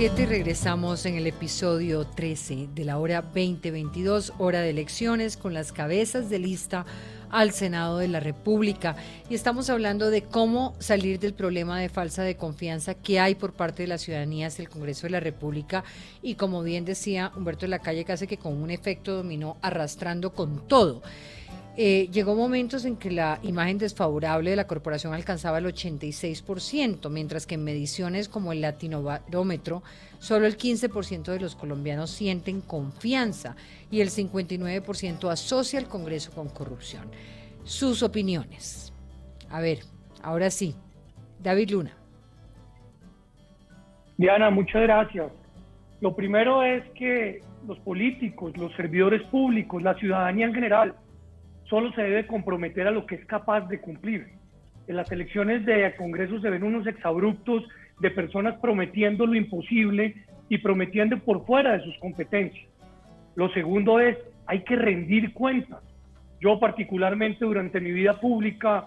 y 0.00 0.26
regresamos 0.26 1.04
en 1.06 1.16
el 1.16 1.26
episodio 1.26 2.06
13 2.06 2.68
de 2.74 2.84
la 2.84 2.98
hora 2.98 3.20
2022, 3.20 4.32
hora 4.38 4.60
de 4.60 4.70
elecciones, 4.70 5.36
con 5.36 5.52
las 5.52 5.72
cabezas 5.72 6.30
de 6.30 6.38
lista 6.38 6.86
al 7.30 7.52
Senado 7.52 7.98
de 7.98 8.08
la 8.08 8.20
República. 8.20 8.96
Y 9.28 9.34
estamos 9.34 9.68
hablando 9.68 10.08
de 10.08 10.22
cómo 10.22 10.74
salir 10.78 11.18
del 11.18 11.34
problema 11.34 11.78
de 11.80 11.88
falsa 11.88 12.22
de 12.22 12.36
confianza 12.36 12.94
que 12.94 13.20
hay 13.20 13.34
por 13.34 13.52
parte 13.52 13.82
de 13.82 13.88
la 13.88 13.98
ciudadanía 13.98 14.46
hacia 14.46 14.62
el 14.62 14.70
Congreso 14.70 15.08
de 15.08 15.10
la 15.10 15.20
República. 15.20 15.84
Y 16.22 16.36
como 16.36 16.62
bien 16.62 16.84
decía 16.84 17.32
Humberto 17.36 17.62
de 17.62 17.68
la 17.68 17.80
Calle, 17.80 18.04
casi 18.04 18.26
que 18.26 18.38
con 18.38 18.54
un 18.62 18.70
efecto 18.70 19.16
dominó 19.16 19.58
arrastrando 19.60 20.32
con 20.32 20.66
todo. 20.68 21.02
Eh, 21.76 22.08
llegó 22.10 22.34
momentos 22.34 22.84
en 22.84 22.96
que 22.96 23.10
la 23.10 23.38
imagen 23.42 23.78
desfavorable 23.78 24.50
de 24.50 24.56
la 24.56 24.66
corporación 24.66 25.14
alcanzaba 25.14 25.58
el 25.58 25.66
86%, 25.66 27.08
mientras 27.10 27.46
que 27.46 27.54
en 27.54 27.64
mediciones 27.64 28.28
como 28.28 28.52
el 28.52 28.60
Latinobarómetro, 28.60 29.82
solo 30.18 30.46
el 30.46 30.58
15% 30.58 31.32
de 31.32 31.40
los 31.40 31.54
colombianos 31.54 32.10
sienten 32.10 32.60
confianza 32.60 33.54
y 33.90 34.00
el 34.00 34.10
59% 34.10 35.30
asocia 35.30 35.78
el 35.78 35.86
Congreso 35.86 36.32
con 36.32 36.48
corrupción. 36.48 37.04
Sus 37.64 38.02
opiniones. 38.02 38.92
A 39.48 39.60
ver, 39.60 39.78
ahora 40.22 40.50
sí, 40.50 40.74
David 41.40 41.70
Luna. 41.70 41.96
Diana, 44.18 44.50
muchas 44.50 44.82
gracias. 44.82 45.32
Lo 46.00 46.14
primero 46.14 46.62
es 46.62 46.84
que 46.90 47.42
los 47.66 47.78
políticos, 47.80 48.56
los 48.56 48.74
servidores 48.74 49.22
públicos, 49.28 49.82
la 49.82 49.94
ciudadanía 49.94 50.46
en 50.46 50.54
general, 50.54 50.94
solo 51.70 51.92
se 51.92 52.02
debe 52.02 52.26
comprometer 52.26 52.88
a 52.88 52.90
lo 52.90 53.06
que 53.06 53.14
es 53.14 53.24
capaz 53.26 53.62
de 53.68 53.80
cumplir. 53.80 54.26
En 54.88 54.96
las 54.96 55.10
elecciones 55.12 55.64
de 55.64 55.94
Congreso 55.96 56.40
se 56.40 56.50
ven 56.50 56.64
unos 56.64 56.86
exabruptos 56.86 57.62
de 58.00 58.10
personas 58.10 58.58
prometiendo 58.60 59.24
lo 59.24 59.36
imposible 59.36 60.16
y 60.48 60.58
prometiendo 60.58 61.16
por 61.20 61.46
fuera 61.46 61.78
de 61.78 61.84
sus 61.84 61.96
competencias. 61.98 62.68
Lo 63.36 63.48
segundo 63.50 64.00
es, 64.00 64.18
hay 64.46 64.64
que 64.64 64.74
rendir 64.74 65.32
cuentas. 65.32 65.78
Yo 66.40 66.58
particularmente 66.58 67.44
durante 67.44 67.80
mi 67.80 67.92
vida 67.92 68.18
pública 68.18 68.84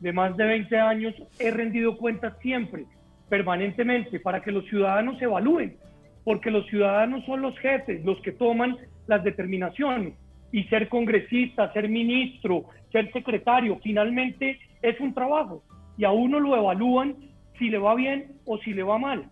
de 0.00 0.12
más 0.12 0.36
de 0.36 0.44
20 0.44 0.78
años 0.78 1.14
he 1.38 1.50
rendido 1.50 1.96
cuentas 1.96 2.34
siempre, 2.42 2.84
permanentemente, 3.30 4.20
para 4.20 4.42
que 4.42 4.52
los 4.52 4.66
ciudadanos 4.66 5.20
evalúen, 5.22 5.76
porque 6.22 6.50
los 6.50 6.66
ciudadanos 6.66 7.24
son 7.24 7.40
los 7.40 7.58
jefes, 7.60 8.04
los 8.04 8.20
que 8.20 8.32
toman 8.32 8.76
las 9.06 9.24
determinaciones 9.24 10.12
y 10.52 10.64
ser 10.64 10.88
congresista, 10.88 11.72
ser 11.72 11.88
ministro, 11.88 12.64
ser 12.92 13.12
secretario, 13.12 13.78
finalmente 13.82 14.58
es 14.82 14.98
un 15.00 15.12
trabajo 15.12 15.62
y 15.98 16.04
a 16.04 16.12
uno 16.12 16.40
lo 16.40 16.56
evalúan 16.56 17.16
si 17.58 17.70
le 17.70 17.78
va 17.78 17.94
bien 17.94 18.32
o 18.44 18.58
si 18.58 18.72
le 18.72 18.82
va 18.82 18.98
mal. 18.98 19.24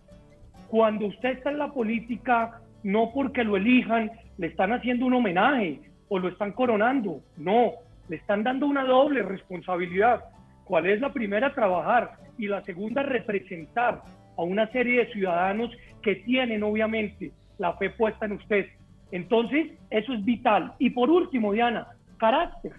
Cuando 0.69 1.07
usted 1.07 1.37
está 1.37 1.51
en 1.51 1.59
la 1.59 1.71
política, 1.71 2.59
no 2.83 3.11
porque 3.13 3.43
lo 3.43 3.57
elijan, 3.57 4.11
le 4.37 4.47
están 4.47 4.73
haciendo 4.73 5.05
un 5.05 5.13
homenaje 5.13 5.79
o 6.09 6.19
lo 6.19 6.27
están 6.27 6.51
coronando, 6.51 7.21
no, 7.37 7.73
le 8.09 8.17
están 8.17 8.43
dando 8.43 8.67
una 8.67 8.83
doble 8.83 9.21
responsabilidad. 9.23 10.23
¿Cuál 10.65 10.87
es 10.87 10.99
la 10.99 11.13
primera? 11.13 11.53
Trabajar 11.53 12.11
y 12.37 12.47
la 12.47 12.63
segunda, 12.63 13.03
representar 13.03 14.01
a 14.37 14.41
una 14.43 14.67
serie 14.71 15.05
de 15.05 15.11
ciudadanos 15.13 15.71
que 16.01 16.15
tienen 16.15 16.63
obviamente 16.63 17.31
la 17.57 17.73
fe 17.73 17.89
puesta 17.91 18.25
en 18.25 18.33
usted 18.33 18.67
entonces, 19.15 19.71
eso 19.89 20.13
es 20.13 20.25
vital. 20.25 20.73
Y 20.77 20.89
por 20.89 21.09
último, 21.09 21.53
Diana, 21.53 21.87
carácter. 22.17 22.73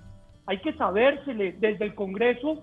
Hay 0.45 0.59
que 0.59 0.75
sabérsele 0.75 1.53
desde 1.53 1.87
el 1.87 1.95
Congreso 1.95 2.63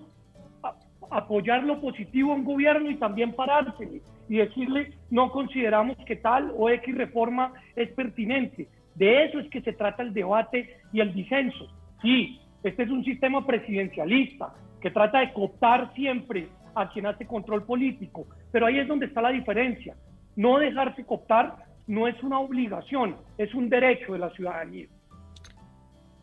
apoyar 1.10 1.64
lo 1.64 1.80
positivo 1.80 2.32
a 2.32 2.36
un 2.36 2.44
gobierno 2.44 2.88
y 2.88 2.96
también 2.96 3.32
parársele 3.32 4.00
y 4.28 4.36
decirle 4.36 4.92
no 5.10 5.30
consideramos 5.30 5.96
que 6.06 6.16
tal 6.16 6.52
o 6.56 6.70
X 6.70 6.94
reforma 6.94 7.52
es 7.74 7.90
pertinente. 7.90 8.68
De 8.94 9.24
eso 9.24 9.40
es 9.40 9.50
que 9.50 9.60
se 9.60 9.72
trata 9.72 10.04
el 10.04 10.14
debate 10.14 10.76
y 10.92 11.00
el 11.00 11.12
disenso. 11.12 11.66
Sí, 12.00 12.40
este 12.62 12.84
es 12.84 12.90
un 12.90 13.04
sistema 13.04 13.44
presidencialista 13.44 14.54
que 14.80 14.92
trata 14.92 15.18
de 15.18 15.32
cooptar 15.32 15.92
siempre 15.94 16.46
a 16.76 16.88
quien 16.90 17.06
hace 17.06 17.26
control 17.26 17.64
político, 17.64 18.26
pero 18.52 18.66
ahí 18.66 18.78
es 18.78 18.86
donde 18.86 19.06
está 19.06 19.20
la 19.20 19.30
diferencia. 19.30 19.96
No 20.36 20.58
dejarse 20.58 21.04
cooptar 21.04 21.56
no 21.86 22.08
es 22.08 22.22
una 22.22 22.40
obligación, 22.40 23.16
es 23.36 23.54
un 23.54 23.68
derecho 23.68 24.12
de 24.12 24.18
la 24.18 24.30
ciudadanía. 24.30 24.88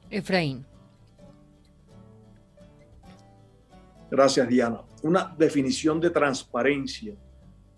Efraín. 0.09 0.65
Gracias, 4.09 4.47
Diana. 4.47 4.81
Una 5.03 5.33
definición 5.37 5.99
de 5.99 6.09
transparencia. 6.09 7.15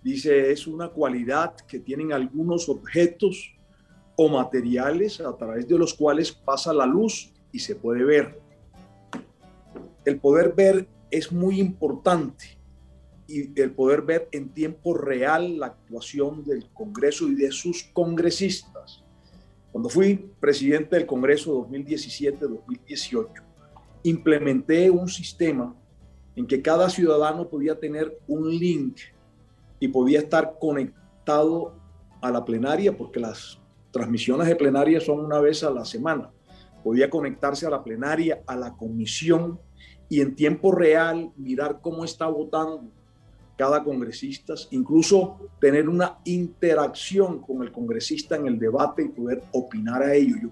Dice, 0.01 0.51
es 0.51 0.65
una 0.65 0.89
cualidad 0.89 1.55
que 1.67 1.79
tienen 1.79 2.11
algunos 2.11 2.67
objetos 2.69 3.53
o 4.15 4.29
materiales 4.29 5.21
a 5.21 5.35
través 5.37 5.67
de 5.67 5.77
los 5.77 5.93
cuales 5.93 6.31
pasa 6.31 6.73
la 6.73 6.85
luz 6.85 7.31
y 7.51 7.59
se 7.59 7.75
puede 7.75 8.03
ver. 8.03 8.39
El 10.03 10.19
poder 10.19 10.53
ver 10.53 10.87
es 11.11 11.31
muy 11.31 11.59
importante 11.59 12.57
y 13.33 13.59
el 13.59 13.71
poder 13.71 14.03
ver 14.03 14.29
en 14.31 14.49
tiempo 14.49 14.93
real 14.93 15.57
la 15.57 15.67
actuación 15.67 16.43
del 16.43 16.69
Congreso 16.71 17.27
y 17.27 17.35
de 17.35 17.51
sus 17.51 17.83
congresistas. 17.91 19.03
Cuando 19.71 19.89
fui 19.89 20.29
presidente 20.39 20.95
del 20.95 21.07
Congreso 21.07 21.67
2017-2018, 21.67 23.27
implementé 24.03 24.91
un 24.91 25.09
sistema 25.09 25.75
en 26.35 26.45
que 26.45 26.61
cada 26.61 26.89
ciudadano 26.89 27.49
podía 27.49 27.79
tener 27.79 28.19
un 28.27 28.49
link 28.49 28.97
y 29.79 29.87
podía 29.87 30.19
estar 30.19 30.57
conectado 30.59 31.73
a 32.21 32.29
la 32.29 32.45
plenaria, 32.45 32.95
porque 32.95 33.19
las 33.19 33.59
transmisiones 33.91 34.47
de 34.47 34.55
plenaria 34.55 34.99
son 34.99 35.19
una 35.19 35.39
vez 35.39 35.63
a 35.63 35.71
la 35.71 35.85
semana. 35.85 36.29
Podía 36.83 37.09
conectarse 37.09 37.65
a 37.65 37.71
la 37.71 37.83
plenaria, 37.83 38.43
a 38.45 38.55
la 38.55 38.73
comisión 38.73 39.59
y 40.07 40.21
en 40.21 40.35
tiempo 40.35 40.71
real 40.71 41.31
mirar 41.35 41.79
cómo 41.81 42.05
está 42.05 42.27
votando 42.27 42.91
cada 43.57 43.83
congresista, 43.83 44.55
incluso 44.71 45.49
tener 45.59 45.87
una 45.87 46.17
interacción 46.25 47.39
con 47.39 47.61
el 47.61 47.71
congresista 47.71 48.35
en 48.35 48.47
el 48.47 48.57
debate 48.57 49.03
y 49.03 49.09
poder 49.09 49.43
opinar 49.51 50.01
a 50.01 50.15
ello. 50.15 50.49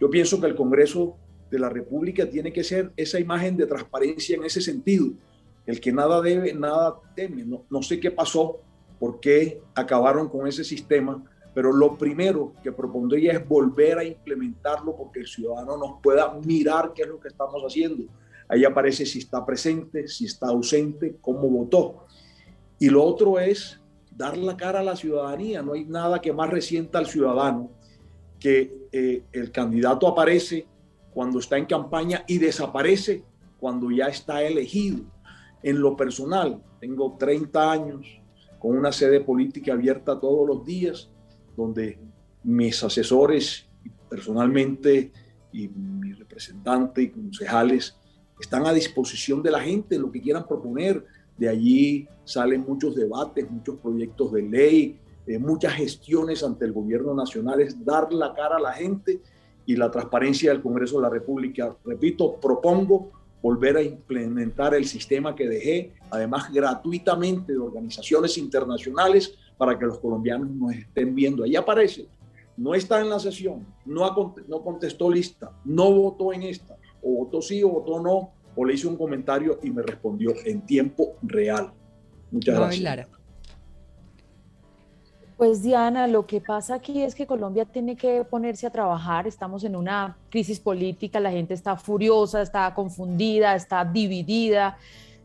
Yo, 0.00 0.08
pienso 0.08 0.40
que 0.40 0.46
el 0.46 0.54
Congreso 0.54 1.16
de 1.50 1.58
la 1.58 1.68
República 1.68 2.28
tiene 2.28 2.52
que 2.52 2.64
ser 2.64 2.92
esa 2.96 3.18
imagen 3.18 3.56
de 3.56 3.66
transparencia 3.66 4.36
en 4.36 4.44
ese 4.44 4.60
sentido. 4.60 5.08
El 5.66 5.80
que 5.80 5.92
nada 5.92 6.20
debe, 6.20 6.52
nada 6.54 6.94
teme. 7.16 7.44
No, 7.44 7.64
no 7.70 7.82
sé 7.82 7.98
qué 7.98 8.10
pasó, 8.10 8.60
por 8.98 9.20
qué 9.20 9.60
acabaron 9.74 10.28
con 10.28 10.46
ese 10.46 10.62
sistema, 10.62 11.22
pero 11.54 11.72
lo 11.72 11.96
primero 11.96 12.52
que 12.62 12.72
propondría 12.72 13.32
es 13.32 13.48
volver 13.48 13.98
a 13.98 14.04
implementarlo 14.04 14.96
porque 14.96 15.20
el 15.20 15.26
ciudadano 15.26 15.76
nos 15.76 16.00
pueda 16.02 16.34
mirar 16.44 16.92
qué 16.94 17.02
es 17.02 17.08
lo 17.08 17.20
que 17.20 17.28
estamos 17.28 17.62
haciendo. 17.62 18.04
Ahí 18.48 18.64
aparece 18.64 19.06
si 19.06 19.20
está 19.20 19.44
presente, 19.44 20.06
si 20.08 20.26
está 20.26 20.48
ausente, 20.48 21.16
cómo 21.20 21.48
votó. 21.48 22.06
Y 22.78 22.90
lo 22.90 23.04
otro 23.04 23.38
es 23.38 23.80
dar 24.10 24.36
la 24.36 24.56
cara 24.56 24.80
a 24.80 24.84
la 24.84 24.96
ciudadanía. 24.96 25.62
No 25.62 25.72
hay 25.72 25.84
nada 25.84 26.20
que 26.20 26.32
más 26.32 26.50
resienta 26.50 26.98
al 26.98 27.06
ciudadano 27.06 27.70
que 28.38 28.88
eh, 28.92 29.24
el 29.32 29.50
candidato 29.50 30.06
aparece 30.06 30.66
cuando 31.12 31.38
está 31.38 31.56
en 31.56 31.66
campaña 31.66 32.24
y 32.26 32.38
desaparece 32.38 33.24
cuando 33.58 33.90
ya 33.90 34.06
está 34.06 34.42
elegido. 34.42 35.04
En 35.62 35.80
lo 35.80 35.96
personal, 35.96 36.62
tengo 36.78 37.16
30 37.18 37.72
años 37.72 38.20
con 38.58 38.76
una 38.76 38.92
sede 38.92 39.20
política 39.20 39.72
abierta 39.72 40.20
todos 40.20 40.46
los 40.46 40.64
días, 40.64 41.10
donde 41.56 41.98
mis 42.42 42.82
asesores 42.84 43.66
personalmente 44.10 45.10
y 45.52 45.68
mi 45.68 46.12
representante 46.12 47.02
y 47.02 47.10
concejales 47.10 47.96
están 48.38 48.66
a 48.66 48.72
disposición 48.72 49.42
de 49.42 49.52
la 49.52 49.60
gente, 49.60 49.98
lo 49.98 50.10
que 50.10 50.20
quieran 50.20 50.46
proponer, 50.46 51.04
de 51.36 51.48
allí 51.48 52.08
salen 52.24 52.64
muchos 52.66 52.94
debates, 52.94 53.50
muchos 53.50 53.76
proyectos 53.78 54.32
de 54.32 54.42
ley, 54.42 54.98
eh, 55.26 55.38
muchas 55.38 55.74
gestiones 55.74 56.42
ante 56.42 56.64
el 56.64 56.72
gobierno 56.72 57.14
nacional, 57.14 57.60
es 57.60 57.84
dar 57.84 58.12
la 58.12 58.34
cara 58.34 58.56
a 58.56 58.60
la 58.60 58.72
gente 58.72 59.20
y 59.66 59.76
la 59.76 59.90
transparencia 59.90 60.50
del 60.50 60.62
Congreso 60.62 60.96
de 60.96 61.02
la 61.02 61.10
República. 61.10 61.74
Repito, 61.84 62.34
propongo 62.40 63.10
volver 63.42 63.76
a 63.76 63.82
implementar 63.82 64.74
el 64.74 64.86
sistema 64.86 65.34
que 65.34 65.46
dejé, 65.46 65.92
además 66.10 66.50
gratuitamente 66.52 67.52
de 67.52 67.58
organizaciones 67.58 68.38
internacionales 68.38 69.34
para 69.58 69.78
que 69.78 69.86
los 69.86 69.98
colombianos 69.98 70.50
nos 70.50 70.74
estén 70.74 71.14
viendo. 71.14 71.44
Ahí 71.44 71.56
aparece, 71.56 72.06
no 72.56 72.74
está 72.74 73.00
en 73.00 73.10
la 73.10 73.18
sesión, 73.18 73.66
no, 73.84 74.34
no 74.48 74.62
contestó 74.62 75.10
lista, 75.10 75.52
no 75.64 75.90
votó 75.92 76.32
en 76.32 76.44
esta, 76.44 76.76
o 77.02 77.24
votó 77.24 77.42
sí 77.42 77.62
o 77.62 77.68
votó 77.68 78.00
no, 78.00 78.30
o 78.56 78.64
le 78.64 78.74
hice 78.74 78.86
un 78.86 78.96
comentario 78.96 79.58
y 79.62 79.70
me 79.70 79.82
respondió 79.82 80.32
en 80.44 80.62
tiempo 80.62 81.16
real. 81.22 81.72
Muchas 82.30 82.56
gracias. 82.56 83.08
Pues 85.36 85.64
Diana, 85.64 86.06
lo 86.06 86.26
que 86.26 86.40
pasa 86.40 86.76
aquí 86.76 87.02
es 87.02 87.16
que 87.16 87.26
Colombia 87.26 87.64
tiene 87.64 87.96
que 87.96 88.24
ponerse 88.24 88.68
a 88.68 88.70
trabajar, 88.70 89.26
estamos 89.26 89.64
en 89.64 89.74
una 89.74 90.16
crisis 90.30 90.60
política, 90.60 91.18
la 91.18 91.32
gente 91.32 91.54
está 91.54 91.76
furiosa, 91.76 92.40
está 92.40 92.72
confundida, 92.72 93.56
está 93.56 93.84
dividida. 93.84 94.78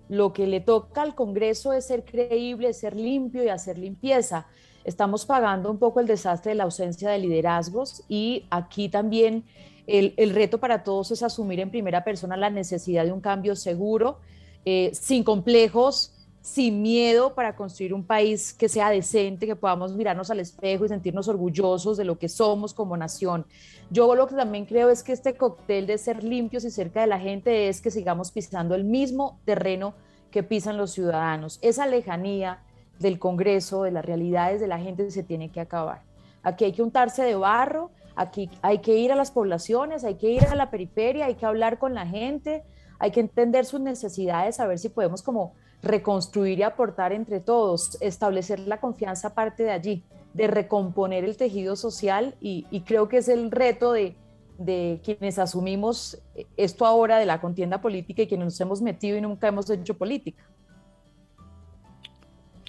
Lo 0.09 0.34
que 0.34 0.47
le 0.47 0.61
toca 0.61 1.03
al 1.03 1.13
Congreso 1.13 1.73
es 1.73 1.86
ser 1.86 2.03
creíble, 2.03 2.73
ser 2.73 2.95
limpio 2.95 3.43
y 3.43 3.49
hacer 3.49 3.77
limpieza. 3.77 4.47
Estamos 4.84 5.27
pagando 5.27 5.69
un 5.69 5.77
poco 5.77 5.99
el 5.99 6.07
desastre 6.07 6.51
de 6.51 6.55
la 6.55 6.63
ausencia 6.63 7.11
de 7.11 7.19
liderazgos 7.19 8.03
y 8.07 8.47
aquí 8.49 8.89
también 8.89 9.43
El, 9.90 10.30
reto 10.32 10.60
para 10.60 10.84
todos 10.84 11.12
es 11.12 11.24
asumir 11.24 11.60
en 11.60 11.72
primera 11.72 12.04
persona 12.04 12.38
la 12.38 12.50
necesidad 12.50 13.06
de 13.06 13.12
un 13.12 13.22
cambio 13.22 13.56
seguro, 13.56 14.20
eh, 14.66 14.92
sin 14.94 15.24
complejos, 15.24 16.14
sin 16.42 16.82
miedo 16.82 17.34
para 17.34 17.56
construir 17.56 17.94
un 17.94 18.04
país 18.04 18.54
que 18.54 18.70
sea 18.70 18.90
decente, 18.90 19.46
que 19.46 19.56
podamos 19.56 19.94
mirarnos 19.96 20.30
al 20.32 20.40
espejo 20.40 20.86
y 20.86 20.90
sentirnos 20.90 21.28
orgullosos 21.28 21.98
de 21.98 22.06
lo 22.06 22.18
que 22.18 22.30
somos 22.30 22.74
como 22.74 22.96
nación. 22.96 23.46
Yo 23.90 24.14
lo 24.16 24.28
que 24.28 24.36
también 24.36 24.66
creo 24.66 24.90
es 24.90 25.04
que 25.04 25.12
este 25.12 25.36
cóctel 25.36 25.88
de 25.88 25.98
ser 25.98 26.24
limpios 26.24 26.64
y 26.64 26.72
cerca 26.72 27.02
de 27.02 27.08
la 27.08 27.20
gente 27.20 27.68
es 27.68 27.82
que 27.82 27.92
sigamos 27.92 28.32
pisando 28.32 28.76
el 28.76 28.84
mismo 28.84 29.40
terreno 29.46 29.94
que 30.32 30.44
pisan 30.44 30.78
los 30.78 30.92
ciudadanos. 30.92 31.60
Esa 31.62 31.88
lejanía 31.88 32.60
del 33.00 33.18
Congreso, 33.18 33.84
de 33.84 33.92
las 33.92 34.06
realidades 34.06 34.62
de 34.62 34.68
la 34.68 34.80
gente 34.80 35.10
se 35.12 35.24
tiene 35.24 35.50
que 35.50 35.60
acabar. 35.60 36.04
Aquí 36.44 36.66
hay 36.66 36.72
que 36.72 36.84
untarse 36.84 37.24
de 37.24 37.36
barro, 37.36 37.92
aquí 38.20 38.49
hay 38.61 38.80
que 38.80 38.97
ir 38.97 39.13
a 39.13 39.15
las 39.15 39.32
poblaciones, 39.32 40.03
hay 40.03 40.15
que 40.15 40.30
ir 40.30 40.43
a 40.43 40.55
la 40.55 40.70
periferia, 40.70 41.28
hay 41.28 41.36
que 41.36 41.45
hablar 41.45 41.80
con 41.80 41.93
la 41.93 42.05
gente, 42.05 42.63
hay 42.99 43.11
que 43.11 43.22
entender 43.22 43.65
sus 43.65 43.80
necesidades, 43.80 44.59
a 44.59 44.67
ver 44.67 44.78
si 44.78 44.89
podemos 44.89 45.24
como 45.24 45.53
reconstruir 45.82 46.59
y 46.59 46.63
aportar 46.63 47.13
entre 47.13 47.39
todos, 47.39 47.97
establecer 48.01 48.59
la 48.59 48.82
confianza 48.82 49.34
parte 49.34 49.63
de 49.63 49.72
allí, 49.72 50.03
de 50.34 50.47
recomponer 50.47 51.24
el 51.24 51.38
tejido 51.38 51.78
social 51.78 52.36
y, 52.41 52.65
creo 52.86 53.07
que 53.07 53.17
es 53.17 53.30
el 53.30 53.51
reto 53.51 53.93
de, 53.93 54.17
de, 54.57 54.99
quienes 55.01 55.39
asumimos 55.39 56.22
esto 56.57 56.86
ahora 56.86 57.20
de 57.20 57.26
la 57.26 57.39
contienda 57.39 57.80
política 57.80 58.24
y 58.24 58.28
quienes 58.28 58.45
nos 58.47 58.59
hemos 58.59 58.82
metido 58.82 59.17
y 59.17 59.22
nunca 59.22 59.47
hemos 59.47 59.70
hecho 59.70 59.97
política. 59.97 60.43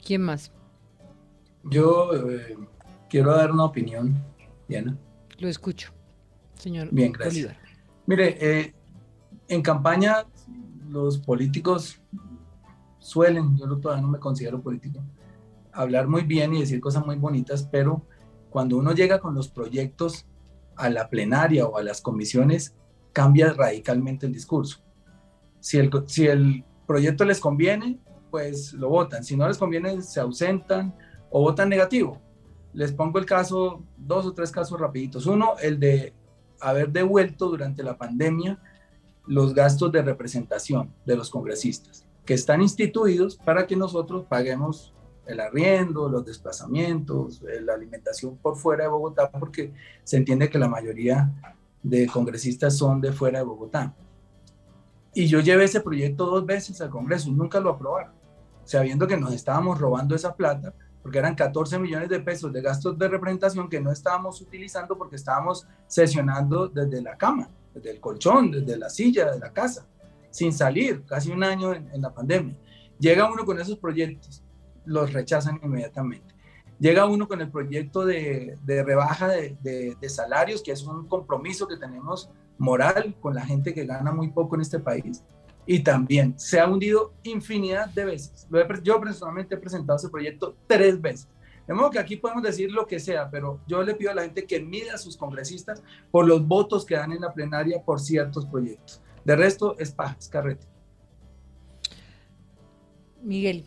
¿Quién 0.06 0.22
más? 0.22 0.52
Yo 1.64 2.14
eh, 2.14 2.56
quiero 3.08 3.34
dar 3.34 3.50
una 3.50 3.64
opinión, 3.64 4.14
Diana. 4.68 4.96
Lo 5.40 5.48
escucho, 5.48 5.92
señor. 6.54 6.88
Bien, 6.92 7.12
gracias. 7.12 7.56
Mire, 8.06 8.36
eh, 8.40 8.74
en 9.48 9.62
campaña 9.62 10.26
los 10.88 11.18
políticos 11.18 12.00
suelen, 12.98 13.56
yo 13.56 13.66
todavía 13.78 14.02
no 14.02 14.08
me 14.08 14.18
considero 14.18 14.60
político, 14.60 15.00
hablar 15.72 16.08
muy 16.08 16.22
bien 16.22 16.54
y 16.54 16.60
decir 16.60 16.80
cosas 16.80 17.06
muy 17.06 17.16
bonitas, 17.16 17.66
pero 17.70 18.04
cuando 18.50 18.76
uno 18.76 18.92
llega 18.92 19.18
con 19.18 19.34
los 19.34 19.48
proyectos 19.48 20.26
a 20.76 20.90
la 20.90 21.08
plenaria 21.08 21.66
o 21.66 21.78
a 21.78 21.82
las 21.82 22.02
comisiones, 22.02 22.74
cambia 23.12 23.52
radicalmente 23.52 24.26
el 24.26 24.32
discurso. 24.32 24.80
Si 25.60 25.78
el, 25.78 25.90
si 26.06 26.26
el 26.26 26.64
proyecto 26.86 27.24
les 27.24 27.40
conviene, 27.40 27.98
pues 28.30 28.72
lo 28.74 28.88
votan. 28.88 29.24
Si 29.24 29.36
no 29.36 29.48
les 29.48 29.58
conviene, 29.58 30.02
se 30.02 30.20
ausentan 30.20 30.94
o 31.30 31.40
votan 31.40 31.68
negativo. 31.68 32.20
Les 32.72 32.92
pongo 32.92 33.18
el 33.18 33.26
caso, 33.26 33.82
dos 33.96 34.26
o 34.26 34.32
tres 34.32 34.50
casos 34.50 34.78
rapiditos. 34.78 35.26
Uno, 35.26 35.54
el 35.60 35.80
de 35.80 36.12
haber 36.60 36.90
devuelto 36.90 37.48
durante 37.48 37.82
la 37.82 37.96
pandemia 37.96 38.60
los 39.26 39.54
gastos 39.54 39.92
de 39.92 40.02
representación 40.02 40.92
de 41.04 41.16
los 41.16 41.30
congresistas, 41.30 42.04
que 42.24 42.34
están 42.34 42.62
instituidos 42.62 43.36
para 43.36 43.66
que 43.66 43.76
nosotros 43.76 44.24
paguemos 44.28 44.94
el 45.26 45.40
arriendo, 45.40 46.08
los 46.08 46.24
desplazamientos, 46.24 47.42
eh, 47.42 47.60
la 47.60 47.74
alimentación 47.74 48.36
por 48.36 48.56
fuera 48.56 48.84
de 48.84 48.90
Bogotá, 48.90 49.30
porque 49.30 49.72
se 50.02 50.16
entiende 50.16 50.50
que 50.50 50.58
la 50.58 50.68
mayoría 50.68 51.30
de 51.82 52.06
congresistas 52.06 52.76
son 52.76 53.00
de 53.00 53.12
fuera 53.12 53.38
de 53.38 53.44
Bogotá. 53.44 53.94
Y 55.14 55.26
yo 55.26 55.40
llevé 55.40 55.64
ese 55.64 55.80
proyecto 55.80 56.26
dos 56.26 56.44
veces 56.44 56.80
al 56.80 56.90
Congreso, 56.90 57.30
nunca 57.30 57.60
lo 57.60 57.70
aprobaron, 57.70 58.12
sabiendo 58.64 59.06
que 59.06 59.16
nos 59.16 59.32
estábamos 59.32 59.78
robando 59.78 60.14
esa 60.14 60.34
plata, 60.34 60.74
porque 61.02 61.18
eran 61.18 61.34
14 61.34 61.78
millones 61.78 62.08
de 62.08 62.20
pesos 62.20 62.52
de 62.52 62.60
gastos 62.60 62.98
de 62.98 63.08
representación 63.08 63.68
que 63.68 63.80
no 63.80 63.90
estábamos 63.90 64.40
utilizando 64.40 64.96
porque 64.96 65.16
estábamos 65.16 65.66
sesionando 65.86 66.68
desde 66.68 67.00
la 67.02 67.16
Cámara 67.16 67.50
desde 67.74 67.90
el 67.90 68.00
colchón, 68.00 68.50
desde 68.50 68.76
la 68.78 68.88
silla 68.88 69.30
de 69.30 69.38
la 69.38 69.52
casa, 69.52 69.86
sin 70.30 70.52
salir, 70.52 71.04
casi 71.04 71.30
un 71.30 71.42
año 71.42 71.74
en, 71.74 72.00
la 72.00 72.12
pandemia. 72.12 72.56
Llega 72.98 73.30
uno 73.30 73.44
con 73.44 73.60
esos 73.60 73.78
proyectos, 73.78 74.42
los 74.84 75.12
rechazan 75.12 75.60
inmediatamente. 75.62 76.34
Llega 76.78 77.06
uno 77.06 77.28
con 77.28 77.40
el 77.40 77.50
proyecto 77.50 78.06
de, 78.06 78.58
rebaja 78.66 79.28
de, 79.28 79.96
salarios, 80.08 80.62
que 80.62 80.72
es 80.72 80.82
un 80.82 81.06
compromiso 81.06 81.66
que 81.66 81.76
tenemos 81.76 82.30
moral 82.58 83.14
con 83.20 83.34
la 83.34 83.44
gente 83.44 83.74
que 83.74 83.86
gana 83.86 84.12
muy 84.12 84.30
poco 84.30 84.54
en 84.54 84.62
este 84.62 84.78
país. 84.78 85.22
Y 85.72 85.78
también 85.84 86.34
se 86.36 86.58
ha 86.58 86.66
hundido 86.66 87.14
infinidad 87.22 87.88
de 87.90 88.04
veces. 88.04 88.48
yo 88.82 89.00
personalmente 89.00 89.54
he 89.54 89.58
presentado 89.58 89.96
ese 89.96 90.08
proyecto 90.08 90.56
tres 90.66 91.00
veces. 91.00 91.28
De 91.64 91.72
modo 91.72 91.92
que 91.92 92.00
aquí 92.00 92.16
podemos 92.16 92.42
decir 92.42 92.72
lo 92.72 92.88
que 92.88 92.98
sea, 92.98 93.30
pero 93.30 93.60
yo 93.68 93.80
le 93.84 93.94
pido 93.94 94.10
a 94.10 94.14
la 94.14 94.22
gente 94.22 94.44
que 94.48 94.58
mida 94.58 94.94
a 94.94 94.98
sus 94.98 95.16
congresistas 95.16 95.80
por 96.10 96.26
los 96.26 96.44
votos 96.44 96.84
que 96.84 96.96
dan 96.96 97.12
en 97.12 97.20
la 97.20 97.32
plenaria 97.32 97.80
por 97.84 98.00
ciertos 98.00 98.46
proyectos. 98.46 99.00
De 99.24 99.36
resto, 99.36 99.76
es 99.78 99.92
paja, 99.92 100.16
es 100.18 100.26
carrete. 100.26 100.66
Miguel. 103.22 103.64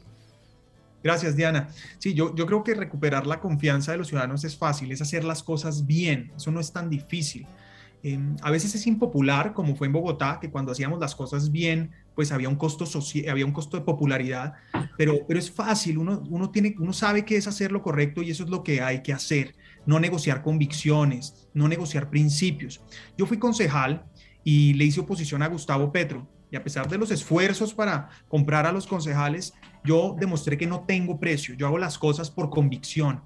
Gracias, 1.01 1.37
Diana. 1.37 1.69
Sí, 1.99 2.13
yo, 2.13 2.35
yo 2.35 2.45
creo 2.45 2.65
que 2.65 2.75
recuperar 2.75 3.25
la 3.25 3.39
confianza 3.39 3.93
de 3.93 3.99
los 3.99 4.09
ciudadanos 4.09 4.43
es 4.43 4.57
fácil, 4.57 4.91
es 4.91 5.01
hacer 5.01 5.23
las 5.23 5.41
cosas 5.41 5.85
bien, 5.85 6.33
eso 6.35 6.51
no 6.51 6.59
es 6.59 6.73
tan 6.73 6.89
difícil. 6.89 7.47
Em, 8.05 8.35
a 8.41 8.51
veces 8.51 8.75
es 8.75 8.85
impopular, 8.85 9.53
como 9.53 9.77
fue 9.77 9.87
en 9.87 9.93
Bogotá, 9.93 10.39
que 10.41 10.51
cuando 10.51 10.73
hacíamos 10.73 10.99
las 10.99 11.15
cosas 11.15 11.51
bien, 11.51 11.91
pues 12.15 12.33
había 12.33 12.49
un 12.49 12.57
costo, 12.57 12.85
había 13.29 13.45
un 13.45 13.53
costo 13.53 13.77
de 13.77 13.83
popularidad, 13.83 14.53
pero, 14.97 15.25
pero 15.25 15.39
es 15.39 15.49
fácil, 15.49 15.97
uno, 15.97 16.21
uno, 16.29 16.51
tiene, 16.51 16.75
uno 16.79 16.91
sabe 16.91 17.23
que 17.23 17.37
es 17.37 17.47
hacer 17.47 17.71
lo 17.71 17.81
correcto 17.81 18.21
y 18.21 18.29
eso 18.29 18.43
es 18.43 18.49
lo 18.49 18.61
que 18.61 18.81
hay 18.81 19.01
que 19.01 19.13
hacer, 19.13 19.55
no 19.85 20.01
negociar 20.01 20.41
convicciones, 20.41 21.47
no 21.53 21.69
negociar 21.69 22.09
principios. 22.09 22.81
Yo 23.17 23.25
fui 23.25 23.37
concejal 23.37 24.05
y 24.43 24.73
le 24.73 24.83
hice 24.83 24.99
oposición 24.99 25.41
a 25.41 25.47
Gustavo 25.47 25.89
Petro 25.93 26.27
y 26.51 26.57
a 26.57 26.63
pesar 26.63 26.89
de 26.89 26.97
los 26.97 27.09
esfuerzos 27.09 27.73
para 27.73 28.09
comprar 28.27 28.65
a 28.65 28.73
los 28.73 28.85
concejales, 28.85 29.53
yo 29.85 30.15
demostré 30.19 30.57
que 30.57 30.67
no 30.67 30.81
tengo 30.81 31.19
precio, 31.19 31.55
yo 31.55 31.67
hago 31.67 31.77
las 31.77 31.97
cosas 31.97 32.29
por 32.29 32.49
convicción. 32.49 33.21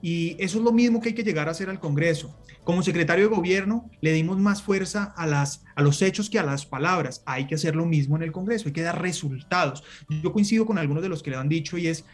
Y 0.00 0.36
eso 0.38 0.58
es 0.58 0.64
lo 0.64 0.72
mismo 0.72 1.00
que 1.00 1.10
hay 1.10 1.14
que 1.14 1.24
llegar 1.24 1.48
a 1.48 1.52
hacer 1.52 1.68
al 1.70 1.80
Congreso. 1.80 2.36
Como 2.64 2.82
secretario 2.82 3.28
de 3.28 3.34
gobierno 3.34 3.90
le 4.00 4.12
dimos 4.12 4.38
más 4.38 4.62
fuerza 4.62 5.14
a, 5.16 5.26
las, 5.26 5.64
a 5.74 5.82
los 5.82 6.02
hechos 6.02 6.28
que 6.28 6.38
a 6.38 6.42
las 6.42 6.66
palabras. 6.66 7.22
Hay 7.24 7.46
que 7.46 7.54
hacer 7.54 7.74
lo 7.74 7.86
mismo 7.86 8.16
en 8.16 8.22
el 8.22 8.32
Congreso, 8.32 8.68
hay 8.68 8.74
que 8.74 8.82
dar 8.82 9.00
resultados. 9.00 9.82
Yo 10.22 10.32
coincido 10.32 10.66
con 10.66 10.78
algunos 10.78 11.02
de 11.02 11.08
los 11.08 11.22
que 11.22 11.30
le 11.30 11.36
han 11.36 11.48
dicho 11.48 11.78
y 11.78 11.86
es, 11.86 12.04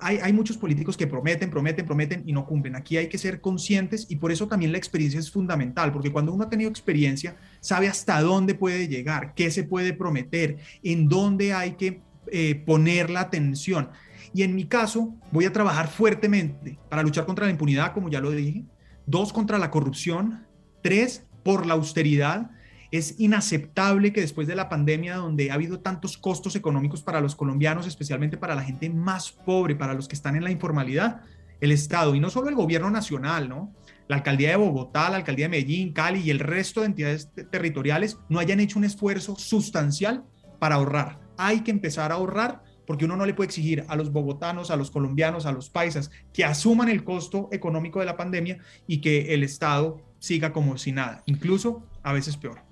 hay, 0.00 0.16
hay 0.16 0.32
muchos 0.32 0.56
políticos 0.56 0.96
que 0.96 1.06
prometen, 1.06 1.50
prometen, 1.50 1.86
prometen 1.86 2.22
y 2.26 2.32
no 2.32 2.46
cumplen. 2.46 2.74
Aquí 2.74 2.96
hay 2.96 3.08
que 3.08 3.18
ser 3.18 3.40
conscientes 3.40 4.06
y 4.08 4.16
por 4.16 4.32
eso 4.32 4.48
también 4.48 4.72
la 4.72 4.78
experiencia 4.78 5.20
es 5.20 5.30
fundamental, 5.30 5.92
porque 5.92 6.10
cuando 6.10 6.32
uno 6.32 6.44
ha 6.44 6.48
tenido 6.48 6.70
experiencia, 6.70 7.36
sabe 7.60 7.88
hasta 7.88 8.20
dónde 8.22 8.54
puede 8.54 8.88
llegar, 8.88 9.34
qué 9.34 9.50
se 9.50 9.64
puede 9.64 9.92
prometer, 9.92 10.56
en 10.82 11.08
dónde 11.08 11.52
hay 11.52 11.72
que 11.72 12.00
eh, 12.30 12.62
poner 12.66 13.10
la 13.10 13.20
atención. 13.20 13.90
Y 14.38 14.44
en 14.44 14.54
mi 14.54 14.66
caso, 14.66 15.16
voy 15.32 15.46
a 15.46 15.52
trabajar 15.52 15.88
fuertemente 15.88 16.78
para 16.88 17.02
luchar 17.02 17.26
contra 17.26 17.46
la 17.46 17.50
impunidad, 17.50 17.92
como 17.92 18.08
ya 18.08 18.20
lo 18.20 18.30
dije. 18.30 18.64
Dos, 19.04 19.32
contra 19.32 19.58
la 19.58 19.72
corrupción. 19.72 20.46
Tres, 20.80 21.26
por 21.42 21.66
la 21.66 21.74
austeridad. 21.74 22.52
Es 22.92 23.18
inaceptable 23.18 24.12
que 24.12 24.20
después 24.20 24.46
de 24.46 24.54
la 24.54 24.68
pandemia, 24.68 25.16
donde 25.16 25.50
ha 25.50 25.54
habido 25.54 25.80
tantos 25.80 26.16
costos 26.16 26.54
económicos 26.54 27.02
para 27.02 27.20
los 27.20 27.34
colombianos, 27.34 27.88
especialmente 27.88 28.36
para 28.36 28.54
la 28.54 28.62
gente 28.62 28.88
más 28.88 29.32
pobre, 29.32 29.74
para 29.74 29.92
los 29.92 30.06
que 30.06 30.14
están 30.14 30.36
en 30.36 30.44
la 30.44 30.52
informalidad, 30.52 31.22
el 31.60 31.72
Estado, 31.72 32.14
y 32.14 32.20
no 32.20 32.30
solo 32.30 32.48
el 32.48 32.54
gobierno 32.54 32.92
nacional, 32.92 33.48
¿no? 33.48 33.74
La 34.06 34.14
alcaldía 34.14 34.50
de 34.50 34.56
Bogotá, 34.56 35.10
la 35.10 35.16
alcaldía 35.16 35.46
de 35.46 35.50
Medellín, 35.50 35.92
Cali 35.92 36.20
y 36.20 36.30
el 36.30 36.38
resto 36.38 36.82
de 36.82 36.86
entidades 36.86 37.32
territoriales 37.50 38.18
no 38.28 38.38
hayan 38.38 38.60
hecho 38.60 38.78
un 38.78 38.84
esfuerzo 38.84 39.34
sustancial 39.34 40.22
para 40.60 40.76
ahorrar. 40.76 41.18
Hay 41.36 41.62
que 41.62 41.72
empezar 41.72 42.12
a 42.12 42.14
ahorrar 42.14 42.67
porque 42.88 43.04
uno 43.04 43.18
no 43.18 43.26
le 43.26 43.34
puede 43.34 43.48
exigir 43.48 43.84
a 43.86 43.96
los 43.96 44.10
bogotanos, 44.10 44.70
a 44.70 44.76
los 44.76 44.90
colombianos, 44.90 45.44
a 45.44 45.52
los 45.52 45.68
paisas 45.68 46.10
que 46.32 46.46
asuman 46.46 46.88
el 46.88 47.04
costo 47.04 47.50
económico 47.52 48.00
de 48.00 48.06
la 48.06 48.16
pandemia 48.16 48.60
y 48.86 49.02
que 49.02 49.34
el 49.34 49.42
Estado 49.42 50.00
siga 50.18 50.54
como 50.54 50.78
si 50.78 50.90
nada, 50.92 51.22
incluso 51.26 51.82
a 52.02 52.14
veces 52.14 52.38
peor. 52.38 52.62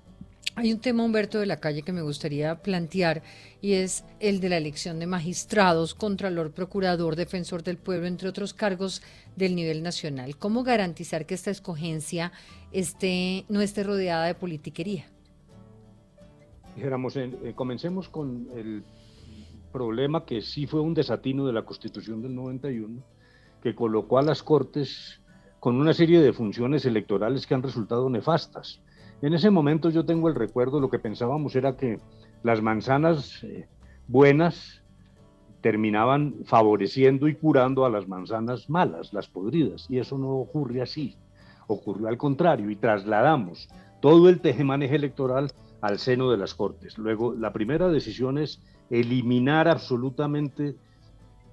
Hay 0.55 0.73
un 0.73 0.79
tema, 0.79 1.03
Humberto, 1.03 1.39
de 1.39 1.45
la 1.45 1.59
calle 1.59 1.83
que 1.83 1.93
me 1.93 2.01
gustaría 2.01 2.63
plantear 2.63 3.21
y 3.61 3.73
es 3.73 4.05
el 4.19 4.39
de 4.39 4.49
la 4.49 4.57
elección 4.57 4.97
de 4.97 5.05
magistrados, 5.05 5.93
contralor, 5.93 6.51
procurador, 6.51 7.15
defensor 7.15 7.61
del 7.61 7.77
pueblo, 7.77 8.07
entre 8.07 8.27
otros 8.27 8.55
cargos 8.55 9.03
del 9.35 9.55
nivel 9.55 9.83
nacional. 9.83 10.35
¿Cómo 10.35 10.63
garantizar 10.63 11.27
que 11.27 11.35
esta 11.35 11.51
escogencia 11.51 12.31
esté, 12.71 13.45
no 13.49 13.61
esté 13.61 13.83
rodeada 13.83 14.25
de 14.25 14.33
politiquería? 14.33 15.05
Dijéramos, 16.75 17.15
eh, 17.17 17.53
comencemos 17.55 18.09
con 18.09 18.47
el 18.55 18.83
problema 19.71 20.25
que 20.25 20.41
sí 20.41 20.67
fue 20.67 20.81
un 20.81 20.93
desatino 20.93 21.45
de 21.45 21.53
la 21.53 21.63
Constitución 21.63 22.21
del 22.21 22.35
91, 22.35 23.01
que 23.61 23.75
colocó 23.75 24.17
a 24.17 24.23
las 24.23 24.43
Cortes 24.43 25.21
con 25.59 25.75
una 25.75 25.93
serie 25.93 26.21
de 26.21 26.33
funciones 26.33 26.85
electorales 26.85 27.47
que 27.47 27.55
han 27.55 27.63
resultado 27.63 28.09
nefastas. 28.09 28.81
En 29.21 29.33
ese 29.33 29.49
momento 29.49 29.89
yo 29.89 30.05
tengo 30.05 30.27
el 30.29 30.35
recuerdo, 30.35 30.79
lo 30.79 30.89
que 30.89 30.99
pensábamos 30.99 31.55
era 31.55 31.75
que 31.75 31.99
las 32.43 32.61
manzanas 32.61 33.43
eh, 33.43 33.67
buenas 34.07 34.83
terminaban 35.61 36.35
favoreciendo 36.45 37.27
y 37.27 37.35
curando 37.35 37.85
a 37.85 37.89
las 37.89 38.07
manzanas 38.07 38.69
malas, 38.69 39.11
las 39.11 39.27
podridas, 39.27 39.87
y 39.89 39.97
eso 39.97 40.17
no 40.17 40.29
ocurre 40.29 40.81
así, 40.81 41.17
ocurrió 41.67 42.07
al 42.07 42.17
contrario, 42.17 42.69
y 42.69 42.75
trasladamos 42.75 43.67
todo 44.01 44.29
el 44.29 44.39
tejemaneje 44.39 44.95
electoral 44.95 45.51
al 45.81 45.97
seno 45.97 46.29
de 46.29 46.37
las 46.37 46.53
Cortes. 46.53 46.97
Luego, 46.97 47.33
la 47.33 47.53
primera 47.53 47.89
decisión 47.89 48.37
es 48.37 48.61
eliminar 48.89 49.67
absolutamente 49.67 50.75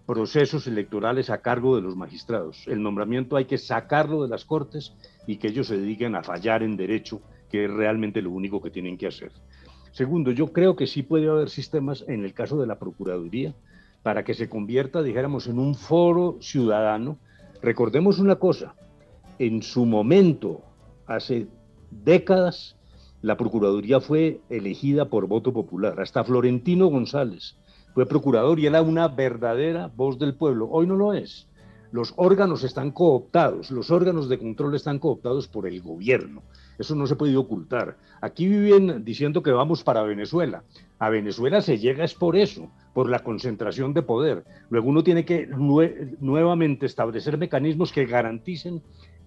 procesos 0.07 0.67
electorales 0.67 1.31
a 1.31 1.41
cargo 1.41 1.77
de 1.77 1.83
los 1.83 1.97
magistrados. 1.97 2.67
El 2.67 2.83
nombramiento 2.83 3.37
hay 3.37 3.47
que 3.47 3.59
sacarlo 3.59 4.23
de 4.23 4.29
las 4.29 4.45
Cortes 4.45 4.95
y 5.27 5.37
que 5.37 5.49
ellos 5.49 5.69
se 5.69 5.79
dediquen 5.79 6.15
a 6.15 6.23
fallar 6.23 6.63
en 6.63 6.77
derecho, 6.77 7.21
que 7.51 7.65
es 7.65 7.71
realmente 7.71 8.21
lo 8.21 8.31
único 8.31 8.61
que 8.61 8.71
tienen 8.71 8.99
que 8.99 9.07
hacer. 9.07 9.33
Segundo, 9.93 10.33
yo 10.33 10.53
creo 10.53 10.77
que 10.77 10.87
sí 10.87 11.03
puede 11.03 11.29
haber 11.29 11.49
sistemas 11.49 12.05
en 12.09 12.25
el 12.25 12.35
caso 12.35 12.61
de 12.61 12.67
la 12.67 12.79
Procuraduría 12.79 13.55
para 14.03 14.25
que 14.25 14.35
se 14.35 14.49
convierta, 14.49 15.03
dijéramos, 15.03 15.47
en 15.47 15.59
un 15.59 15.75
foro 15.75 16.37
ciudadano. 16.41 17.17
Recordemos 17.63 18.19
una 18.19 18.37
cosa, 18.37 18.75
en 19.39 19.63
su 19.63 19.87
momento, 19.87 20.61
hace 21.07 21.47
décadas, 21.91 22.77
la 23.25 23.39
Procuraduría 23.39 24.01
fue 24.01 24.43
elegida 24.51 25.07
por 25.07 25.27
voto 25.27 25.51
popular. 25.55 25.99
Hasta 25.99 26.25
Florentino 26.25 26.89
González 26.89 27.57
fue 27.95 28.05
procurador 28.05 28.61
y 28.61 28.67
era 28.67 28.83
una 28.83 29.09
verdadera 29.09 29.91
voz 29.97 30.19
del 30.19 30.35
pueblo. 30.35 30.69
Hoy 30.71 30.87
no 30.87 30.95
lo 30.95 31.15
es. 31.15 31.49
Los 31.91 32.13
órganos 32.17 32.65
están 32.65 32.91
cooptados, 32.91 33.71
los 33.71 33.91
órganos 33.91 34.29
de 34.29 34.39
control 34.39 34.75
están 34.75 34.99
cooptados 34.99 35.49
por 35.49 35.67
el 35.67 35.81
gobierno. 35.81 36.43
Eso 36.79 36.95
no 36.95 37.07
se 37.07 37.17
puede 37.17 37.35
ocultar. 37.39 37.97
Aquí 38.21 38.47
viven 38.47 39.07
diciendo 39.07 39.43
que 39.43 39.53
vamos 39.53 39.83
para 39.83 40.03
Venezuela. 40.03 40.63
A 40.99 41.09
Venezuela 41.09 41.63
se 41.63 41.79
llega 41.79 42.05
es 42.05 42.13
por 42.13 42.37
eso, 42.37 42.69
por 42.93 43.09
la 43.09 43.21
concentración 43.21 43.95
de 43.95 44.03
poder. 44.03 44.45
Luego 44.69 44.91
uno 44.91 45.03
tiene 45.03 45.25
que 45.25 45.47
nuevamente 45.47 46.85
establecer 46.85 47.39
mecanismos 47.39 47.91
que 47.91 48.05
garanticen 48.05 48.83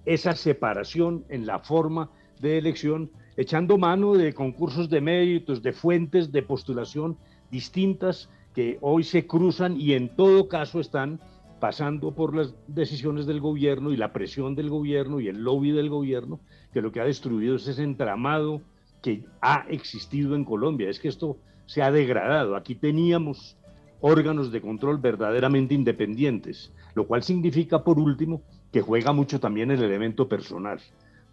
esa 0.05 0.33
separación 0.33 1.25
en 1.29 1.47
la 1.47 1.57
forma 1.57 2.11
de 2.39 2.59
elección 2.59 3.09
echando 3.37 3.77
mano 3.77 4.13
de 4.13 4.33
concursos 4.33 4.89
de 4.89 4.99
méritos, 4.99 5.61
de 5.61 5.71
fuentes 5.71 6.31
de 6.31 6.41
postulación 6.41 7.17
distintas 7.51 8.29
que 8.53 8.77
hoy 8.81 9.03
se 9.03 9.27
cruzan 9.27 9.79
y 9.79 9.93
en 9.93 10.09
todo 10.09 10.49
caso 10.49 10.79
están 10.79 11.19
pasando 11.59 12.11
por 12.11 12.35
las 12.35 12.55
decisiones 12.67 13.25
del 13.25 13.39
gobierno 13.39 13.91
y 13.91 13.97
la 13.97 14.11
presión 14.11 14.55
del 14.55 14.69
gobierno 14.69 15.19
y 15.19 15.27
el 15.27 15.43
lobby 15.43 15.71
del 15.71 15.89
gobierno, 15.89 16.39
que 16.73 16.81
lo 16.81 16.91
que 16.91 16.99
ha 16.99 17.05
destruido 17.05 17.55
es 17.55 17.67
ese 17.67 17.83
entramado 17.83 18.61
que 19.01 19.23
ha 19.41 19.65
existido 19.69 20.35
en 20.35 20.43
Colombia. 20.43 20.89
Es 20.89 20.99
que 20.99 21.07
esto 21.07 21.37
se 21.65 21.81
ha 21.81 21.91
degradado. 21.91 22.55
Aquí 22.55 22.75
teníamos 22.75 23.57
órganos 24.01 24.51
de 24.51 24.61
control 24.61 24.97
verdaderamente 24.97 25.73
independientes, 25.73 26.71
lo 26.95 27.07
cual 27.07 27.23
significa, 27.23 27.83
por 27.83 27.99
último, 27.99 28.41
que 28.71 28.81
juega 28.81 29.13
mucho 29.13 29.39
también 29.39 29.71
el 29.71 29.81
elemento 29.81 30.27
personal. 30.27 30.79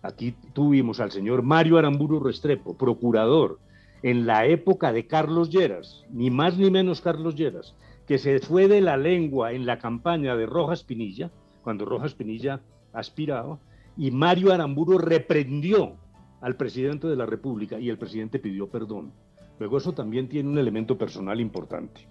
Aquí 0.04 0.34
tuvimos 0.52 1.00
al 1.00 1.10
señor 1.10 1.42
Mario 1.42 1.78
Aramburu 1.78 2.20
Restrepo, 2.20 2.76
procurador, 2.76 3.58
en 4.02 4.26
la 4.26 4.44
época 4.44 4.92
de 4.92 5.06
Carlos 5.06 5.48
Lleras, 5.48 6.04
ni 6.10 6.30
más 6.30 6.58
ni 6.58 6.70
menos 6.70 7.00
Carlos 7.00 7.36
Lleras, 7.36 7.74
que 8.06 8.18
se 8.18 8.38
fue 8.40 8.68
de 8.68 8.82
la 8.82 8.98
lengua 8.98 9.52
en 9.52 9.64
la 9.64 9.78
campaña 9.78 10.36
de 10.36 10.44
Rojas 10.44 10.84
Pinilla, 10.84 11.30
cuando 11.62 11.86
Rojas 11.86 12.12
Pinilla 12.12 12.60
aspiraba, 12.92 13.58
y 13.96 14.10
Mario 14.10 14.52
Aramburu 14.52 14.98
reprendió 14.98 15.94
al 16.42 16.56
presidente 16.56 17.06
de 17.06 17.16
la 17.16 17.24
República 17.24 17.80
y 17.80 17.88
el 17.88 17.96
presidente 17.96 18.38
pidió 18.38 18.68
perdón. 18.68 19.10
Luego 19.58 19.78
eso 19.78 19.94
también 19.94 20.28
tiene 20.28 20.50
un 20.50 20.58
elemento 20.58 20.98
personal 20.98 21.40
importante. 21.40 22.06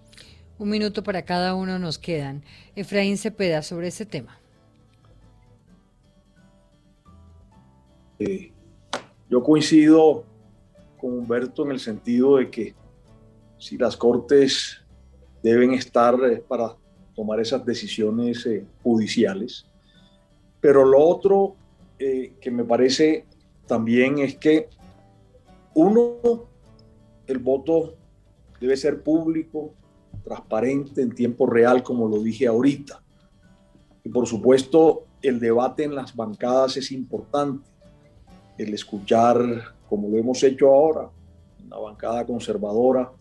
Un 0.58 0.72
minuto 0.72 1.04
para 1.04 1.26
cada 1.26 1.54
uno 1.54 1.78
nos 1.78 2.00
quedan. 2.00 2.44
Efraín 2.76 3.20
Cepeda, 3.20 3.62
sobre 3.62 3.89
ese 3.89 4.08
tema. 4.08 4.39
Yo 9.30 9.44
coincido 9.44 10.26
con 11.00 11.18
Humberto 11.20 11.66
en 11.66 11.72
el 11.72 11.80
sentido 11.80 12.38
de 12.38 12.50
que 12.50 12.76
si 13.58 13.78
las 13.78 13.98
cortes 13.98 14.78
deben 15.42 15.74
estar 15.74 16.16
eh, 16.24 16.44
para 16.48 16.76
tomar 17.16 17.40
esas 17.40 17.66
decisiones 17.66 18.46
eh, 18.46 18.66
judiciales, 18.82 19.66
pero 20.62 20.86
lo 20.86 21.00
otro 21.00 21.56
eh, 22.00 22.34
que 22.40 22.52
me 22.52 22.64
parece 22.64 23.26
también 23.68 24.20
es 24.20 24.38
que 24.38 24.70
uno, 25.74 26.46
el 27.28 27.40
voto 27.40 27.96
debe 28.60 28.78
ser 28.78 29.02
público, 29.02 29.74
transparente, 30.24 31.02
en 31.02 31.14
tiempo 31.14 31.48
real, 31.48 31.84
como 31.84 32.08
lo 32.08 32.22
dije 32.22 32.48
ahorita. 32.48 33.04
Y 34.04 34.10
por 34.10 34.28
supuesto, 34.28 35.06
el 35.22 35.40
debate 35.40 35.84
en 35.84 35.96
las 35.96 36.16
bancadas 36.16 36.78
es 36.78 36.92
importante 36.92 37.73
el 38.58 38.74
escuchar, 38.74 39.38
como 39.89 40.10
lo 40.10 40.18
hemos 40.18 40.43
hecho 40.43 40.68
ahora, 40.68 41.10
una 41.66 41.78
bancada 41.78 42.26
conservadora, 42.26 43.12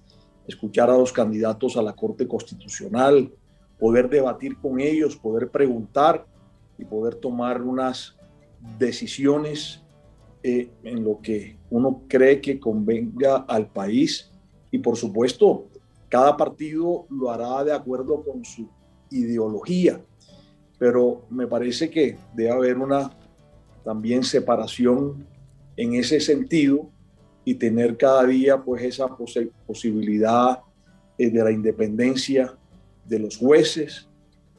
escuchar 0.46 0.90
a 0.90 0.96
los 0.96 1.12
candidatos 1.12 1.76
a 1.76 1.82
la 1.82 1.92
Corte 1.92 2.26
Constitucional, 2.26 3.32
poder 3.78 4.08
debatir 4.08 4.56
con 4.58 4.80
ellos, 4.80 5.16
poder 5.16 5.50
preguntar 5.50 6.26
y 6.78 6.84
poder 6.84 7.14
tomar 7.16 7.62
unas 7.62 8.16
decisiones 8.78 9.82
eh, 10.42 10.70
en 10.82 11.04
lo 11.04 11.20
que 11.20 11.56
uno 11.70 12.02
cree 12.08 12.40
que 12.40 12.58
convenga 12.58 13.36
al 13.48 13.68
país. 13.68 14.30
Y 14.70 14.78
por 14.78 14.96
supuesto 14.96 15.66
cada 16.08 16.36
partido 16.36 17.06
lo 17.08 17.30
hará 17.30 17.64
de 17.64 17.72
acuerdo 17.72 18.22
con 18.22 18.44
su 18.44 18.68
ideología, 19.10 19.98
pero 20.78 21.22
me 21.30 21.46
parece 21.46 21.88
que 21.88 22.18
debe 22.34 22.50
haber 22.50 22.78
una 22.78 23.10
también 23.84 24.22
separación 24.22 25.26
en 25.76 25.94
ese 25.94 26.20
sentido 26.20 26.90
y 27.44 27.54
tener 27.54 27.96
cada 27.96 28.24
día 28.26 28.62
pues 28.62 28.82
esa 28.84 29.06
posibilidad 29.66 30.60
eh, 31.18 31.30
de 31.30 31.44
la 31.44 31.50
independencia 31.50 32.56
de 33.04 33.18
los 33.18 33.36
jueces, 33.36 34.08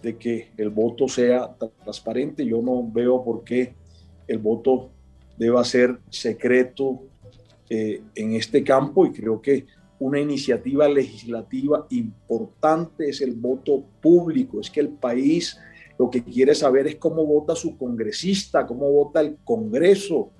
de 0.01 0.17
que 0.17 0.49
el 0.57 0.69
voto 0.69 1.07
sea 1.07 1.55
transparente. 1.83 2.45
Yo 2.45 2.61
no 2.61 2.85
veo 2.91 3.23
por 3.23 3.43
qué 3.43 3.73
el 4.27 4.37
voto 4.37 4.89
deba 5.37 5.63
ser 5.63 5.99
secreto 6.09 7.03
eh, 7.69 8.01
en 8.15 8.33
este 8.33 8.63
campo 8.63 9.05
y 9.05 9.13
creo 9.13 9.41
que 9.41 9.65
una 9.99 10.19
iniciativa 10.19 10.87
legislativa 10.89 11.87
importante 11.91 13.09
es 13.09 13.21
el 13.21 13.31
voto 13.31 13.85
público, 14.01 14.59
es 14.59 14.69
que 14.69 14.81
el 14.81 14.89
país 14.89 15.57
lo 16.03 16.09
que 16.09 16.21
quiere 16.21 16.53
saber 16.53 16.85
es 16.87 16.95
cómo 16.97 17.25
vota 17.25 17.55
su 17.55 17.77
congresista, 17.77 18.67
cómo 18.67 18.91
vota 18.91 19.21
el 19.21 19.37
Congreso, 19.41 20.31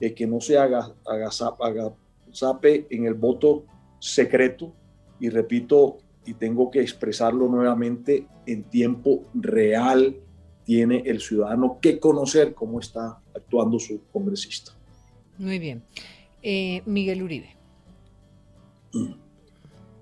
eh, 0.00 0.12
que 0.12 0.26
no 0.26 0.40
se 0.40 0.58
haga, 0.58 0.92
haga, 1.06 1.30
haga 1.60 1.94
sape 2.32 2.88
en 2.90 3.06
el 3.06 3.14
voto 3.14 3.64
secreto. 4.00 4.74
Y 5.20 5.28
repito, 5.28 5.98
y 6.26 6.34
tengo 6.34 6.72
que 6.72 6.80
expresarlo 6.80 7.46
nuevamente, 7.46 8.26
en 8.46 8.64
tiempo 8.64 9.22
real 9.32 10.16
tiene 10.64 11.04
el 11.06 11.20
ciudadano 11.20 11.78
que 11.80 12.00
conocer 12.00 12.52
cómo 12.52 12.80
está 12.80 13.20
actuando 13.32 13.78
su 13.78 14.02
congresista. 14.12 14.72
Muy 15.38 15.60
bien. 15.60 15.84
Eh, 16.42 16.82
Miguel 16.84 17.22
Uribe. 17.22 17.56
Mm 18.92 19.21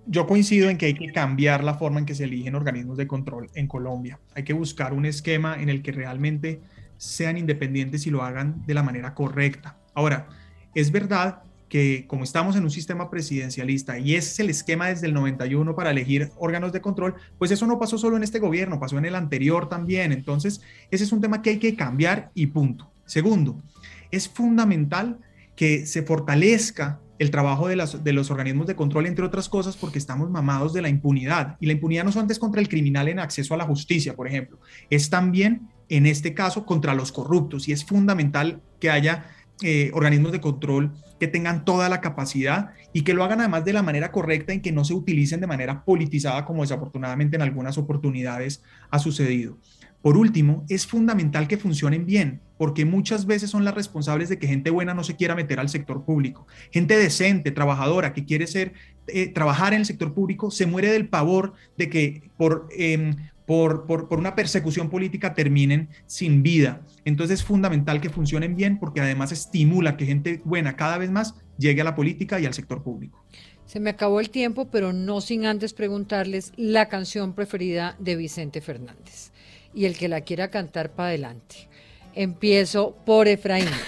yo 0.07 0.27
coincido 0.27 0.71
en 0.71 0.79
que 0.79 0.87
hay 0.87 0.95
que 0.95 1.13
cambiar 1.13 1.65
la 1.65 1.75
forma 1.75 2.01
en 2.01 2.07
que 2.07 2.15
se 2.15 2.25
eligen 2.25 2.55
organismos 2.55 2.97
de 2.97 3.07
control 3.07 3.51
en 3.55 3.67
Colombia. 3.67 4.19
Hay 4.35 4.45
que 4.45 4.53
buscar 4.53 4.93
un 4.93 5.07
esquema 5.07 5.61
en 5.61 5.69
el 5.69 5.83
que 5.83 5.93
realmente 5.93 6.61
sean 6.97 7.39
independientes 7.39 8.07
y 8.07 8.11
lo 8.11 8.23
hagan 8.23 8.65
de 8.67 8.75
la 8.75 8.83
manera 8.83 9.15
correcta. 9.15 9.79
Ahora, 9.95 10.29
es 10.75 10.93
verdad 10.93 11.43
que 11.69 12.05
como 12.09 12.25
estamos 12.25 12.57
en 12.57 12.65
un 12.65 12.71
sistema 12.71 13.09
presidencialista 13.09 13.99
y 13.99 14.17
es 14.17 14.39
el 14.41 14.51
esquema 14.51 14.89
desde 14.89 15.07
el 15.07 15.15
91 15.15 15.75
para 15.77 15.93
elegir 15.93 16.31
órganos 16.37 16.73
de 16.73 16.81
control, 16.81 17.15
pues 17.39 17.53
eso 17.53 17.67
no 17.67 17.79
pasó 17.79 17.97
solo 17.97 18.17
en 18.17 18.25
este 18.25 18.41
gobierno, 18.41 18.81
pasó 18.81 18.99
en 18.99 19.05
el 19.05 19.15
anterior 19.15 19.69
también. 19.69 20.13
Entonces, 20.13 20.61
ese 20.91 21.05
es 21.05 21.13
un 21.13 21.21
tema 21.21 21.41
que 21.41 21.51
hay 21.51 21.59
que 21.59 21.77
cambiar 21.77 22.33
y 22.35 22.49
punto. 22.49 22.91
Segundo, 23.07 23.63
es 24.11 24.29
fundamental 24.29 25.19
que 25.55 25.87
se 25.87 26.03
fortalezca 26.03 27.01
el 27.21 27.31
trabajo 27.31 27.69
de, 27.69 27.77
los 27.77 28.31
organismos 28.31 28.67
de 28.67 28.75
control, 28.75 29.05
entre 29.05 29.27
otras 29.27 29.51
cosas, 29.51 29.77
porque 29.77 29.99
estamos 29.99 30.31
mamados 30.31 30.73
de 30.73 30.81
la 30.81 30.89
impunidad. 30.89 31.59
Y 31.61 31.67
la 31.67 31.75
impunidad 31.75 32.03
no 32.03 32.13
solamente 32.13 32.33
es 32.33 32.39
contra 32.39 32.63
el 32.63 32.69
criminal 32.69 33.09
en 33.09 33.19
acceso 33.19 33.53
a 33.53 33.59
la 33.59 33.67
justicia, 33.67 34.17
por 34.17 34.27
ejemplo, 34.27 34.59
es 34.89 35.11
también, 35.11 35.69
en 35.91 36.07
este 36.07 36.33
caso, 36.33 36.65
contra 36.65 36.95
los 36.95 37.13
corruptos. 37.13 37.69
Y 37.69 37.73
es 37.73 37.85
fundamental 37.85 38.63
que 38.81 38.89
haya 38.89 39.27
eh, 39.63 39.91
organismos 39.93 40.33
de 40.33 40.41
control 40.41 40.95
que 41.19 41.29
tengan 41.29 41.67
toda 41.67 41.91
la 41.91 42.01
capacidad 42.01 42.71
y 42.95 43.03
que 43.03 43.13
lo 43.13 43.23
hagan 43.23 43.41
además 43.41 43.67
de 43.67 43.75
la 43.75 43.83
manera 43.83 44.11
correcta 44.11 44.55
en 44.55 44.63
que 44.63 44.73
no 44.73 44.87
se 44.87 44.95
utilicen 44.95 45.43
de 45.43 45.47
manera 45.47 45.85
politizada 45.85 46.47
como 46.47 46.63
desafortunadamente 46.63 47.37
en 47.37 47.43
algunas 47.43 47.77
oportunidades 47.77 48.63
ha 48.89 48.99
sucedido. 48.99 49.59
Por 50.03 50.17
último, 50.17 50.65
es 50.69 50.87
fundamental 50.87 51.47
que 51.47 51.59
funcionen 51.59 52.07
bien, 52.07 52.41
porque 52.57 52.87
muchas 52.87 53.27
veces 53.27 53.51
son 53.51 53.65
las 53.65 53.75
responsables 53.75 54.31
de 54.31 54.39
que 54.39 54.47
gente 54.47 54.71
buena 54.71 54.95
no 54.95 55.05
se 55.05 55.15
quiera 55.15 55.35
meter 55.35 55.61
al 55.61 55.69
sector 55.69 56.05
público. 56.05 56.47
Gente 56.71 56.97
decente, 56.97 57.51
trabajadora, 57.51 58.15
que 58.15 58.25
quiere 58.25 58.47
ser, 58.47 58.73
eh, 59.09 59.29
trabajar 59.29 59.75
en 59.75 59.81
el 59.81 59.87
sector 59.87 60.15
público, 60.15 60.51
se 60.51 60.65
muere 60.65 60.91
del 60.91 61.09
pavor 61.09 61.53
de 61.77 61.91
que 61.91 62.31
por, 62.39 62.69
em, 62.75 63.15
por, 63.45 63.85
por, 63.85 64.09
por, 64.09 64.19
una 64.19 64.35
persecución 64.35 64.89
política 64.89 65.35
terminen 65.35 65.91
sin 66.07 66.43
vida. 66.43 66.81
Entonces 67.05 67.41
es 67.41 67.45
fundamental 67.45 68.01
que 68.01 68.09
funcionen 68.09 68.57
bien 68.57 68.79
porque 68.79 69.03
además 69.03 69.33
estimula 69.33 69.99
que 69.99 70.07
gente 70.07 70.41
buena 70.45 70.77
cada 70.77 70.97
vez 70.97 71.11
más 71.11 71.35
llegue 71.59 71.83
a 71.83 71.85
la 71.85 71.95
política 71.95 72.41
y 72.41 72.47
al 72.47 72.55
sector 72.55 72.83
público. 72.83 73.23
Se 73.67 73.81
me 73.81 73.91
acabó 73.91 74.21
el 74.21 74.31
tiempo, 74.31 74.69
pero 74.71 74.95
no 74.95 75.21
sin 75.21 75.45
antes 75.45 75.75
preguntarles 75.75 76.53
la 76.57 76.89
canción 76.89 77.35
preferida 77.35 77.97
de 77.99 78.17
Vicente 78.17 78.61
Fernández 78.61 79.31
y 79.75 79.85
el 79.85 79.97
que 79.97 80.09
la 80.09 80.23
quiera 80.23 80.51
cantar 80.51 80.91
para 80.91 81.09
adelante. 81.11 81.69
Empiezo 82.15 82.97
por 83.05 83.29
Efraín. 83.29 83.69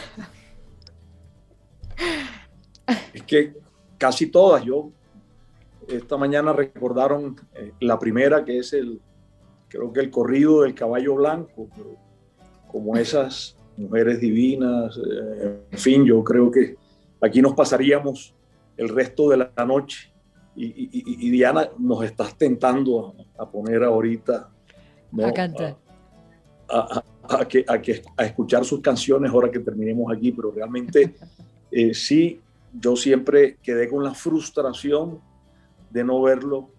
Es 3.14 3.22
que 3.22 3.54
casi 3.96 4.26
todas, 4.26 4.64
yo 4.64 4.90
esta 5.88 6.16
mañana 6.16 6.52
recordaron 6.52 7.36
eh, 7.54 7.72
la 7.80 7.98
primera 7.98 8.44
que 8.44 8.58
es 8.58 8.72
el, 8.72 9.00
creo 9.68 9.92
que 9.92 10.00
el 10.00 10.10
corrido 10.10 10.62
del 10.62 10.74
caballo 10.74 11.14
blanco, 11.14 11.68
como 12.70 12.96
esas 12.96 13.56
mujeres 13.76 14.20
divinas, 14.20 14.96
eh, 14.96 15.60
en 15.70 15.78
fin, 15.78 16.04
yo 16.04 16.22
creo 16.24 16.50
que 16.50 16.76
aquí 17.20 17.40
nos 17.40 17.54
pasaríamos 17.54 18.34
el 18.76 18.88
resto 18.88 19.28
de 19.30 19.36
la 19.38 19.52
noche. 19.66 20.10
Y, 20.54 21.30
Diana, 21.30 21.70
nos 21.78 22.04
estás 22.04 22.36
tentando 22.36 23.14
a, 23.38 23.50
poner 23.50 23.82
ahorita. 23.82 24.50
A 25.20 25.32
cantar. 25.32 25.76
A, 26.68 27.44
que, 27.46 27.64
a, 28.16 28.24
escuchar 28.24 28.64
sus 28.64 28.80
canciones 28.80 29.30
ahora 29.30 29.50
que 29.50 29.58
terminemos 29.58 30.12
aquí, 30.12 30.32
pero 30.32 30.50
realmente 30.50 31.14
eh, 31.70 31.92
sí, 31.92 32.40
yo 32.72 32.96
siempre 32.96 33.58
quedé 33.62 33.88
con 33.88 34.02
la 34.02 34.14
frustración 34.14 35.20
de 35.90 36.04
no 36.04 36.22
verlo 36.22 36.70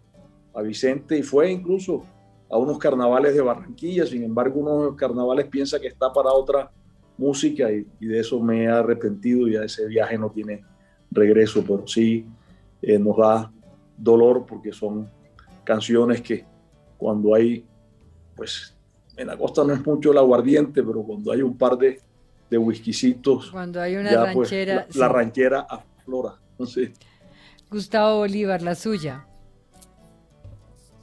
a 0.54 0.62
Vicente 0.62 1.18
y 1.18 1.24
fue 1.24 1.52
incluso 1.52 2.04
a 2.50 2.58
unos 2.58 2.78
carnavales 2.78 3.34
de 3.34 3.42
Barranquilla, 3.42 4.06
sin 4.06 4.24
embargo 4.24 4.60
unos 4.60 4.96
carnavales 4.96 5.48
piensa 5.48 5.80
que 5.80 5.88
está 5.88 6.12
para 6.12 6.32
otra 6.32 6.72
música 7.18 7.72
y, 7.72 7.86
de 8.00 8.20
eso 8.20 8.40
me 8.40 8.64
he 8.64 8.68
arrepentido, 8.68 9.48
ya 9.48 9.64
ese 9.64 9.88
viaje 9.88 10.18
no 10.18 10.30
tiene 10.30 10.64
regreso, 11.12 11.64
pero 11.64 11.88
sí 11.88 12.26
eh, 12.82 12.98
nos 13.00 13.18
da 13.18 13.52
dolor 13.98 14.46
porque 14.48 14.72
son 14.72 15.10
canciones 15.64 16.22
que 16.22 16.46
cuando 16.98 17.34
hay, 17.34 17.66
pues 18.36 18.76
en 19.16 19.28
la 19.28 19.38
costa 19.38 19.64
no 19.64 19.74
es 19.74 19.86
mucho 19.86 20.12
el 20.12 20.18
aguardiente, 20.18 20.84
pero 20.84 21.04
cuando 21.04 21.32
hay 21.32 21.42
un 21.42 21.58
par 21.58 21.78
de, 21.78 22.02
de 22.50 22.58
whiskycitos, 22.58 23.52
cuando 23.52 23.82
hay 23.82 23.96
una 23.96 24.10
pues, 24.34 24.50
ranchera, 24.50 24.88
la, 24.94 25.08
ranchera 25.10 25.68
aflora. 25.70 26.36
Gustavo 27.70 28.18
Bolívar, 28.18 28.62
la 28.62 28.76
suya. 28.76 29.26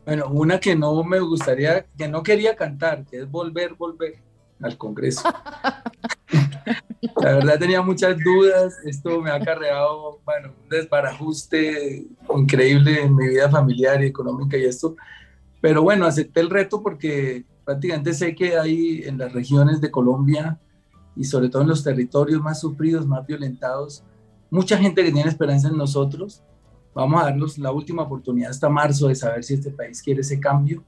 Bueno, 0.05 0.29
una 0.29 0.59
que 0.59 0.75
no 0.75 1.05
me 1.05 1.21
gustaría, 1.21 1.87
que 1.97 2.09
no 2.09 2.23
quería 2.23 2.57
cantar, 2.57 3.05
que 3.05 3.19
es 3.19 3.31
volver, 3.31 3.75
volver 3.75 4.19
al 4.61 4.77
Congreso. 4.77 5.23
La 7.23 7.33
verdad 7.33 7.59
tenía 7.59 7.81
muchas 7.81 8.17
dudas, 8.19 8.79
esto 8.85 9.21
me 9.21 9.31
ha 9.31 9.37
acarreado, 9.37 10.21
bueno, 10.25 10.53
un 10.63 10.69
desbarajuste 10.69 12.07
increíble 12.37 13.03
en 13.03 13.17
mi 13.17 13.29
vida 13.29 13.49
familiar 13.49 14.03
y 14.03 14.07
económica 14.07 14.57
y 14.57 14.65
esto, 14.65 14.97
pero 15.61 15.83
bueno, 15.83 16.07
acepté 16.07 16.41
el 16.41 16.51
reto 16.51 16.83
porque 16.83 17.45
prácticamente 17.65 18.15
sé 18.15 18.35
que 18.35 18.59
hay 18.59 19.03
en 19.05 19.19
las 19.19 19.33
regiones 19.33 19.81
de 19.81 19.91
Colombia 19.91 20.59
y 21.17 21.25
sobre 21.25 21.49
todo 21.49 21.63
en 21.63 21.69
los 21.69 21.85
territorios 21.85 22.41
más 22.41 22.61
sufridos, 22.61 23.07
más 23.07 23.27
violentados, 23.27 24.03
mucha 24.51 24.77
gente 24.79 25.05
que 25.05 25.13
tiene 25.13 25.29
esperanza 25.29 25.69
en 25.69 25.77
nosotros. 25.77 26.43
Vamos 26.95 27.21
a 27.21 27.27
darnos 27.27 27.59
la 27.59 27.71
última 27.71 28.03
oportunidad 28.03 28.51
hasta 28.51 28.69
marzo 28.69 29.09
de 29.09 29.15
saber 29.15 29.45
si 29.45 29.55
este 29.55 29.71
país 29.71 30.03
quiere 30.03 30.23
ese 30.23 30.41
cambio. 30.41 30.83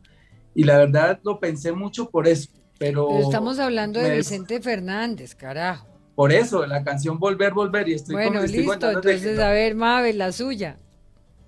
Y 0.55 0.65
la 0.65 0.79
verdad 0.79 1.21
lo 1.23 1.39
pensé 1.39 1.73
mucho 1.73 2.11
por 2.11 2.27
eso, 2.27 2.51
pero... 2.79 3.19
estamos 3.21 3.59
hablando 3.59 4.01
de 4.01 4.17
Vicente 4.17 4.61
Fernández, 4.61 5.35
carajo. 5.35 5.87
Por 6.15 6.33
eso, 6.33 6.67
la 6.67 6.85
canción 6.85 7.19
Volver, 7.19 7.55
Volver, 7.55 7.89
y 7.89 7.95
estoy 7.95 8.15
Bueno, 8.15 8.43
listo, 8.43 8.91
entonces 8.91 9.39
a 9.39 9.51
ver, 9.51 9.75
Mabel, 9.75 10.19
la 10.19 10.33
suya. 10.33 10.77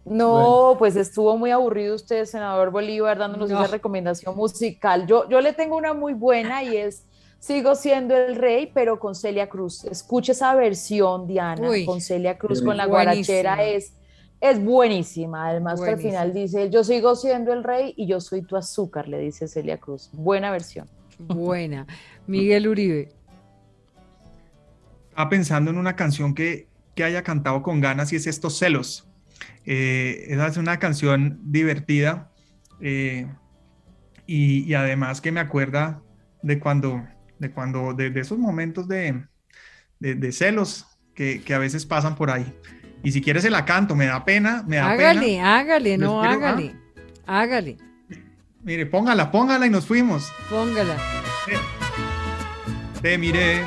No, 0.04 0.76
pues 0.78 0.96
estuvo 0.96 1.36
muy 1.38 1.50
aburrido 1.50 1.94
usted, 1.94 2.26
senador 2.26 2.70
Bolívar, 2.70 3.18
dándonos 3.18 3.50
esa 3.50 3.66
recomendación 3.66 4.36
musical. 4.36 5.06
Yo, 5.06 5.28
yo 5.28 5.40
le 5.40 5.52
tengo 5.52 5.76
una 5.76 5.94
muy 5.94 6.12
buena 6.12 6.62
y 6.62 6.76
es 6.76 7.04
Sigo 7.44 7.74
siendo 7.74 8.16
el 8.16 8.36
rey, 8.36 8.70
pero 8.72 8.98
con 8.98 9.14
Celia 9.14 9.50
Cruz. 9.50 9.84
Escuche 9.84 10.32
esa 10.32 10.54
versión, 10.54 11.26
Diana, 11.26 11.68
con 11.84 12.00
Celia 12.00 12.38
Cruz, 12.38 12.62
con 12.62 12.74
la 12.74 12.86
guarachera, 12.86 13.62
es, 13.62 13.92
es 14.40 14.64
buenísima. 14.64 15.50
Además, 15.50 15.78
al 15.82 15.98
final 15.98 16.32
dice, 16.32 16.70
yo 16.70 16.82
sigo 16.84 17.14
siendo 17.16 17.52
el 17.52 17.62
rey 17.62 17.92
y 17.98 18.06
yo 18.06 18.18
soy 18.22 18.40
tu 18.40 18.56
azúcar, 18.56 19.08
le 19.08 19.18
dice 19.18 19.46
Celia 19.46 19.76
Cruz. 19.76 20.08
Buena 20.14 20.50
versión. 20.50 20.88
Buena. 21.18 21.86
Miguel 22.26 22.66
Uribe. 22.66 23.10
Estaba 25.10 25.28
pensando 25.28 25.70
en 25.70 25.76
una 25.76 25.94
canción 25.96 26.34
que, 26.34 26.68
haya 26.96 27.22
cantado 27.22 27.62
con 27.62 27.78
ganas 27.78 28.10
y 28.14 28.16
es 28.16 28.26
Estos 28.26 28.58
celos. 28.58 29.06
Eh, 29.66 30.26
esa 30.28 30.46
es 30.46 30.56
una 30.56 30.78
canción 30.78 31.40
divertida 31.42 32.30
eh, 32.80 33.26
y, 34.26 34.74
además 34.74 35.20
que 35.20 35.32
me 35.32 35.40
acuerda 35.40 36.02
de 36.42 36.58
cuando, 36.58 37.02
de 37.38 37.50
cuando, 37.50 37.94
de, 37.94 38.12
esos 38.20 38.38
momentos 38.38 38.88
de, 38.88 39.26
celos 40.32 40.86
que, 41.14 41.42
a 41.54 41.58
veces 41.58 41.86
pasan 41.86 42.14
por 42.14 42.30
ahí. 42.30 42.52
Y 43.02 43.12
si 43.12 43.20
quieres 43.20 43.42
se 43.42 43.50
la 43.50 43.64
canto, 43.64 43.94
me 43.94 44.06
da 44.06 44.24
pena, 44.24 44.64
me 44.66 44.76
da 44.76 44.90
hágale, 44.90 45.20
pena. 45.20 45.58
Hágale, 45.58 45.98
no, 45.98 46.22
hágale, 46.22 46.74
ah. 47.26 47.40
hágale. 47.40 47.76
Mire, 48.62 48.86
póngala, 48.86 49.30
póngala 49.30 49.66
y 49.66 49.70
nos 49.70 49.86
fuimos. 49.86 50.32
Póngala. 50.48 50.96
Te 53.02 53.18
miré 53.18 53.62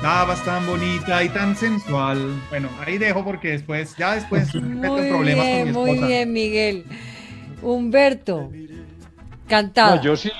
Estabas 0.00 0.42
tan 0.46 0.66
bonita 0.66 1.22
y 1.22 1.28
tan 1.28 1.54
sensual. 1.54 2.40
Bueno, 2.48 2.70
ahí 2.80 2.96
dejo 2.96 3.22
porque 3.22 3.50
después, 3.50 3.94
ya 3.98 4.14
después 4.14 4.54
muy 4.54 5.10
problemas 5.10 5.44
bien, 5.44 5.74
con 5.74 5.84
mi 5.84 5.90
Muy 5.92 6.08
bien, 6.08 6.32
Miguel. 6.32 6.84
Humberto, 7.60 8.50
cantado. 9.46 9.96
No, 9.96 10.02
yo 10.02 10.16
sí, 10.16 10.30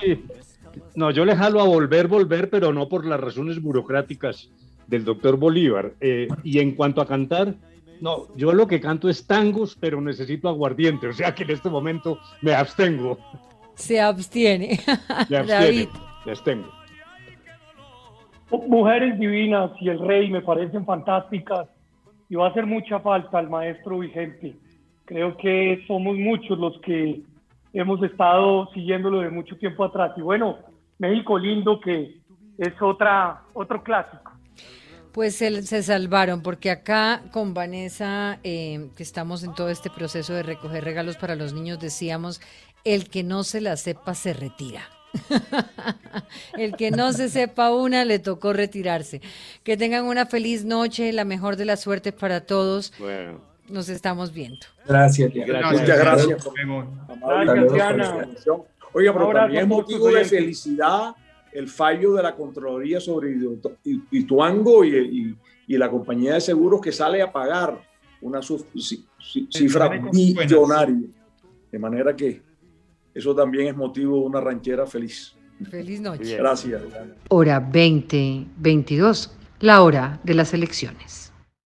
no, 0.95 1.11
yo 1.11 1.25
le 1.25 1.35
jalo 1.35 1.61
a 1.61 1.65
volver, 1.65 2.07
volver, 2.07 2.49
pero 2.49 2.73
no 2.73 2.89
por 2.89 3.05
las 3.05 3.19
razones 3.19 3.61
burocráticas 3.61 4.49
del 4.87 5.05
doctor 5.05 5.37
Bolívar. 5.37 5.93
Eh, 6.01 6.27
y 6.43 6.57
en 6.57 6.73
cuanto 6.73 6.99
a 6.99 7.05
cantar, 7.05 7.53
no, 7.99 8.35
yo 8.35 8.53
lo 8.53 8.65
que 8.65 8.81
canto 8.81 9.09
es 9.09 9.27
tangos, 9.27 9.77
pero 9.79 10.01
necesito 10.01 10.49
aguardiente, 10.49 11.05
o 11.05 11.13
sea 11.13 11.35
que 11.35 11.43
en 11.43 11.51
este 11.51 11.69
momento 11.69 12.17
me 12.41 12.55
abstengo. 12.55 13.19
Se 13.75 14.01
abstiene. 14.01 14.79
Me 15.29 15.37
abstiene, 15.37 15.87
me 16.25 16.31
abstengo. 16.31 16.80
Mujeres 18.67 19.17
divinas 19.19 19.71
y 19.79 19.89
el 19.89 19.99
rey 19.99 20.29
me 20.29 20.41
parecen 20.41 20.85
fantásticas 20.85 21.67
y 22.29 22.35
va 22.35 22.47
a 22.47 22.49
hacer 22.49 22.65
mucha 22.65 22.99
falta 22.99 23.39
al 23.39 23.49
maestro 23.49 23.99
Vicente. 23.99 24.55
Creo 25.05 25.35
que 25.37 25.83
somos 25.87 26.17
muchos 26.17 26.57
los 26.57 26.79
que 26.81 27.21
hemos 27.73 28.01
estado 28.03 28.69
siguiéndolo 28.73 29.21
de 29.21 29.29
mucho 29.29 29.57
tiempo 29.57 29.83
atrás. 29.83 30.11
Y 30.17 30.21
bueno, 30.21 30.57
México 30.99 31.37
lindo 31.37 31.79
que 31.79 32.17
es 32.57 32.81
otra, 32.81 33.41
otro 33.53 33.83
clásico. 33.83 34.31
Pues 35.11 35.35
se, 35.35 35.63
se 35.63 35.83
salvaron, 35.83 36.41
porque 36.41 36.71
acá 36.71 37.23
con 37.31 37.53
Vanessa, 37.53 38.39
eh, 38.43 38.89
que 38.95 39.03
estamos 39.03 39.43
en 39.43 39.53
todo 39.53 39.69
este 39.69 39.89
proceso 39.89 40.33
de 40.33 40.43
recoger 40.43 40.85
regalos 40.85 41.17
para 41.17 41.35
los 41.35 41.53
niños, 41.53 41.79
decíamos, 41.79 42.39
el 42.85 43.09
que 43.09 43.23
no 43.23 43.43
se 43.43 43.59
la 43.59 43.75
sepa 43.75 44.13
se 44.13 44.33
retira. 44.33 44.83
El 46.57 46.75
que 46.75 46.91
no 46.91 47.13
se 47.13 47.29
sepa 47.29 47.73
una 47.73 48.05
le 48.05 48.19
tocó 48.19 48.53
retirarse. 48.53 49.21
Que 49.63 49.77
tengan 49.77 50.05
una 50.05 50.25
feliz 50.25 50.65
noche, 50.65 51.11
la 51.11 51.25
mejor 51.25 51.55
de 51.55 51.65
las 51.65 51.81
suertes 51.81 52.13
para 52.13 52.41
todos. 52.41 52.93
Nos 53.67 53.89
estamos 53.89 54.33
viendo. 54.33 54.65
Gracias, 54.87 55.31
gracias. 55.33 55.81
Muchas 55.81 55.99
gracias. 55.99 56.47
Oiga, 58.93 59.13
pero 59.13 59.31
también 59.31 59.61
es 59.61 59.67
motivo 59.67 60.09
de 60.09 60.25
felicidad 60.25 61.15
el 61.53 61.67
fallo 61.67 62.13
de 62.13 62.23
la 62.23 62.35
Contraloría 62.35 62.99
sobre 62.99 63.35
Ituango 64.11 64.85
y, 64.85 65.37
y, 65.67 65.77
la 65.77 65.89
compañía 65.89 66.35
de 66.35 66.41
seguros 66.41 66.81
que 66.81 66.91
sale 66.91 67.21
a 67.21 67.31
pagar 67.31 67.81
una 68.21 68.41
cifra 68.41 69.89
millonaria. 69.89 71.07
De 71.71 71.79
manera 71.79 72.15
que 72.15 72.41
eso 73.13 73.35
también 73.35 73.67
es 73.67 73.75
motivo 73.75 74.17
de 74.17 74.25
una 74.25 74.41
ranchera 74.41 74.85
feliz. 74.85 75.35
Feliz 75.69 76.01
noche. 76.01 76.37
Gracias. 76.37 76.81
Hora 77.29 77.59
2022, 77.59 79.37
la 79.59 79.83
hora 79.83 80.19
de 80.23 80.33
las 80.33 80.53
elecciones. 80.53 81.20